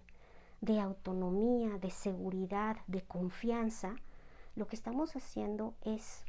de 0.64 0.80
autonomía, 0.80 1.76
de 1.78 1.90
seguridad, 1.90 2.78
de 2.86 3.02
confianza, 3.02 3.96
lo 4.56 4.66
que 4.66 4.76
estamos 4.76 5.14
haciendo 5.14 5.74
es 5.82 6.24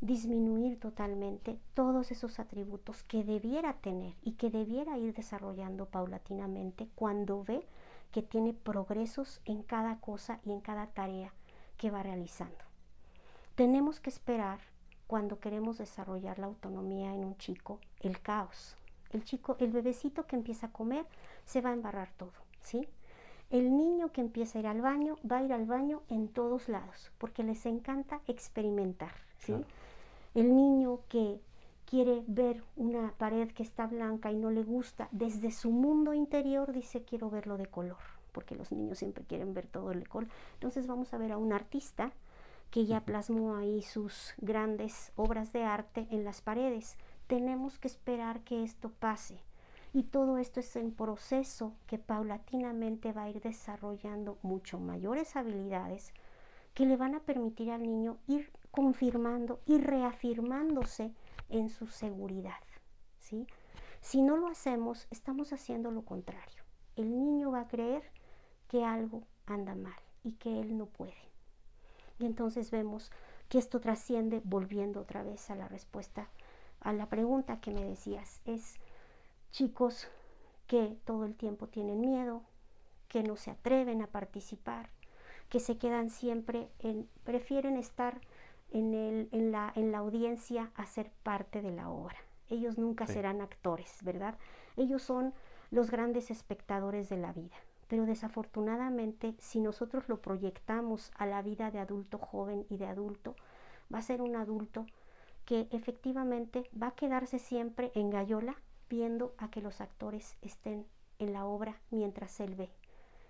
disminuir 0.00 0.80
totalmente 0.80 1.56
todos 1.74 2.10
esos 2.10 2.40
atributos 2.40 3.04
que 3.04 3.22
debiera 3.22 3.74
tener 3.74 4.14
y 4.22 4.32
que 4.32 4.50
debiera 4.50 4.98
ir 4.98 5.14
desarrollando 5.14 5.86
paulatinamente 5.86 6.88
cuando 6.96 7.44
ve 7.44 7.64
que 8.10 8.22
tiene 8.22 8.54
progresos 8.54 9.40
en 9.44 9.62
cada 9.62 10.00
cosa 10.00 10.40
y 10.44 10.50
en 10.50 10.60
cada 10.60 10.88
tarea 10.88 11.32
que 11.76 11.92
va 11.92 12.02
realizando. 12.02 12.64
Tenemos 13.54 14.00
que 14.00 14.10
esperar 14.10 14.58
cuando 15.06 15.38
queremos 15.38 15.78
desarrollar 15.78 16.40
la 16.40 16.46
autonomía 16.46 17.14
en 17.14 17.24
un 17.24 17.36
chico, 17.36 17.78
el 18.00 18.20
caos. 18.20 18.74
El 19.12 19.22
chico, 19.24 19.56
el 19.60 19.70
bebecito 19.70 20.26
que 20.26 20.36
empieza 20.36 20.68
a 20.68 20.72
comer, 20.72 21.06
se 21.44 21.60
va 21.60 21.70
a 21.70 21.74
embarrar 21.74 22.10
todo, 22.16 22.32
¿sí? 22.62 22.88
El 23.50 23.76
niño 23.76 24.12
que 24.12 24.20
empieza 24.20 24.58
a 24.58 24.60
ir 24.60 24.66
al 24.68 24.80
baño 24.80 25.18
va 25.30 25.38
a 25.38 25.42
ir 25.42 25.52
al 25.52 25.66
baño 25.66 26.02
en 26.08 26.28
todos 26.28 26.68
lados, 26.68 27.10
porque 27.18 27.42
les 27.42 27.66
encanta 27.66 28.20
experimentar, 28.28 29.12
¿sí? 29.38 29.54
El 30.34 30.54
niño 30.54 31.00
que 31.08 31.40
quiere 31.84 32.22
ver 32.28 32.62
una 32.76 33.12
pared 33.18 33.50
que 33.50 33.64
está 33.64 33.88
blanca 33.88 34.30
y 34.30 34.36
no 34.36 34.52
le 34.52 34.62
gusta, 34.62 35.08
desde 35.10 35.50
su 35.50 35.72
mundo 35.72 36.14
interior 36.14 36.72
dice 36.72 37.02
quiero 37.02 37.28
verlo 37.28 37.56
de 37.56 37.66
color, 37.66 37.98
porque 38.30 38.54
los 38.54 38.70
niños 38.70 38.98
siempre 38.98 39.24
quieren 39.24 39.52
ver 39.52 39.66
todo 39.66 39.90
el 39.90 40.08
color. 40.08 40.28
Entonces 40.54 40.86
vamos 40.86 41.12
a 41.12 41.18
ver 41.18 41.32
a 41.32 41.38
un 41.38 41.52
artista 41.52 42.12
que 42.70 42.86
ya 42.86 43.00
plasmó 43.00 43.56
ahí 43.56 43.82
sus 43.82 44.34
grandes 44.38 45.10
obras 45.16 45.52
de 45.52 45.64
arte 45.64 46.06
en 46.12 46.22
las 46.22 46.40
paredes. 46.40 46.96
Tenemos 47.26 47.80
que 47.80 47.88
esperar 47.88 48.42
que 48.42 48.62
esto 48.62 48.92
pase. 49.00 49.40
Y 49.92 50.04
todo 50.04 50.38
esto 50.38 50.60
es 50.60 50.76
en 50.76 50.92
proceso 50.92 51.72
que 51.86 51.98
paulatinamente 51.98 53.12
va 53.12 53.24
a 53.24 53.30
ir 53.30 53.40
desarrollando 53.40 54.38
mucho 54.42 54.78
mayores 54.78 55.34
habilidades 55.34 56.12
que 56.74 56.86
le 56.86 56.96
van 56.96 57.14
a 57.14 57.20
permitir 57.20 57.72
al 57.72 57.82
niño 57.82 58.18
ir 58.28 58.52
confirmando 58.70 59.60
y 59.66 59.78
reafirmándose 59.78 61.12
en 61.48 61.68
su 61.68 61.86
seguridad. 61.88 62.60
¿sí? 63.18 63.46
Si 64.00 64.22
no 64.22 64.36
lo 64.36 64.46
hacemos, 64.46 65.08
estamos 65.10 65.52
haciendo 65.52 65.90
lo 65.90 66.02
contrario. 66.02 66.62
El 66.94 67.18
niño 67.18 67.50
va 67.50 67.62
a 67.62 67.68
creer 67.68 68.02
que 68.68 68.84
algo 68.84 69.22
anda 69.46 69.74
mal 69.74 69.98
y 70.22 70.34
que 70.34 70.60
él 70.60 70.78
no 70.78 70.86
puede. 70.86 71.14
Y 72.20 72.26
entonces 72.26 72.70
vemos 72.70 73.10
que 73.48 73.58
esto 73.58 73.80
trasciende, 73.80 74.40
volviendo 74.44 75.00
otra 75.00 75.24
vez 75.24 75.50
a 75.50 75.56
la 75.56 75.66
respuesta 75.66 76.28
a 76.80 76.92
la 76.92 77.06
pregunta 77.06 77.60
que 77.60 77.70
me 77.70 77.84
decías, 77.84 78.40
es 78.46 78.76
chicos 79.50 80.08
que 80.66 80.96
todo 81.04 81.24
el 81.24 81.34
tiempo 81.34 81.66
tienen 81.66 82.00
miedo, 82.00 82.42
que 83.08 83.22
no 83.22 83.36
se 83.36 83.50
atreven 83.50 84.02
a 84.02 84.06
participar, 84.06 84.90
que 85.48 85.60
se 85.60 85.78
quedan 85.78 86.10
siempre 86.10 86.68
en, 86.78 87.08
prefieren 87.24 87.76
estar 87.76 88.20
en, 88.70 88.94
el, 88.94 89.28
en, 89.32 89.50
la, 89.50 89.72
en 89.74 89.90
la 89.90 89.98
audiencia 89.98 90.70
a 90.76 90.86
ser 90.86 91.10
parte 91.22 91.60
de 91.60 91.72
la 91.72 91.90
obra. 91.90 92.16
Ellos 92.48 92.78
nunca 92.78 93.06
serán 93.06 93.40
actores, 93.40 93.98
¿verdad? 94.02 94.36
Ellos 94.76 95.02
son 95.02 95.34
los 95.70 95.90
grandes 95.90 96.30
espectadores 96.30 97.08
de 97.08 97.16
la 97.16 97.32
vida. 97.32 97.56
Pero 97.88 98.06
desafortunadamente, 98.06 99.34
si 99.38 99.60
nosotros 99.60 100.08
lo 100.08 100.20
proyectamos 100.20 101.10
a 101.16 101.26
la 101.26 101.42
vida 101.42 101.72
de 101.72 101.80
adulto 101.80 102.18
joven 102.18 102.64
y 102.68 102.76
de 102.76 102.86
adulto, 102.86 103.34
va 103.92 103.98
a 103.98 104.02
ser 104.02 104.22
un 104.22 104.36
adulto 104.36 104.86
que 105.44 105.66
efectivamente 105.72 106.70
va 106.80 106.88
a 106.88 106.94
quedarse 106.94 107.40
siempre 107.40 107.90
en 107.94 108.10
gallola 108.10 108.56
viendo 108.90 109.34
a 109.38 109.50
que 109.50 109.62
los 109.62 109.80
actores 109.80 110.36
estén 110.42 110.84
en 111.18 111.32
la 111.32 111.46
obra 111.46 111.80
mientras 111.90 112.40
él 112.40 112.54
ve. 112.56 112.68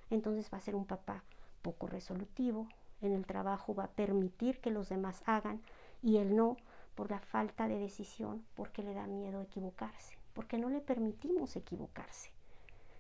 Entonces 0.09 0.51
va 0.53 0.59
a 0.59 0.63
ser 0.63 0.75
un 0.75 0.87
papá 0.87 1.23
poco 1.63 1.87
resolutivo, 1.87 2.67
en 3.03 3.13
el 3.13 3.27
trabajo 3.27 3.75
va 3.75 3.85
a 3.85 3.91
permitir 3.91 4.61
que 4.61 4.71
los 4.71 4.89
demás 4.89 5.23
hagan 5.27 5.61
y 6.03 6.17
él 6.17 6.35
no 6.35 6.57
por 6.95 7.11
la 7.11 7.21
falta 7.21 7.69
de 7.69 7.79
decisión, 7.79 8.45
porque 8.55 8.83
le 8.83 8.95
da 8.95 9.07
miedo 9.07 9.43
equivocarse, 9.43 10.17
porque 10.35 10.59
no 10.59 10.69
le 10.69 10.81
permitimos 10.81 11.57
equivocarse. 11.57 12.31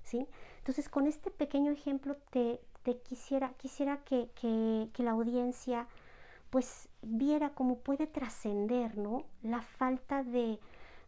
¿sí? 0.04 0.26
Entonces, 0.58 0.88
con 0.88 1.06
este 1.06 1.30
pequeño 1.30 1.72
ejemplo 1.72 2.16
te, 2.30 2.61
quisiera, 3.04 3.54
quisiera 3.54 3.98
que, 4.04 4.30
que, 4.34 5.02
la 5.02 5.12
audiencia 5.12 5.86
pues 6.50 6.88
viera 7.02 7.50
cómo 7.50 7.78
puede 7.78 8.06
trascender 8.06 8.98
¿no? 8.98 9.24
la 9.42 9.62
falta 9.62 10.24
de, 10.24 10.58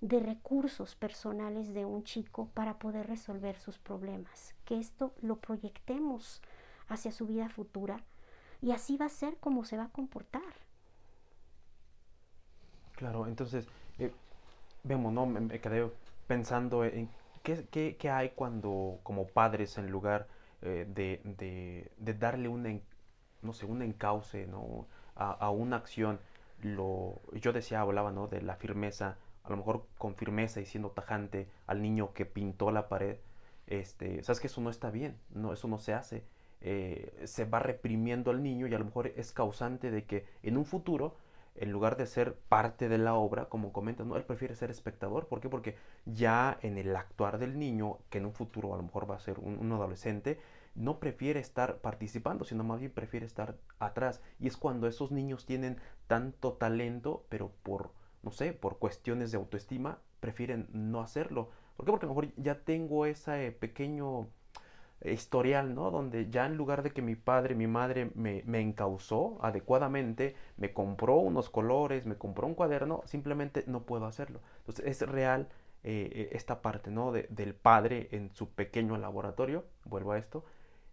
de 0.03 0.18
recursos 0.18 0.96
personales 0.96 1.72
de 1.72 1.84
un 1.84 2.03
chico 2.03 2.48
para 2.55 2.78
poder 2.78 3.07
resolver 3.07 3.57
sus 3.57 3.78
problemas, 3.78 4.55
que 4.64 4.78
esto 4.78 5.14
lo 5.22 5.36
proyectemos 5.36 6.42
hacia 6.88 7.12
su 7.12 7.24
vida 7.26 7.48
futura 7.48 8.03
y 8.61 8.72
así 8.72 8.96
va 8.96 9.07
a 9.07 9.09
ser 9.09 9.36
como 9.38 9.64
se 9.64 9.76
va 9.76 9.84
a 9.84 9.88
comportar. 9.88 10.42
Claro, 12.96 13.28
entonces, 13.28 13.68
eh, 14.00 14.12
vemos, 14.82 15.12
¿no? 15.12 15.24
Me, 15.24 15.61
quedé 15.61 15.88
pensando 16.26 16.84
en 16.84 17.09
qué, 17.44 17.96
qué, 17.96 18.11
hay 18.11 18.30
cuando, 18.30 18.98
como 19.05 19.28
padres, 19.28 19.78
en 19.78 19.88
lugar 19.88 20.26
eh, 20.62 20.84
de, 20.92 21.20
de, 21.96 22.14
darle 22.14 22.48
un, 22.48 22.82
no 23.42 23.53
sé, 23.53 23.66
un 23.66 23.82
encauce, 23.82 24.48
¿no? 24.48 24.86
A, 25.14 25.30
a, 25.30 25.50
una 25.50 25.76
acción, 25.76 26.18
lo, 26.61 27.20
yo 27.34 27.53
decía, 27.53 27.80
hablaba, 27.80 28.11
¿no? 28.11 28.26
De 28.26 28.42
la 28.42 28.57
firmeza, 28.57 29.16
a 29.45 29.51
lo 29.51 29.57
mejor 29.57 29.86
con 29.99 30.14
firmeza 30.14 30.61
y 30.61 30.66
siendo 30.66 30.90
tajante 30.90 31.49
al 31.66 31.82
niño 31.82 32.12
que 32.12 32.26
pintó 32.26 32.70
la 32.70 32.88
pared, 32.88 33.18
este, 33.66 34.22
sabes 34.22 34.40
que 34.40 34.47
eso 34.49 34.61
no 34.61 34.70
está 34.70 34.90
bien, 34.90 35.18
no, 35.30 35.53
eso 35.53 35.68
no 35.68 35.78
se 35.78 35.95
hace. 35.95 36.24
Eh, 36.64 37.22
se 37.24 37.45
va 37.45 37.59
reprimiendo 37.59 38.30
al 38.30 38.43
niño 38.43 38.68
y 38.68 38.74
a 38.74 38.78
lo 38.78 38.84
mejor 38.84 39.09
es 39.09 39.32
causante 39.32 39.90
de 39.90 40.05
que 40.05 40.26
en 40.45 40.57
un 40.57 40.64
futuro, 40.64 41.16
en 41.57 41.72
lugar 41.72 41.97
de 41.97 42.07
ser 42.07 42.34
parte 42.34 42.88
de 42.88 42.99
la 42.99 43.14
obra, 43.14 43.47
como 43.49 43.72
comentas, 43.72 44.07
¿no? 44.07 44.16
él 44.16 44.24
prefiere 44.24 44.55
ser 44.55 44.70
espectador. 44.70 45.26
¿Por 45.26 45.40
qué? 45.40 45.49
Porque 45.49 45.76
ya 46.07 46.59
en 46.62 46.78
el 46.78 46.95
actuar 46.95 47.38
del 47.38 47.59
niño, 47.59 47.99
que 48.11 48.18
en 48.18 48.26
un 48.26 48.32
futuro 48.32 48.74
a 48.74 48.76
lo 48.76 48.84
mejor 48.84 49.11
va 49.11 49.16
a 49.16 49.20
ser 49.20 49.38
un, 49.40 49.72
adolescente, 49.72 50.38
no 50.74 51.01
prefiere 51.01 51.40
estar 51.40 51.78
participando, 51.78 52.45
sino 52.45 52.62
más 52.62 52.78
bien 52.78 52.93
prefiere 52.93 53.26
estar 53.26 53.57
atrás. 53.80 54.22
Y 54.38 54.47
es 54.47 54.57
cuando 54.57 54.86
esos 54.86 55.11
niños 55.11 55.47
tienen 55.47 55.78
tanto 56.07 56.53
talento, 56.55 57.26
pero 57.28 57.51
por, 57.62 57.90
no 58.23 58.31
sé, 58.33 58.53
por 58.53 58.79
cuestiones 58.79 59.33
de 59.33 59.39
autoestima, 59.39 59.99
prefieren 60.20 60.68
no 60.73 61.01
hacerlo. 61.01 61.51
¿Por 61.77 61.87
qué? 61.87 61.93
Porque 61.93 62.07
a 62.07 62.09
lo 62.09 62.14
mejor 62.14 62.33
ya 62.37 62.61
tengo 62.61 63.07
ese 63.07 63.53
pequeño 63.53 64.29
historial, 65.05 65.75
¿no? 65.75 65.91
Donde 65.91 66.31
ya 66.31 66.47
en 66.47 66.57
lugar 66.57 66.83
de 66.83 66.91
que 66.91 67.03
mi 67.03 67.16
padre, 67.16 67.55
mi 67.55 67.66
madre 67.66 68.11
me, 68.14 68.43
me 68.47 68.61
encausó 68.61 69.39
adecuadamente, 69.43 70.37
me 70.57 70.73
compró 70.73 71.16
unos 71.16 71.51
colores, 71.51 72.07
me 72.07 72.16
compró 72.16 72.47
un 72.47 72.55
cuaderno, 72.55 73.03
simplemente 73.07 73.64
no 73.66 73.83
puedo 73.83 74.07
hacerlo. 74.07 74.41
Entonces 74.61 74.87
es 74.87 75.09
real 75.09 75.49
eh, 75.85 76.11
eh, 76.12 76.29
esta 76.33 76.62
parte, 76.62 76.93
¿no? 76.93 77.11
del 77.11 77.55
padre 77.55 78.09
en 78.12 78.31
su 78.35 78.51
pequeño 78.51 78.97
laboratorio, 78.99 79.64
vuelvo 79.85 80.12
a 80.12 80.18
esto, 80.18 80.45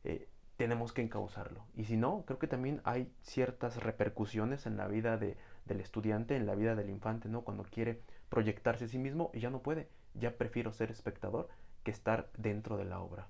eh, 0.03 0.27
tenemos 0.57 0.93
que 0.93 1.03
encauzarlo. 1.03 1.63
Y 1.75 1.85
si 1.85 1.95
no, 1.95 2.23
creo 2.25 2.39
que 2.39 2.47
también 2.47 2.81
hay 2.83 3.11
ciertas 3.21 3.77
repercusiones 3.83 4.65
en 4.65 4.77
la 4.77 4.87
vida 4.87 5.17
de, 5.17 5.37
del 5.69 5.79
estudiante, 5.79 6.35
en 6.35 6.45
la 6.45 6.55
vida 6.55 6.75
del 6.75 6.89
infante, 6.89 7.29
¿no? 7.29 7.43
Cuando 7.43 7.63
quiere 7.63 8.01
proyectarse 8.27 8.85
a 8.85 8.87
sí 8.89 8.97
mismo 8.97 9.31
y 9.33 9.39
ya 9.39 9.49
no 9.49 9.61
puede, 9.61 9.87
ya 10.15 10.37
prefiero 10.37 10.73
ser 10.73 10.91
espectador 10.91 11.47
que 11.83 11.91
estar 11.91 12.29
dentro 12.37 12.75
de 12.77 12.85
la 12.85 12.99
obra. 12.99 13.27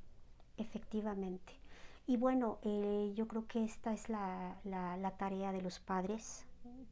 Efectivamente. 0.58 1.54
Y 2.08 2.18
bueno, 2.18 2.58
eh, 2.64 3.14
yo 3.16 3.28
creo 3.28 3.46
que 3.46 3.64
esta 3.64 3.94
es 3.94 4.10
la, 4.10 4.58
la, 4.64 5.12
tarea 5.18 5.52
de 5.52 5.62
los 5.62 5.80
padres 5.80 6.46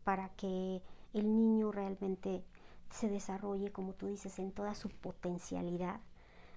para 0.04 0.30
que 0.30 0.82
el 1.14 1.36
niño 1.36 1.72
realmente 1.72 2.44
se 2.92 3.10
desarrolle, 3.10 3.72
como 3.72 3.94
tú 3.94 4.08
dices, 4.08 4.38
en 4.38 4.52
toda 4.52 4.76
su 4.76 4.90
potencialidad, 4.90 6.00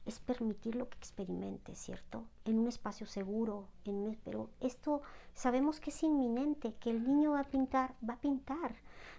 es 0.07 0.19
permitirlo 0.19 0.89
que 0.89 0.99
experimente, 0.99 1.75
¿cierto? 1.75 2.25
En 2.45 2.59
un 2.59 2.69
espacio 2.69 3.07
seguro, 3.07 3.69
en 3.85 3.97
un, 3.97 4.19
pero 4.25 4.51
esto 4.61 5.03
sabemos 5.35 5.81
que 5.81 5.91
es 5.91 6.03
inminente, 6.03 6.75
que 6.81 6.91
el 6.91 7.07
niño 7.07 7.33
va 7.33 7.41
a 7.41 7.51
pintar, 7.51 7.95
va 8.09 8.15
a 8.15 8.21
pintar, 8.21 8.75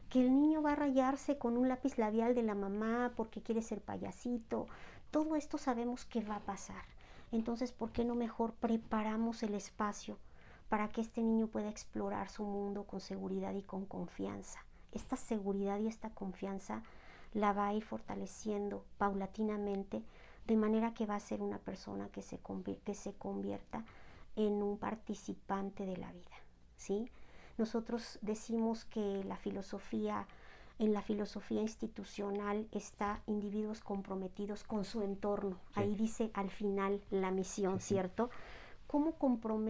que 0.10 0.22
el 0.22 0.34
niño 0.34 0.62
va 0.62 0.74
a 0.74 0.76
rayarse 0.76 1.38
con 1.38 1.58
un 1.58 1.70
lápiz 1.70 1.98
labial 1.98 2.36
de 2.36 2.44
la 2.44 2.56
mamá 2.56 3.14
porque 3.16 3.42
quiere 3.42 3.62
ser 3.62 3.82
payasito, 3.82 4.68
todo 5.12 5.36
esto 5.36 5.58
sabemos 5.58 6.06
que 6.06 6.24
va 6.24 6.38
a 6.38 6.46
pasar. 6.46 6.84
Entonces, 7.32 7.72
¿por 7.72 7.92
qué 7.92 8.04
no 8.04 8.16
mejor 8.16 8.54
preparamos 8.54 9.44
el 9.44 9.54
espacio 9.54 10.18
para 10.68 10.90
que 10.90 11.02
este 11.02 11.22
niño 11.22 11.48
pueda 11.48 11.70
explorar 11.70 12.30
su 12.30 12.44
mundo 12.44 12.84
con 12.84 13.00
seguridad 13.00 13.54
y 13.54 13.62
con 13.62 13.86
confianza? 13.86 14.60
Esta 14.92 15.16
seguridad 15.16 15.80
y 15.80 15.88
esta 15.88 16.10
confianza 16.10 16.84
la 17.34 17.54
va 17.54 17.68
a 17.68 17.74
ir 17.74 17.84
fortaleciendo 17.84 18.86
paulatinamente, 18.98 20.04
de 20.48 20.56
manera 20.56 20.94
que 20.94 21.06
va 21.06 21.16
a 21.16 21.20
ser 21.20 21.42
una 21.42 21.60
persona 21.60 22.10
que 22.10 22.22
se, 22.22 22.40
que 22.84 22.94
se 22.96 23.14
convierta 23.14 23.86
en 24.36 24.64
un 24.64 24.78
participante 24.78 25.86
de 25.86 25.98
la 25.98 26.12
vida. 26.12 26.38
¿sí? 26.78 27.10
Nosotros 27.58 28.20
decimos 28.22 28.86
que 28.86 29.24
la 29.26 29.38
filosofía 29.38 30.28
en 30.82 30.94
la 30.94 31.04
filosofía 31.04 31.62
institucional 31.62 32.68
está 32.72 33.22
individuos 33.28 33.82
comprometidos 33.82 34.64
con 34.64 34.84
su 34.84 35.04
entorno. 35.04 35.60
Ahí 35.76 35.94
dice 35.94 36.32
al 36.34 36.50
final 36.50 37.04
la 37.12 37.30
misión, 37.30 37.80
¿cierto? 37.80 38.32
¿Cómo, 38.88 39.16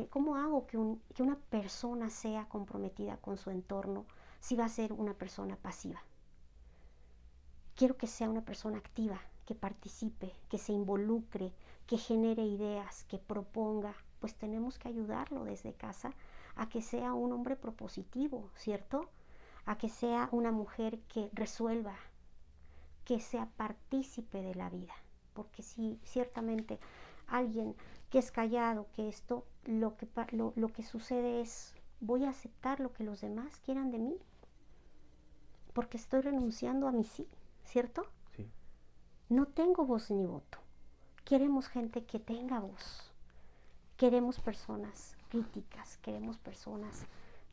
¿Cómo 0.09 0.36
hago 0.38 0.67
que, 0.67 0.80
que 1.13 1.22
una 1.22 1.36
persona 1.36 2.09
sea 2.09 2.47
comprometida 2.47 3.17
con 3.17 3.38
su 3.38 3.49
entorno 3.49 4.05
si 4.39 4.55
va 4.55 4.63
a 4.63 4.69
ser 4.69 4.93
una 4.93 5.13
persona 5.13 5.57
pasiva? 5.57 6.01
Quiero 7.76 7.97
que 7.97 8.07
sea 8.07 8.30
una 8.30 8.45
persona 8.45 8.78
activa, 8.78 9.19
que 9.45 9.55
participe, 9.55 10.33
que 10.49 10.57
se 10.57 10.73
involucre, 10.73 11.53
que 11.87 11.97
genere 11.97 12.45
ideas, 12.45 13.03
que 13.05 13.17
proponga. 13.17 13.95
Pues 14.19 14.35
tenemos 14.35 14.77
que 14.77 14.87
ayudarlo 14.87 15.43
desde 15.45 15.73
casa 15.73 16.11
a 16.55 16.69
que 16.69 16.81
sea 16.81 17.13
un 17.13 17.31
hombre 17.31 17.55
propositivo, 17.55 18.49
¿cierto? 18.55 19.09
a 19.65 19.77
que 19.77 19.89
sea 19.89 20.29
una 20.31 20.51
mujer 20.51 20.99
que 21.01 21.29
resuelva, 21.33 21.95
que 23.05 23.19
sea 23.19 23.47
partícipe 23.57 24.41
de 24.41 24.55
la 24.55 24.69
vida. 24.69 24.93
Porque 25.33 25.63
si 25.63 25.99
ciertamente 26.03 26.79
alguien 27.27 27.75
que 28.09 28.19
es 28.19 28.31
callado, 28.31 28.87
que 28.93 29.07
esto, 29.07 29.45
lo 29.65 29.95
que, 29.95 30.07
lo, 30.31 30.53
lo 30.55 30.67
que 30.69 30.83
sucede 30.83 31.41
es, 31.41 31.73
voy 31.99 32.25
a 32.25 32.29
aceptar 32.29 32.79
lo 32.79 32.91
que 32.93 33.03
los 33.03 33.21
demás 33.21 33.59
quieran 33.63 33.91
de 33.91 33.99
mí, 33.99 34.17
porque 35.73 35.97
estoy 35.97 36.21
renunciando 36.21 36.87
a 36.87 36.91
mi 36.91 37.05
sí, 37.05 37.27
¿cierto? 37.63 38.05
No 39.32 39.45
tengo 39.45 39.86
voz 39.86 40.11
ni 40.11 40.25
voto. 40.25 40.57
Queremos 41.23 41.69
gente 41.69 42.03
que 42.03 42.19
tenga 42.19 42.59
voz. 42.59 43.13
Queremos 43.95 44.41
personas 44.41 45.15
críticas, 45.29 45.95
queremos 46.01 46.38
personas 46.38 47.05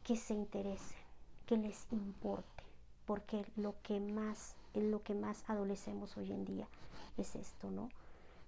que 0.03 0.16
se 0.16 0.35
interesen 0.35 0.99
que 1.47 1.57
les 1.57 1.87
importe, 1.93 2.64
porque 3.07 3.47
lo 3.55 3.76
que 3.85 4.01
más, 4.01 4.57
lo 4.74 5.05
que 5.05 5.14
más 5.14 5.45
adolecemos 5.47 6.16
hoy 6.16 6.33
en 6.33 6.45
día 6.45 6.66
es 7.16 7.37
esto, 7.37 7.70
¿no? 7.70 7.91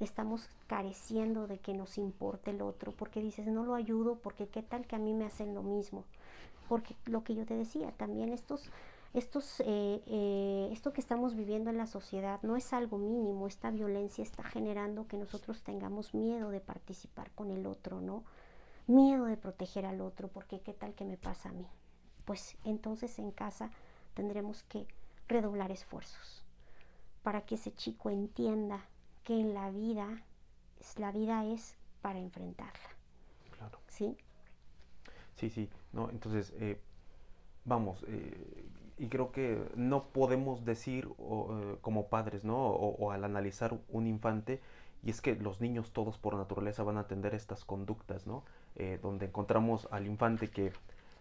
Estamos 0.01 0.49
careciendo 0.67 1.47
de 1.47 1.59
que 1.59 1.73
nos 1.73 1.99
importe 1.99 2.51
el 2.51 2.61
otro, 2.61 2.91
porque 2.91 3.23
dices, 3.23 3.47
no 3.47 3.65
lo 3.65 3.77
ayudo, 3.77 4.17
porque 4.17 4.49
qué 4.49 4.65
tal 4.65 4.89
que 4.89 4.97
a 4.97 4.99
mí 4.99 5.15
me 5.15 5.27
hacen 5.27 5.55
lo 5.55 5.63
mismo. 5.63 6.03
Porque 6.69 6.97
lo 7.05 7.23
que 7.23 7.37
yo 7.37 7.47
te 7.47 7.55
decía, 7.55 7.93
también 7.93 8.33
estos, 8.33 8.73
estos, 9.13 9.61
eh, 9.61 10.03
eh, 10.07 10.69
esto 10.73 10.93
que 10.93 11.01
estamos 11.01 11.35
viviendo 11.35 11.71
en 11.71 11.79
la 11.79 11.87
sociedad 11.87 12.41
no 12.43 12.57
es 12.57 12.73
algo 12.73 12.99
mínimo, 12.99 13.47
esta 13.47 13.71
violencia 13.71 14.23
está 14.23 14.43
generando 14.45 15.07
que 15.07 15.19
nosotros 15.19 15.63
tengamos 15.63 16.15
miedo 16.15 16.51
de 16.51 16.61
participar 16.61 17.31
con 17.33 17.51
el 17.51 17.67
otro, 17.67 18.01
¿no? 18.01 18.25
Miedo 18.87 19.25
de 19.25 19.37
proteger 19.37 19.87
al 19.87 20.01
otro, 20.01 20.29
porque 20.29 20.61
qué 20.61 20.73
tal 20.73 20.95
que 20.95 21.05
me 21.05 21.17
pasa 21.17 21.49
a 21.49 21.53
mí 21.53 21.67
pues 22.31 22.57
entonces 22.65 23.19
en 23.19 23.33
casa 23.33 23.73
tendremos 24.15 24.63
que 24.63 24.87
redoblar 25.27 25.73
esfuerzos 25.73 26.45
para 27.25 27.41
que 27.43 27.57
ese 27.57 27.75
chico 27.75 28.09
entienda 28.09 28.87
que 29.25 29.41
en 29.41 29.53
la 29.53 29.71
vida, 29.73 30.23
la 30.97 31.11
vida 31.11 31.45
es 31.45 31.77
para 32.03 32.21
enfrentarla. 32.21 32.89
Claro. 33.51 33.81
¿Sí? 33.89 34.17
Sí, 35.35 35.51
sí. 35.51 35.69
No, 35.93 36.09
entonces, 36.11 36.53
eh, 36.57 36.81
vamos, 37.65 38.05
eh, 38.07 38.65
y 39.01 39.09
creo 39.09 39.33
que 39.33 39.59
no 39.77 40.05
podemos 40.05 40.67
decir 40.67 41.09
eh, 41.19 41.77
como 41.81 42.09
padres, 42.09 42.45
¿no? 42.45 42.59
O, 42.59 43.11
al 43.11 43.25
analizar 43.25 43.75
un 43.89 44.07
infante, 44.07 44.61
y 45.03 45.09
es 45.09 45.23
que 45.23 45.35
los 45.37 45.63
niños 45.63 45.93
todos 45.93 46.19
por 46.19 46.35
naturaleza 46.37 46.83
van 46.83 46.99
a 46.99 47.01
atender 47.01 47.35
estas 47.35 47.65
conductas, 47.65 48.27
¿no? 48.27 48.45
donde 49.03 49.27
encontramos 49.27 49.89
al 49.91 50.07
infante 50.07 50.49
que 50.49 50.73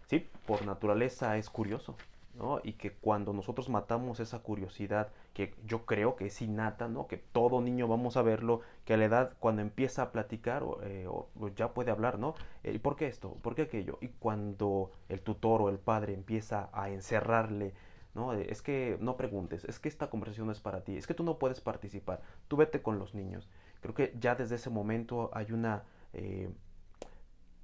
sí, 0.06 0.26
por 0.46 0.64
naturaleza 0.64 1.36
es 1.36 1.50
curioso, 1.50 1.96
¿no? 2.34 2.60
Y 2.62 2.74
que 2.74 2.92
cuando 2.92 3.32
nosotros 3.32 3.68
matamos 3.68 4.20
esa 4.20 4.40
curiosidad, 4.40 5.08
que 5.34 5.54
yo 5.64 5.84
creo 5.86 6.16
que 6.16 6.26
es 6.26 6.42
innata, 6.42 6.88
¿no? 6.88 7.06
Que 7.06 7.16
todo 7.16 7.60
niño 7.60 7.88
vamos 7.88 8.16
a 8.16 8.22
verlo, 8.22 8.60
que 8.84 8.94
a 8.94 8.96
la 8.96 9.04
edad 9.04 9.32
cuando 9.40 9.62
empieza 9.62 10.02
a 10.02 10.12
platicar 10.12 10.62
o, 10.62 10.80
eh, 10.82 11.08
ya 11.56 11.74
puede 11.74 11.90
hablar, 11.90 12.18
¿no? 12.18 12.34
Eh, 12.62 12.72
¿Y 12.74 12.78
por 12.78 12.96
qué 12.96 13.08
esto? 13.08 13.34
¿Por 13.42 13.54
qué 13.54 13.62
aquello? 13.62 13.98
Y 14.00 14.08
cuando 14.08 14.90
el 15.08 15.22
tutor 15.22 15.62
o 15.62 15.68
el 15.68 15.78
padre 15.78 16.14
empieza 16.14 16.70
a 16.72 16.90
encerrarle, 16.90 17.74
¿no? 18.14 18.34
Eh, 18.34 18.46
es 18.50 18.62
que 18.62 18.96
no 19.00 19.16
preguntes, 19.16 19.64
es 19.64 19.78
que 19.78 19.88
esta 19.88 20.10
conversación 20.10 20.46
no 20.46 20.52
es 20.52 20.60
para 20.60 20.82
ti, 20.84 20.96
es 20.96 21.06
que 21.06 21.14
tú 21.14 21.24
no 21.24 21.38
puedes 21.38 21.60
participar, 21.60 22.22
tú 22.48 22.56
vete 22.56 22.82
con 22.82 22.98
los 22.98 23.14
niños. 23.14 23.48
Creo 23.80 23.94
que 23.94 24.14
ya 24.18 24.34
desde 24.34 24.56
ese 24.56 24.70
momento 24.70 25.30
hay 25.32 25.52
una 25.52 25.84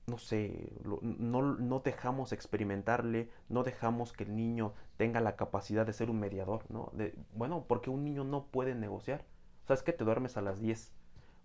no 0.07 0.18
sé, 0.18 0.72
no, 0.84 1.42
no, 1.42 1.80
dejamos 1.80 2.32
experimentarle, 2.32 3.28
no 3.48 3.64
dejamos 3.64 4.12
que 4.12 4.24
el 4.24 4.36
niño 4.36 4.72
tenga 4.96 5.20
la 5.20 5.36
capacidad 5.36 5.84
de 5.84 5.92
ser 5.92 6.11
un 6.11 6.20
mediador, 6.20 6.62
¿no? 6.70 6.90
De, 6.94 7.14
bueno, 7.34 7.64
porque 7.66 7.90
un 7.90 8.04
niño 8.04 8.22
no 8.22 8.46
puede 8.46 8.74
negociar. 8.74 9.24
O 9.64 9.66
sea, 9.66 9.74
es 9.74 9.82
que 9.82 9.92
te 9.92 10.04
duermes 10.04 10.36
a 10.36 10.42
las 10.42 10.61
10, 10.61 10.92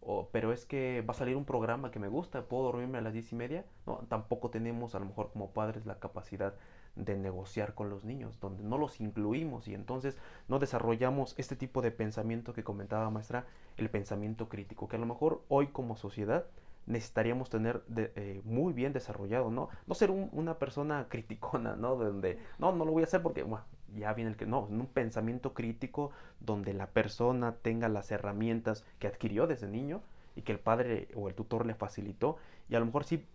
o, 0.01 0.29
pero 0.31 0.51
es 0.53 0.65
que 0.65 1.01
va 1.01 1.13
a 1.13 1.17
salir 1.17 1.35
un 1.35 1.45
programa 1.45 1.89
que 1.89 1.99
me 1.99 2.07
gusta, 2.07 2.43
puedo 2.45 2.65
dormirme 2.65 2.99
a 2.99 3.01
las 3.01 3.13
10 3.13 3.31
y 3.31 3.35
media. 3.35 3.65
No, 3.87 4.05
tampoco 4.09 4.51
tenemos 4.51 4.93
a 4.93 4.99
lo 4.99 5.05
mejor 5.05 5.31
como 5.31 5.51
padres 5.51 5.87
la 5.87 5.99
capacidad 5.99 6.53
de 6.95 7.15
negociar 7.17 7.73
con 7.73 7.89
los 7.89 8.03
niños, 8.03 8.39
donde 8.39 8.63
no 8.63 8.77
los 8.77 8.99
incluimos 8.99 9.67
y 9.67 9.73
entonces 9.73 10.17
no 10.47 10.59
desarrollamos 10.59 11.33
este 11.37 11.55
tipo 11.55 11.81
de 11.81 11.91
pensamiento 11.91 12.53
que 12.53 12.63
comentaba 12.63 13.09
maestra, 13.09 13.45
el 13.77 13.89
pensamiento 13.89 14.49
crítico, 14.49 14.87
que 14.87 14.97
a 14.97 14.99
lo 14.99 15.05
mejor 15.05 15.41
hoy 15.47 15.67
como 15.67 15.95
sociedad 15.95 16.45
necesitaríamos 16.85 17.49
tener 17.49 17.83
eh, 17.95 18.41
muy 18.43 18.73
bien 18.73 18.93
desarrollado, 18.93 19.49
¿no? 19.51 19.69
No 19.87 19.95
ser 19.95 20.11
una 20.11 20.57
persona 20.57 21.07
criticona, 21.09 21.75
¿no? 21.75 21.95
Donde, 21.95 22.39
no, 22.59 22.71
no 22.71 22.85
lo 22.85 22.91
voy 22.91 23.03
a 23.03 23.05
hacer 23.05 23.21
porque, 23.21 23.43
bueno, 23.43 23.65
ya 23.95 24.13
viene 24.13 24.31
el 24.31 24.37
que, 24.37 24.45
no, 24.45 24.61
un 24.61 24.87
pensamiento 24.87 25.53
crítico 25.53 26.11
donde 26.39 26.73
la 26.73 26.87
persona 26.87 27.55
tenga 27.61 27.89
las 27.89 28.11
herramientas 28.11 28.85
que 28.99 29.07
adquirió 29.07 29.47
desde 29.47 29.67
niño 29.67 30.01
y 30.35 30.43
que 30.43 30.51
el 30.51 30.59
padre 30.59 31.09
o 31.15 31.27
el 31.27 31.35
tutor 31.35 31.65
le 31.65 31.75
facilitó 31.75 32.37
y 32.69 32.75
a 32.75 32.79
lo 32.79 32.85
mejor 32.85 33.03
sí 33.03 33.25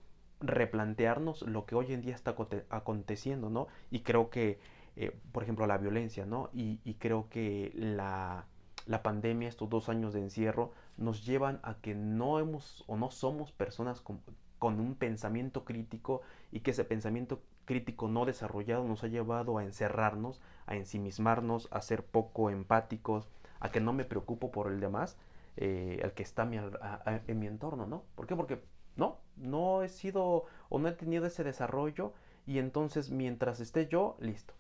replantearnos 0.41 1.43
lo 1.43 1.67
que 1.67 1.75
hoy 1.75 1.93
en 1.93 2.03
día 2.03 2.15
está 2.15 2.35
aconteciendo, 2.71 3.51
¿no? 3.51 3.69
Y 3.91 4.01
creo 4.01 4.31
que, 4.31 4.59
eh, 4.97 5.17
por 5.33 5.43
ejemplo, 5.43 5.67
la 5.67 5.79
violencia, 5.79 6.27
¿no? 6.27 6.51
Y, 6.53 6.81
y 6.85 6.95
creo 6.95 7.29
que 7.31 7.73
la, 7.75 8.47
la 8.87 9.03
pandemia, 9.03 9.49
estos 9.49 9.69
dos 9.69 9.89
años 9.89 10.13
de 10.13 10.21
encierro, 10.21 10.73
nos 10.97 11.27
llevan 11.27 11.61
a 11.63 11.75
que 11.75 11.95
no 11.95 12.39
hemos 12.39 12.85
o 12.87 12.97
no 12.97 13.11
somos 13.11 13.53
personas 13.53 14.01
con, 14.01 14.21
un 14.61 14.95
pensamiento 14.97 15.65
crítico 15.65 16.23
y 16.51 16.61
que 16.61 16.73
ese 16.73 16.85
pensamiento 16.85 17.41
crítico 17.67 18.09
no 18.09 18.25
desarrollado 18.25 18.85
nos 18.85 19.05
ha 19.05 19.09
llevado 19.09 19.59
a 19.59 19.65
encerrarnos, 19.65 20.41
a 20.67 20.75
ensimismarnos, 20.75 21.69
a 21.71 21.83
ser 21.83 22.05
poco 22.05 22.51
empáticos, 22.51 23.29
a 23.61 23.71
que 23.71 23.81
no 23.81 23.93
me 23.93 24.05
preocupo 24.05 24.51
por 24.51 24.73
el 24.73 24.81
demás, 24.81 25.19
eh, 25.57 26.01
el 26.03 26.13
que 26.13 26.23
está 26.23 26.49
en 27.27 27.39
mi 27.39 27.47
entorno, 27.47 27.87
¿no? 27.87 28.03
¿Por 28.15 28.27
qué? 28.27 28.35
Porque 28.35 28.63
no, 28.97 29.19
no 29.37 29.83
he 29.83 29.89
sido 29.89 30.47
o 30.69 30.79
no 30.79 30.89
he 30.89 30.93
tenido 30.93 31.27
ese 31.27 31.45
desarrollo 31.45 32.13
y 32.47 32.59
entonces 32.59 33.11
mientras 33.11 33.61
esté 33.61 33.87
yo, 33.87 34.17
listo. 34.21 34.55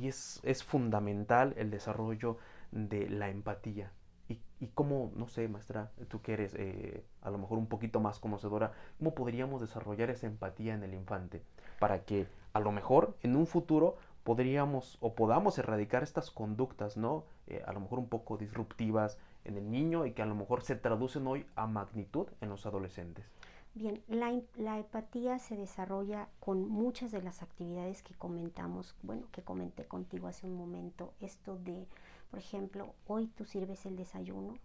Y 0.00 0.08
es, 0.08 0.40
es 0.42 0.64
fundamental 0.64 1.54
el 1.56 1.70
desarrollo 1.70 2.38
de 2.74 3.08
la 3.08 3.30
empatía. 3.30 3.92
Y, 4.28 4.40
y 4.58 4.68
cómo, 4.68 5.12
no 5.16 5.28
sé, 5.28 5.48
maestra, 5.48 5.92
tú 6.08 6.20
que 6.20 6.32
eres 6.32 6.54
eh, 6.54 7.04
a 7.22 7.30
lo 7.30 7.38
mejor 7.38 7.58
un 7.58 7.66
poquito 7.66 8.00
más 8.00 8.18
conocedora, 8.18 8.72
¿cómo 8.98 9.14
podríamos 9.14 9.60
desarrollar 9.60 10.10
esa 10.10 10.26
empatía 10.26 10.74
en 10.74 10.82
el 10.82 10.94
infante? 10.94 11.42
Para 11.78 12.04
que 12.04 12.26
a 12.52 12.60
lo 12.60 12.72
mejor 12.72 13.16
en 13.22 13.36
un 13.36 13.46
futuro 13.46 13.96
podríamos 14.24 14.96
o 15.00 15.14
podamos 15.14 15.58
erradicar 15.58 16.02
estas 16.02 16.30
conductas, 16.30 16.96
¿no? 16.96 17.24
Eh, 17.46 17.62
a 17.66 17.72
lo 17.72 17.80
mejor 17.80 17.98
un 17.98 18.08
poco 18.08 18.38
disruptivas 18.38 19.18
en 19.44 19.58
el 19.58 19.70
niño 19.70 20.06
y 20.06 20.12
que 20.12 20.22
a 20.22 20.26
lo 20.26 20.34
mejor 20.34 20.62
se 20.62 20.76
traducen 20.76 21.26
hoy 21.26 21.46
a 21.54 21.66
magnitud 21.66 22.26
en 22.40 22.48
los 22.48 22.64
adolescentes. 22.64 23.26
Bien, 23.74 24.00
la, 24.06 24.32
la, 24.56 24.78
empatía 24.78 25.40
se 25.40 25.56
desarrolla 25.56 26.28
con 26.38 26.68
muchas 26.68 27.10
de 27.10 27.20
las 27.20 27.42
actividades 27.42 28.02
que 28.02 28.14
comentamos, 28.14 28.94
bueno, 29.02 29.26
que 29.32 29.42
comenté 29.42 29.84
contigo 29.84 30.28
hace 30.28 30.46
un 30.46 30.56
momento, 30.56 31.12
esto 31.20 31.58
de 31.58 31.84
por 32.30 32.38
ejemplo, 32.38 32.94
hoy 33.06 33.28
tú 33.28 33.44
sirves 33.44 33.86
el 33.86 33.96
desayuno, 33.96 34.58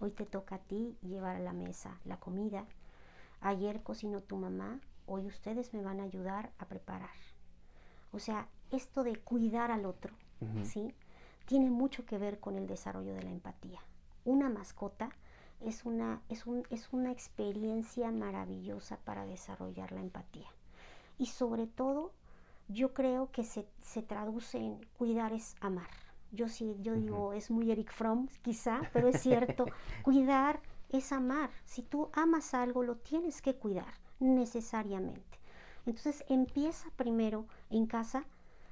hoy 0.00 0.10
te 0.10 0.26
toca 0.26 0.56
a 0.56 0.58
ti 0.60 0.96
llevar 1.02 1.36
a 1.36 1.40
la 1.40 1.52
mesa 1.52 1.98
la 2.04 2.18
comida, 2.18 2.66
ayer 3.40 3.82
cocinó 3.82 4.22
tu 4.22 4.36
mamá, 4.36 4.80
hoy 5.06 5.26
ustedes 5.26 5.72
me 5.72 5.82
van 5.82 6.00
a 6.00 6.04
ayudar 6.04 6.52
a 6.58 6.66
preparar. 6.66 7.10
O 8.12 8.18
sea, 8.18 8.48
esto 8.70 9.04
de 9.04 9.16
cuidar 9.16 9.70
al 9.70 9.86
otro, 9.86 10.14
¿sí? 10.64 10.94
Tiene 11.46 11.70
mucho 11.70 12.04
que 12.04 12.18
ver 12.18 12.40
con 12.40 12.56
el 12.56 12.66
desarrollo 12.66 13.14
de 13.14 13.22
la 13.22 13.30
empatía. 13.30 13.80
Una 14.24 14.48
mascota 14.48 15.10
es 15.60 15.84
una, 15.84 16.22
es, 16.28 16.44
es 16.70 16.88
una 16.92 17.12
experiencia 17.12 18.10
maravillosa 18.10 18.98
para 18.98 19.26
desarrollar 19.26 19.92
la 19.92 20.00
empatía. 20.00 20.48
Y 21.18 21.26
sobre 21.26 21.66
todo, 21.66 22.12
yo 22.68 22.92
creo 22.92 23.30
que 23.30 23.44
se, 23.44 23.66
se 23.80 24.02
traduce 24.02 24.58
en 24.58 24.84
cuidar 24.98 25.32
es 25.32 25.54
amar. 25.60 26.05
Yo 26.32 26.48
sí, 26.48 26.76
yo 26.80 26.94
digo, 26.94 27.32
es 27.32 27.50
muy 27.50 27.70
Eric 27.70 27.92
Fromm, 27.92 28.28
quizá, 28.42 28.80
pero 28.92 29.08
es 29.08 29.20
cierto. 29.20 29.66
cuidar 30.02 30.60
es 30.90 31.12
amar. 31.12 31.50
Si 31.64 31.82
tú 31.82 32.10
amas 32.12 32.54
algo, 32.54 32.82
lo 32.82 32.96
tienes 32.96 33.42
que 33.42 33.54
cuidar, 33.54 33.94
necesariamente. 34.20 35.38
Entonces 35.86 36.24
empieza 36.28 36.90
primero 36.96 37.46
en 37.70 37.86
casa 37.86 38.26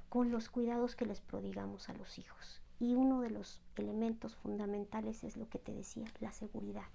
con 0.09 0.31
los 0.31 0.49
cuidados 0.49 0.95
que 0.95 1.05
les 1.05 1.21
prodigamos 1.21 1.89
a 1.89 1.93
los 1.93 2.19
hijos. 2.19 2.61
Y 2.79 2.95
uno 2.95 3.21
de 3.21 3.29
los 3.29 3.61
elementos 3.77 4.35
fundamentales 4.35 5.23
es 5.23 5.37
lo 5.37 5.47
que 5.47 5.59
te 5.59 5.73
decía, 5.73 6.05
la 6.19 6.31
seguridad. 6.31 6.85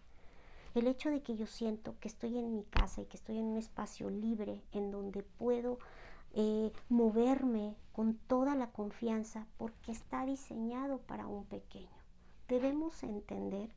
El 0.74 0.86
hecho 0.86 1.10
de 1.10 1.22
que 1.22 1.36
yo 1.36 1.46
siento 1.46 1.96
que 1.98 2.08
estoy 2.08 2.38
en 2.38 2.54
mi 2.54 2.64
casa 2.64 3.00
y 3.00 3.06
que 3.06 3.16
estoy 3.16 3.38
en 3.38 3.44
un 3.44 3.56
espacio 3.56 4.08
libre 4.08 4.62
en 4.72 4.90
donde 4.90 5.22
puedo 5.22 5.78
eh, 6.34 6.72
moverme 6.88 7.74
con 7.92 8.14
toda 8.14 8.54
la 8.54 8.68
confianza 8.68 9.46
porque 9.56 9.92
está 9.92 10.24
diseñado 10.24 10.98
para 10.98 11.26
un 11.26 11.44
pequeño. 11.44 11.88
Debemos 12.48 13.02
entender 13.02 13.70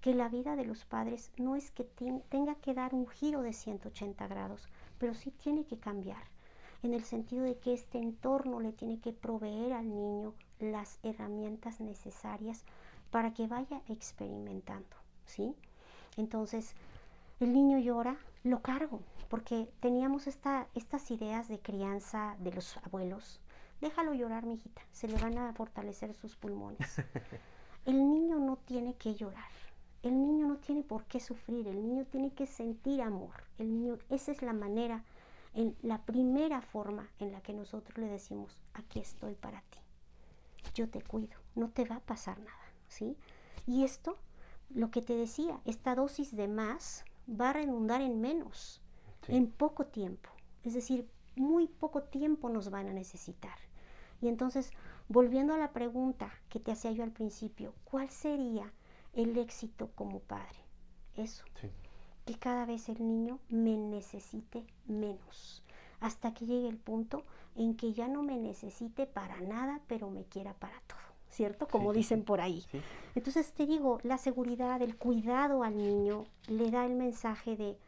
que 0.00 0.14
la 0.14 0.28
vida 0.28 0.54
de 0.56 0.64
los 0.64 0.84
padres 0.84 1.32
no 1.36 1.56
es 1.56 1.70
que 1.70 1.84
tenga 2.28 2.54
que 2.56 2.74
dar 2.74 2.94
un 2.94 3.06
giro 3.08 3.42
de 3.42 3.52
180 3.52 4.26
grados, 4.28 4.68
pero 4.98 5.14
sí 5.14 5.30
tiene 5.30 5.64
que 5.64 5.78
cambiar, 5.78 6.22
en 6.82 6.94
el 6.94 7.04
sentido 7.04 7.42
de 7.42 7.58
que 7.58 7.72
este 7.72 7.98
entorno 7.98 8.60
le 8.60 8.72
tiene 8.72 9.00
que 9.00 9.12
proveer 9.12 9.72
al 9.72 9.88
niño 9.88 10.34
las 10.60 10.98
herramientas 11.02 11.80
necesarias 11.80 12.64
para 13.10 13.32
que 13.34 13.46
vaya 13.46 13.82
experimentando, 13.88 14.96
¿sí? 15.24 15.54
Entonces, 16.16 16.74
el 17.40 17.52
niño 17.52 17.78
llora, 17.78 18.16
lo 18.42 18.62
cargo, 18.62 19.00
porque 19.28 19.68
teníamos 19.80 20.26
esta, 20.26 20.66
estas 20.74 21.10
ideas 21.10 21.48
de 21.48 21.60
crianza 21.60 22.36
de 22.40 22.52
los 22.52 22.76
abuelos. 22.78 23.40
Déjalo 23.80 24.12
llorar, 24.12 24.44
mijita, 24.44 24.82
se 24.90 25.06
le 25.06 25.18
van 25.18 25.38
a 25.38 25.52
fortalecer 25.52 26.14
sus 26.14 26.36
pulmones. 26.36 26.96
El 27.86 28.10
niño 28.10 28.38
no 28.38 28.56
tiene 28.56 28.94
que 28.96 29.14
llorar. 29.14 29.50
El 30.02 30.20
niño 30.20 30.46
no 30.46 30.56
tiene 30.56 30.82
por 30.82 31.04
qué 31.04 31.20
sufrir, 31.20 31.66
el 31.66 31.82
niño 31.82 32.04
tiene 32.04 32.32
que 32.32 32.46
sentir 32.46 33.02
amor. 33.02 33.34
El 33.58 33.68
niño, 33.68 33.98
esa 34.10 34.30
es 34.30 34.42
la 34.42 34.52
manera, 34.52 35.02
en 35.54 35.76
la 35.82 36.02
primera 36.02 36.60
forma 36.60 37.08
en 37.18 37.32
la 37.32 37.40
que 37.40 37.52
nosotros 37.52 37.98
le 37.98 38.06
decimos, 38.06 38.60
aquí 38.74 39.00
estoy 39.00 39.34
para 39.34 39.60
ti. 39.62 39.78
Yo 40.74 40.88
te 40.88 41.02
cuido, 41.02 41.36
no 41.56 41.70
te 41.70 41.84
va 41.84 41.96
a 41.96 42.00
pasar 42.00 42.38
nada, 42.38 42.72
¿sí? 42.86 43.16
Y 43.66 43.82
esto, 43.84 44.16
lo 44.70 44.90
que 44.90 45.02
te 45.02 45.16
decía, 45.16 45.60
esta 45.64 45.96
dosis 45.96 46.36
de 46.36 46.46
más 46.46 47.04
va 47.28 47.50
a 47.50 47.54
redundar 47.54 48.00
en 48.00 48.20
menos, 48.20 48.82
en 49.28 49.50
poco 49.50 49.86
tiempo. 49.86 50.30
Es 50.64 50.74
decir, 50.74 51.08
muy 51.36 51.66
poco 51.66 52.02
tiempo 52.02 52.48
nos 52.48 52.70
van 52.70 52.88
a 52.88 52.92
necesitar. 52.92 53.58
Y 54.20 54.28
entonces, 54.28 54.70
volviendo 55.08 55.54
a 55.54 55.58
la 55.58 55.72
pregunta 55.72 56.30
que 56.48 56.60
te 56.60 56.72
hacía 56.72 56.92
yo 56.92 57.04
al 57.04 57.12
principio, 57.12 57.74
¿cuál 57.84 58.08
sería 58.10 58.72
el 59.14 59.36
éxito 59.36 59.90
como 59.94 60.20
padre. 60.20 60.58
Eso. 61.16 61.44
Que 62.24 62.38
cada 62.38 62.66
vez 62.66 62.88
el 62.88 63.04
niño 63.04 63.40
me 63.48 63.76
necesite 63.76 64.64
menos. 64.86 65.64
Hasta 66.00 66.32
que 66.32 66.46
llegue 66.46 66.68
el 66.68 66.76
punto 66.76 67.24
en 67.56 67.76
que 67.76 67.92
ya 67.92 68.06
no 68.06 68.22
me 68.22 68.36
necesite 68.36 69.06
para 69.06 69.40
nada, 69.40 69.80
pero 69.88 70.10
me 70.10 70.24
quiera 70.24 70.54
para 70.54 70.80
todo. 70.82 71.07
¿Cierto? 71.38 71.68
Como 71.68 71.92
dicen 71.92 72.24
por 72.24 72.40
ahí. 72.40 72.64
Entonces 73.14 73.52
te 73.52 73.64
digo, 73.64 74.00
la 74.02 74.18
seguridad, 74.18 74.82
el 74.82 74.96
cuidado 74.96 75.62
al 75.62 75.76
niño 75.76 76.24
le 76.48 76.68
da 76.72 76.84
el 76.84 76.96
mensaje 76.96 77.56
de, 77.56 77.78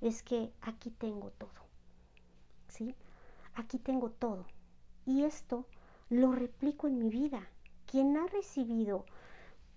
es 0.00 0.22
que 0.22 0.52
aquí 0.60 0.90
tengo 0.90 1.32
todo. 1.32 1.66
¿Sí? 2.68 2.94
Aquí 3.56 3.78
tengo 3.78 4.10
todo. 4.10 4.46
Y 5.06 5.24
esto 5.24 5.66
lo 6.08 6.30
replico 6.30 6.86
en 6.86 7.00
mi 7.00 7.10
vida. 7.10 7.48
Quien 7.84 8.16
ha 8.16 8.28
recibido 8.28 9.06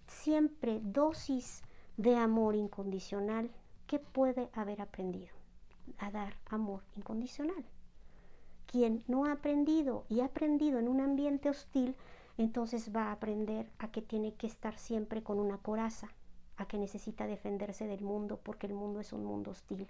siempre 0.06 0.80
dosis 0.84 1.64
de 1.98 2.16
amor 2.18 2.54
incondicional, 2.56 3.50
¿qué 3.88 3.98
puede 3.98 4.52
haber 4.54 4.80
aprendido? 4.80 5.34
A 5.98 6.12
dar 6.12 6.36
amor 6.52 6.84
incondicional. 6.96 7.66
Quien 8.68 9.04
no 9.08 9.26
ha 9.26 9.32
aprendido 9.32 10.06
y 10.08 10.20
ha 10.20 10.26
aprendido 10.26 10.78
en 10.78 10.88
un 10.88 11.02
ambiente 11.02 11.50
hostil, 11.50 11.96
entonces 12.38 12.96
va 12.96 13.06
a 13.06 13.12
aprender 13.14 13.70
a 13.80 13.90
que 13.92 14.02
tiene 14.02 14.34
que 14.34 14.48
estar 14.48 14.78
siempre 14.78 15.24
con 15.24 15.40
una 15.40 15.58
coraza, 15.58 16.10
a 16.58 16.68
que 16.68 16.78
necesita 16.78 17.28
defenderse 17.28 17.88
del 17.88 18.02
mundo 18.02 18.40
porque 18.42 18.68
el 18.68 18.74
mundo 18.74 19.00
es 19.00 19.14
un 19.14 19.24
mundo 19.24 19.52
hostil. 19.52 19.88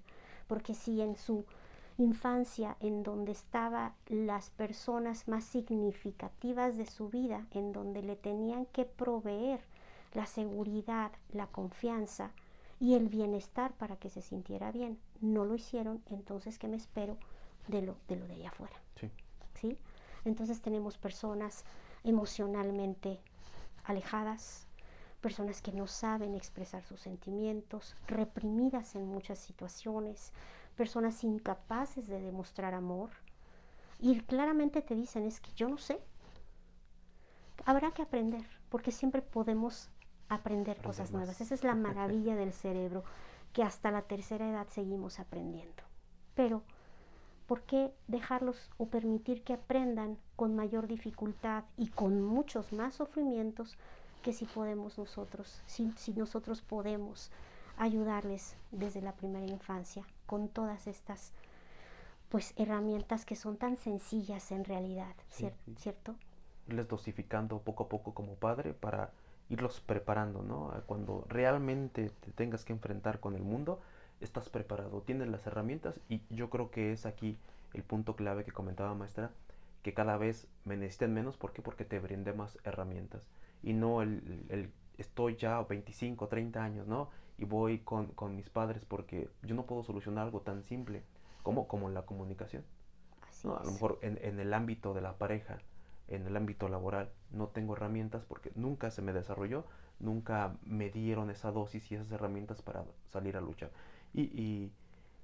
Porque 0.48 0.74
si 0.74 1.02
en 1.02 1.16
su 1.16 1.46
infancia, 1.98 2.78
en 2.80 3.04
donde 3.04 3.32
estaban 3.32 3.94
las 4.08 4.50
personas 4.52 5.28
más 5.28 5.44
significativas 5.44 6.78
de 6.78 6.86
su 6.86 7.10
vida, 7.10 7.48
en 7.52 7.74
donde 7.74 8.04
le 8.04 8.16
tenían 8.16 8.66
que 8.68 8.86
proveer 8.86 9.62
la 10.14 10.26
seguridad, 10.26 11.12
la 11.32 11.48
confianza 11.48 12.32
y 12.80 12.94
el 12.94 13.10
bienestar 13.10 13.74
para 13.74 13.96
que 13.98 14.10
se 14.10 14.22
sintiera 14.22 14.72
bien. 14.72 15.00
No 15.22 15.46
lo 15.46 15.56
hicieron, 15.56 16.02
entonces 16.08 16.60
¿qué 16.60 16.68
me 16.68 16.78
espero 16.78 17.18
de 17.68 17.82
lo 17.82 17.98
de, 18.08 18.16
lo 18.16 18.28
de 18.28 18.36
allá 18.36 18.50
afuera? 18.50 18.76
Sí. 19.56 19.78
Entonces 20.24 20.62
tenemos 20.62 20.98
personas 20.98 21.66
emocionalmente 22.04 23.20
alejadas, 23.84 24.68
personas 25.22 25.62
que 25.62 25.72
no 25.72 25.88
saben 25.88 26.36
expresar 26.36 26.84
sus 26.84 27.02
sentimientos, 27.02 27.96
reprimidas 28.08 28.96
en 28.96 29.08
muchas 29.08 29.40
situaciones, 29.40 30.32
personas 30.76 31.24
incapaces 31.24 32.08
de 32.08 32.22
demostrar 32.22 32.74
amor. 32.74 33.10
Y 34.00 34.20
claramente 34.22 34.82
te 34.82 34.96
dicen, 34.96 35.26
es 35.26 35.40
que 35.40 35.52
yo 35.54 35.68
no 35.68 35.78
sé. 35.78 36.00
Habrá 37.66 37.92
que 37.92 38.04
aprender, 38.04 38.46
porque 38.70 38.92
siempre 38.92 39.22
podemos 39.22 39.90
aprender 40.30 40.82
cosas 40.82 41.12
nuevas. 41.12 41.42
Esa 41.42 41.56
es 41.56 41.64
la 41.64 41.76
maravilla 41.76 42.36
del 42.36 42.54
cerebro, 42.54 43.04
que 43.54 43.64
hasta 43.64 43.92
la 43.92 44.04
tercera 44.04 44.48
edad 44.48 44.68
seguimos 44.70 45.20
aprendiendo. 45.20 45.84
Pero, 46.36 46.64
¿por 47.48 47.62
qué 47.62 47.92
dejarlos 48.08 48.70
o 48.78 48.88
permitir 48.88 49.44
que 49.44 49.54
aprendan 49.54 50.18
con 50.36 50.56
mayor 50.56 50.88
dificultad 50.88 51.64
y 51.78 51.88
con 51.88 52.22
muchos 52.22 52.74
más 52.74 52.96
sufrimientos 52.96 53.78
que 54.22 54.34
si 54.34 54.46
podemos 54.46 54.98
nosotros, 54.98 55.62
si, 55.66 56.14
nosotros 56.16 56.62
podemos 56.62 57.32
ayudarles 57.78 58.56
desde 58.72 59.02
la 59.02 59.14
primera 59.14 59.46
infancia 59.46 60.04
con 60.26 60.50
todas 60.50 60.88
estas 60.88 61.32
pues 62.30 62.54
herramientas 62.58 63.26
que 63.26 63.38
son 63.38 63.56
tan 63.56 63.78
sencillas 63.78 64.52
en 64.52 64.66
realidad, 64.66 65.16
¿cierto? 65.78 66.16
Les 66.68 66.86
dosificando 66.90 67.60
poco 67.60 67.86
a 67.86 67.90
poco 67.90 68.14
como 68.14 68.36
padre 68.36 68.74
para 68.74 69.12
irlos 69.50 69.80
preparando, 69.80 70.44
¿no? 70.44 70.74
Cuando 70.88 71.26
realmente 71.30 72.10
te 72.10 72.32
tengas 72.32 72.66
que 72.66 72.74
enfrentar 72.74 73.22
con 73.22 73.36
el 73.36 73.44
mundo, 73.44 73.80
estás 74.22 74.50
preparado, 74.50 75.02
tienes 75.02 75.28
las 75.28 75.46
herramientas 75.48 76.00
y 76.10 76.22
yo 76.30 76.50
creo 76.50 76.72
que 76.72 76.92
es 76.92 77.06
aquí 77.06 77.38
el 77.74 77.84
punto 77.84 78.16
clave 78.16 78.44
que 78.44 78.52
comentaba 78.52 78.94
maestra, 78.96 79.32
que 79.84 79.94
cada 79.94 80.18
vez 80.18 80.48
me 80.66 80.78
necesiten 80.78 81.14
menos, 81.14 81.38
¿por 81.38 81.54
qué? 81.54 81.62
Porque 81.62 81.86
te 81.86 82.00
brinde 82.00 82.34
más 82.34 82.58
herramientas 82.64 83.28
y 83.64 83.74
no 83.74 84.02
el, 84.02 84.46
el 84.50 84.72
estoy 84.98 85.36
ya 85.36 85.62
25, 85.62 86.28
30 86.28 86.64
años, 86.64 86.88
¿no? 86.88 87.10
Y 87.38 87.46
voy 87.46 87.80
con, 87.80 88.08
con, 88.08 88.36
mis 88.36 88.50
padres 88.50 88.84
porque 88.86 89.30
yo 89.44 89.56
no 89.56 89.66
puedo 89.66 89.84
solucionar 89.84 90.26
algo 90.26 90.42
tan 90.42 90.64
simple 90.64 91.04
como, 91.44 91.68
como 91.68 91.90
la 91.90 92.04
comunicación. 92.04 92.64
A 93.44 93.64
lo 93.64 93.72
mejor 93.72 94.00
en, 94.02 94.18
en 94.24 94.40
el 94.40 94.54
ámbito 94.54 94.96
de 94.96 95.02
la 95.02 95.14
pareja, 95.14 95.60
en 96.08 96.26
el 96.26 96.36
ámbito 96.36 96.68
laboral. 96.68 97.12
No 97.32 97.48
tengo 97.48 97.76
herramientas 97.76 98.26
porque 98.26 98.52
nunca 98.56 98.90
se 98.92 99.02
me 99.02 99.14
desarrolló, 99.14 99.66
nunca 100.00 100.56
me 100.64 100.90
dieron 100.90 101.30
esa 101.30 101.52
dosis 101.52 101.92
y 101.92 101.96
esas 101.96 102.12
herramientas 102.12 102.62
para 102.62 102.84
salir 103.12 103.38
a 103.38 103.42
luchar. 103.42 103.70
Y, 104.14 104.72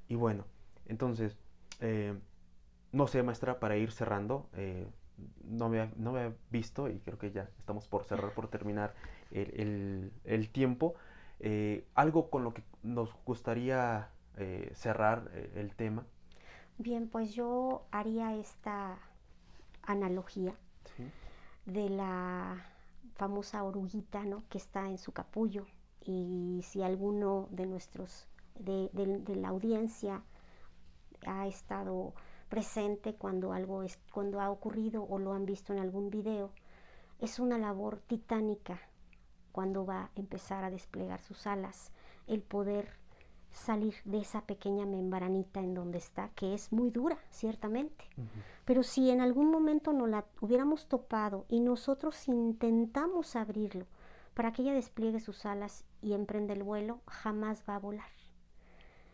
y, 0.07 0.15
bueno, 0.15 0.45
entonces, 0.86 1.38
eh, 1.79 2.17
no 2.91 3.07
sé, 3.07 3.23
maestra, 3.23 3.59
para 3.59 3.75
ir 3.77 3.91
cerrando, 3.91 4.49
eh, 4.53 4.88
no, 5.43 5.69
me, 5.69 5.91
no 5.95 6.11
me 6.11 6.27
he 6.27 6.34
visto 6.51 6.89
y 6.89 6.99
creo 6.99 7.17
que 7.17 7.31
ya 7.31 7.49
estamos 7.57 7.88
por 7.88 8.03
cerrar, 8.03 8.34
por 8.34 8.47
terminar 8.49 8.93
el, 9.31 10.11
el, 10.25 10.49
tiempo. 10.49 10.93
Eh, 11.39 11.88
algo 11.95 12.29
con 12.29 12.43
lo 12.43 12.53
que 12.53 12.63
nos 12.84 13.13
gustaría 13.25 14.09
cerrar 14.73 15.29
el 15.53 15.75
tema. 15.75 16.05
Bien, 16.79 17.07
pues 17.07 17.36
yo 17.36 17.86
haría 17.91 18.36
esta 18.36 18.97
analogía 19.84 20.55
de 21.65 21.89
la 21.89 22.65
famosa 23.15 23.63
oruguita 23.63 24.23
¿no? 24.23 24.43
que 24.49 24.57
está 24.57 24.88
en 24.89 24.97
su 24.97 25.11
capullo 25.11 25.65
y 26.01 26.61
si 26.63 26.81
alguno 26.81 27.47
de 27.51 27.65
nuestros 27.65 28.27
de, 28.56 28.89
la 29.36 29.49
audiencia 29.49 30.24
ha 31.26 31.47
estado 31.47 32.14
presente 32.49 33.16
cuando 33.16 33.54
algo 33.54 33.84
es, 33.84 33.99
cuando 34.12 34.39
ha 34.39 34.49
ocurrido 34.49 35.04
o 35.04 35.18
lo 35.20 35.34
han 35.34 35.45
visto 35.45 35.74
en 35.74 35.80
algún 35.80 36.10
video 36.10 36.51
es 37.20 37.39
una 37.39 37.58
labor 37.58 37.99
titánica 37.99 38.80
cuando 39.51 39.86
va 39.86 40.04
a 40.04 40.10
empezar 40.16 40.64
a 40.64 40.70
desplegar 40.70 41.22
sus 41.22 41.47
alas 41.47 41.91
el 42.28 42.41
poder 42.41 42.89
salir 43.54 43.95
de 44.04 44.20
esa 44.20 44.41
pequeña 44.41 44.86
membranita 44.86 45.60
en 45.60 45.74
donde 45.74 45.99
está, 45.99 46.30
que 46.30 46.54
es 46.54 46.72
muy 46.72 46.89
dura, 46.89 47.18
ciertamente. 47.30 48.06
Pero 48.66 48.84
si 48.84 49.10
en 49.12 49.22
algún 49.22 49.51
momento 49.51 49.93
no 49.93 50.08
la 50.08 50.26
hubiéramos 50.41 50.88
topado 50.88 51.45
y 51.47 51.60
nosotros 51.60 52.28
intentamos 52.28 53.36
abrirlo 53.36 53.86
para 54.34 54.51
que 54.51 54.64
ella 54.64 54.74
despliegue 54.74 55.20
sus 55.20 55.45
alas 55.45 55.86
y 56.01 56.14
emprenda 56.14 56.54
el 56.54 56.64
vuelo, 56.64 57.01
jamás 57.06 57.64
va 57.70 57.76
a 57.76 57.80
volar. 57.80 58.22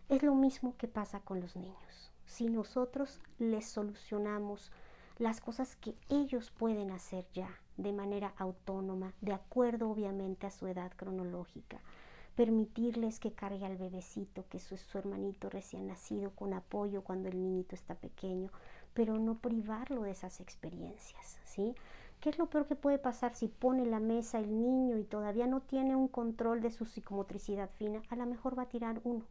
Es 0.09 0.23
lo 0.23 0.33
mismo 0.33 0.75
que 0.75 0.87
pasa 0.87 1.19
con 1.19 1.39
los 1.39 1.55
niños. 1.55 2.11
Si 2.25 2.49
nosotros 2.49 3.21
les 3.37 3.67
solucionamos 3.67 4.71
las 5.19 5.39
cosas 5.39 5.75
que 5.75 5.93
ellos 6.09 6.49
pueden 6.49 6.89
hacer 6.89 7.27
ya 7.31 7.49
de 7.77 7.93
manera 7.93 8.33
autónoma, 8.37 9.13
de 9.21 9.33
acuerdo 9.33 9.87
obviamente 9.87 10.47
a 10.47 10.51
su 10.51 10.65
edad 10.65 10.91
cronológica. 10.95 11.79
Permitirles 12.35 13.19
que 13.19 13.33
cargue 13.33 13.67
al 13.67 13.77
bebecito, 13.77 14.45
que 14.49 14.57
es 14.57 14.63
su 14.63 14.97
hermanito 14.97 15.47
recién 15.47 15.85
nacido, 15.85 16.31
con 16.31 16.55
apoyo 16.55 17.03
cuando 17.03 17.29
el 17.29 17.39
niñito 17.39 17.75
está 17.75 17.93
pequeño, 17.93 18.49
pero 18.95 19.19
no 19.19 19.37
privarlo 19.37 20.01
de 20.01 20.11
esas 20.11 20.39
experiencias, 20.39 21.37
¿sí? 21.43 21.75
¿Qué 22.19 22.31
es 22.31 22.39
lo 22.39 22.47
peor 22.49 22.65
que 22.65 22.75
puede 22.75 22.97
pasar 22.97 23.35
si 23.35 23.47
pone 23.47 23.85
la 23.85 23.99
mesa 23.99 24.39
el 24.39 24.59
niño 24.59 24.97
y 24.97 25.03
todavía 25.03 25.45
no 25.45 25.61
tiene 25.61 25.95
un 25.95 26.07
control 26.07 26.61
de 26.61 26.71
su 26.71 26.85
psicomotricidad 26.85 27.69
fina? 27.77 28.01
A 28.09 28.15
lo 28.15 28.25
mejor 28.25 28.57
va 28.57 28.63
a 28.63 28.69
tirar 28.69 29.01
uno. 29.03 29.25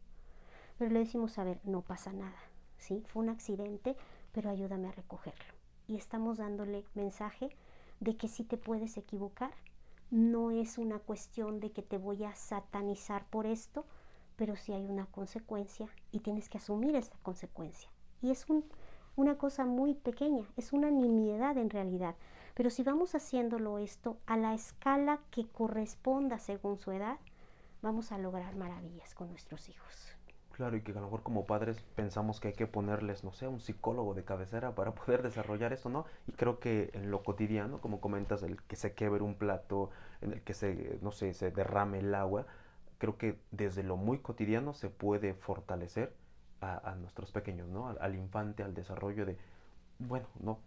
Pero 0.79 0.91
le 0.91 0.99
decimos, 0.99 1.37
a 1.37 1.43
ver, 1.43 1.59
no 1.65 1.81
pasa 1.81 2.13
nada, 2.13 2.39
¿sí? 2.77 3.03
Fue 3.09 3.21
un 3.21 3.29
accidente, 3.29 3.97
pero 4.31 4.49
ayúdame 4.49 4.87
a 4.87 4.93
recogerlo. 4.93 5.53
Y 5.87 5.97
estamos 5.97 6.37
dándole 6.37 6.85
mensaje 6.95 7.49
de 7.99 8.15
que 8.15 8.29
si 8.29 8.45
te 8.45 8.55
puedes 8.55 8.95
equivocar, 8.95 9.51
no 10.09 10.51
es 10.51 10.77
una 10.77 10.99
cuestión 10.99 11.59
de 11.59 11.71
que 11.73 11.81
te 11.81 11.97
voy 11.97 12.23
a 12.23 12.33
satanizar 12.33 13.25
por 13.29 13.45
esto, 13.45 13.85
pero 14.37 14.55
sí 14.55 14.71
hay 14.71 14.85
una 14.85 15.05
consecuencia 15.07 15.89
y 16.13 16.21
tienes 16.21 16.47
que 16.47 16.59
asumir 16.59 16.95
esta 16.95 17.17
consecuencia. 17.23 17.89
Y 18.21 18.31
es 18.31 18.45
una 19.17 19.37
cosa 19.37 19.65
muy 19.65 19.95
pequeña, 19.95 20.45
es 20.55 20.71
una 20.71 20.89
nimiedad 20.91 21.57
en 21.57 21.69
realidad. 21.69 22.15
Pero 22.53 22.69
si 22.69 22.83
vamos 22.83 23.15
haciéndolo 23.15 23.79
esto 23.79 24.17
a 24.25 24.37
la 24.37 24.53
escala 24.53 25.19
que 25.29 25.45
corresponda 25.45 26.39
según 26.39 26.79
su 26.79 26.91
edad, 26.91 27.19
vamos 27.81 28.13
a 28.13 28.17
lograr 28.17 28.55
maravillas 28.55 29.13
con 29.13 29.29
nuestros 29.29 29.67
hijos. 29.67 30.18
Claro, 30.59 30.75
y 30.75 30.81
que 30.81 30.91
a 30.91 30.95
lo 30.95 31.03
mejor 31.03 31.23
como 31.23 31.45
padres 31.45 31.79
pensamos 31.95 32.41
que 32.41 32.49
hay 32.49 32.53
que 32.53 32.67
ponerles, 32.67 33.23
no 33.23 33.31
sé, 33.31 33.47
un 33.47 33.61
psicólogo 33.61 34.13
de 34.13 34.25
cabecera 34.25 34.75
para 34.75 34.91
poder 34.93 35.23
desarrollar 35.23 35.71
esto, 35.71 35.87
¿no? 35.87 36.05
Y 36.27 36.33
creo 36.33 36.59
que 36.59 36.89
en 36.91 37.11
lo 37.11 37.23
cotidiano, 37.23 37.79
como 37.79 38.01
comentas, 38.01 38.43
el 38.43 38.61
que 38.63 38.75
se 38.75 38.93
quebre 38.93 39.23
un 39.23 39.35
plato, 39.35 39.89
en 40.19 40.33
el 40.33 40.41
que 40.41 40.53
se, 40.53 40.99
no 41.01 41.13
sé, 41.13 41.33
se 41.33 41.51
derrame 41.51 41.99
el 41.99 42.13
agua, 42.13 42.45
creo 42.97 43.17
que 43.17 43.39
desde 43.51 43.83
lo 43.83 43.95
muy 43.95 44.19
cotidiano 44.19 44.73
se 44.73 44.89
puede 44.89 45.33
fortalecer 45.33 46.13
a, 46.59 46.93
nuestros 46.95 47.31
pequeños, 47.31 47.69
¿no? 47.69 47.87
Al, 47.87 48.15
infante, 48.15 48.61
al 48.61 48.73
desarrollo 48.73 49.25
de, 49.25 49.37
bueno, 49.99 50.27
¿no? 50.41 50.59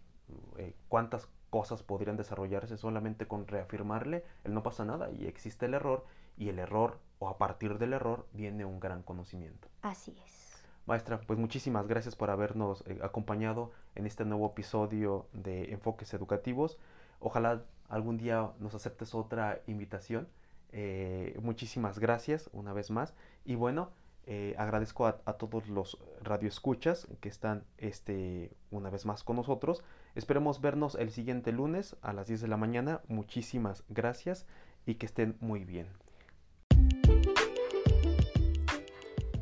Eh, 0.57 0.73
¿Cuántas 0.87 1.29
cosas 1.51 1.83
podrían 1.83 2.17
desarrollarse 2.17 2.77
solamente 2.77 3.27
con 3.27 3.45
reafirmarle 3.45 4.23
el 4.43 4.55
no 4.55 4.63
pasa 4.63 4.85
nada 4.85 5.11
y 5.11 5.27
existe 5.27 5.67
el 5.67 5.75
error 5.75 6.03
y 6.35 6.49
el 6.49 6.57
error 6.57 6.97
o 7.23 7.29
a 7.29 7.37
partir 7.37 7.77
del 7.77 7.93
error 7.93 8.27
viene 8.33 8.65
un 8.65 8.81
gran 8.81 9.01
conocimiento. 9.01 9.69
Así 9.81 10.13
es. 10.25 10.61
Maestra, 10.85 11.21
pues 11.21 11.39
muchísimas 11.39 11.87
gracias 11.87 12.17
por 12.17 12.29
habernos 12.29 12.83
eh, 12.85 12.99
acompañado 13.01 13.71
en 13.95 14.05
este 14.05 14.25
nuevo 14.25 14.47
episodio 14.47 15.27
de 15.31 15.71
Enfoques 15.71 16.13
Educativos. 16.13 16.77
Ojalá 17.21 17.63
algún 17.87 18.17
día 18.17 18.51
nos 18.59 18.75
aceptes 18.75 19.15
otra 19.15 19.61
invitación. 19.67 20.27
Eh, 20.73 21.39
muchísimas 21.41 21.97
gracias 21.97 22.49
una 22.51 22.73
vez 22.73 22.91
más. 22.91 23.13
Y 23.45 23.55
bueno, 23.55 23.91
eh, 24.25 24.53
agradezco 24.57 25.05
a, 25.07 25.21
a, 25.23 25.33
todos 25.33 25.69
los 25.69 25.97
radioescuchas 26.21 27.07
que 27.21 27.29
están 27.29 27.63
este, 27.77 28.51
una 28.69 28.89
vez 28.89 29.05
más 29.05 29.23
con 29.23 29.37
nosotros. 29.37 29.81
Esperemos 30.15 30.59
vernos 30.59 30.95
el 30.95 31.11
siguiente 31.11 31.53
lunes 31.53 31.95
a 32.01 32.11
las 32.11 32.27
10 32.27 32.41
de 32.41 32.47
la 32.49 32.57
mañana. 32.57 32.99
Muchísimas 33.07 33.85
gracias 33.87 34.45
y 34.85 34.95
que 34.95 35.05
estén 35.05 35.37
muy 35.39 35.63
bien. 35.63 35.87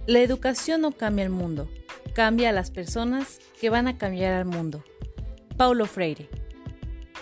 La 0.07 0.19
educación 0.19 0.81
no 0.81 0.91
cambia 0.91 1.25
el 1.25 1.29
mundo, 1.29 1.69
cambia 2.13 2.49
a 2.49 2.53
las 2.53 2.71
personas 2.71 3.39
que 3.59 3.69
van 3.69 3.87
a 3.87 3.99
cambiar 3.99 4.33
al 4.33 4.45
mundo. 4.45 4.83
Paulo 5.57 5.85
Freire. 5.85 6.27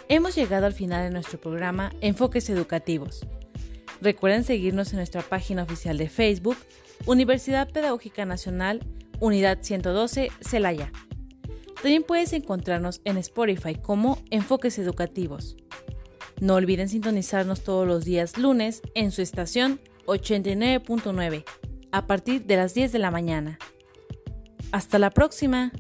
Hemos 0.08 0.34
llegado 0.34 0.66
al 0.66 0.74
final 0.74 1.04
de 1.04 1.12
nuestro 1.12 1.42
programa 1.42 1.92
Enfoques 2.00 2.50
Educativos. 2.50 3.28
Recuerden 4.02 4.46
seguirnos 4.46 4.92
en 4.92 4.98
nuestra 4.98 5.22
página 5.22 5.64
oficial 5.64 5.98
de 5.98 6.08
Facebook, 6.08 6.56
Universidad 7.06 7.70
Pedagógica 7.70 8.24
Nacional, 8.24 8.80
Unidad 9.20 9.58
112, 9.62 10.32
Celaya. 10.40 10.94
También 11.76 12.04
puedes 12.04 12.32
encontrarnos 12.32 13.02
en 13.04 13.18
Spotify 13.18 13.76
como 13.76 14.20
Enfoques 14.32 14.80
Educativos. 14.80 15.58
No 16.40 16.56
olviden 16.56 16.88
sintonizarnos 16.88 17.62
todos 17.62 17.86
los 17.86 18.06
días 18.06 18.38
lunes 18.38 18.82
en 18.96 19.12
su 19.12 19.22
estación 19.22 19.82
89.9 20.06 21.44
a 21.92 22.08
partir 22.08 22.46
de 22.46 22.56
las 22.56 22.74
10 22.74 22.92
de 22.92 23.00
la 23.00 23.12
mañana. 23.12 23.60
Hasta 24.72 25.00
la 25.00 25.10
próxima. 25.10 25.72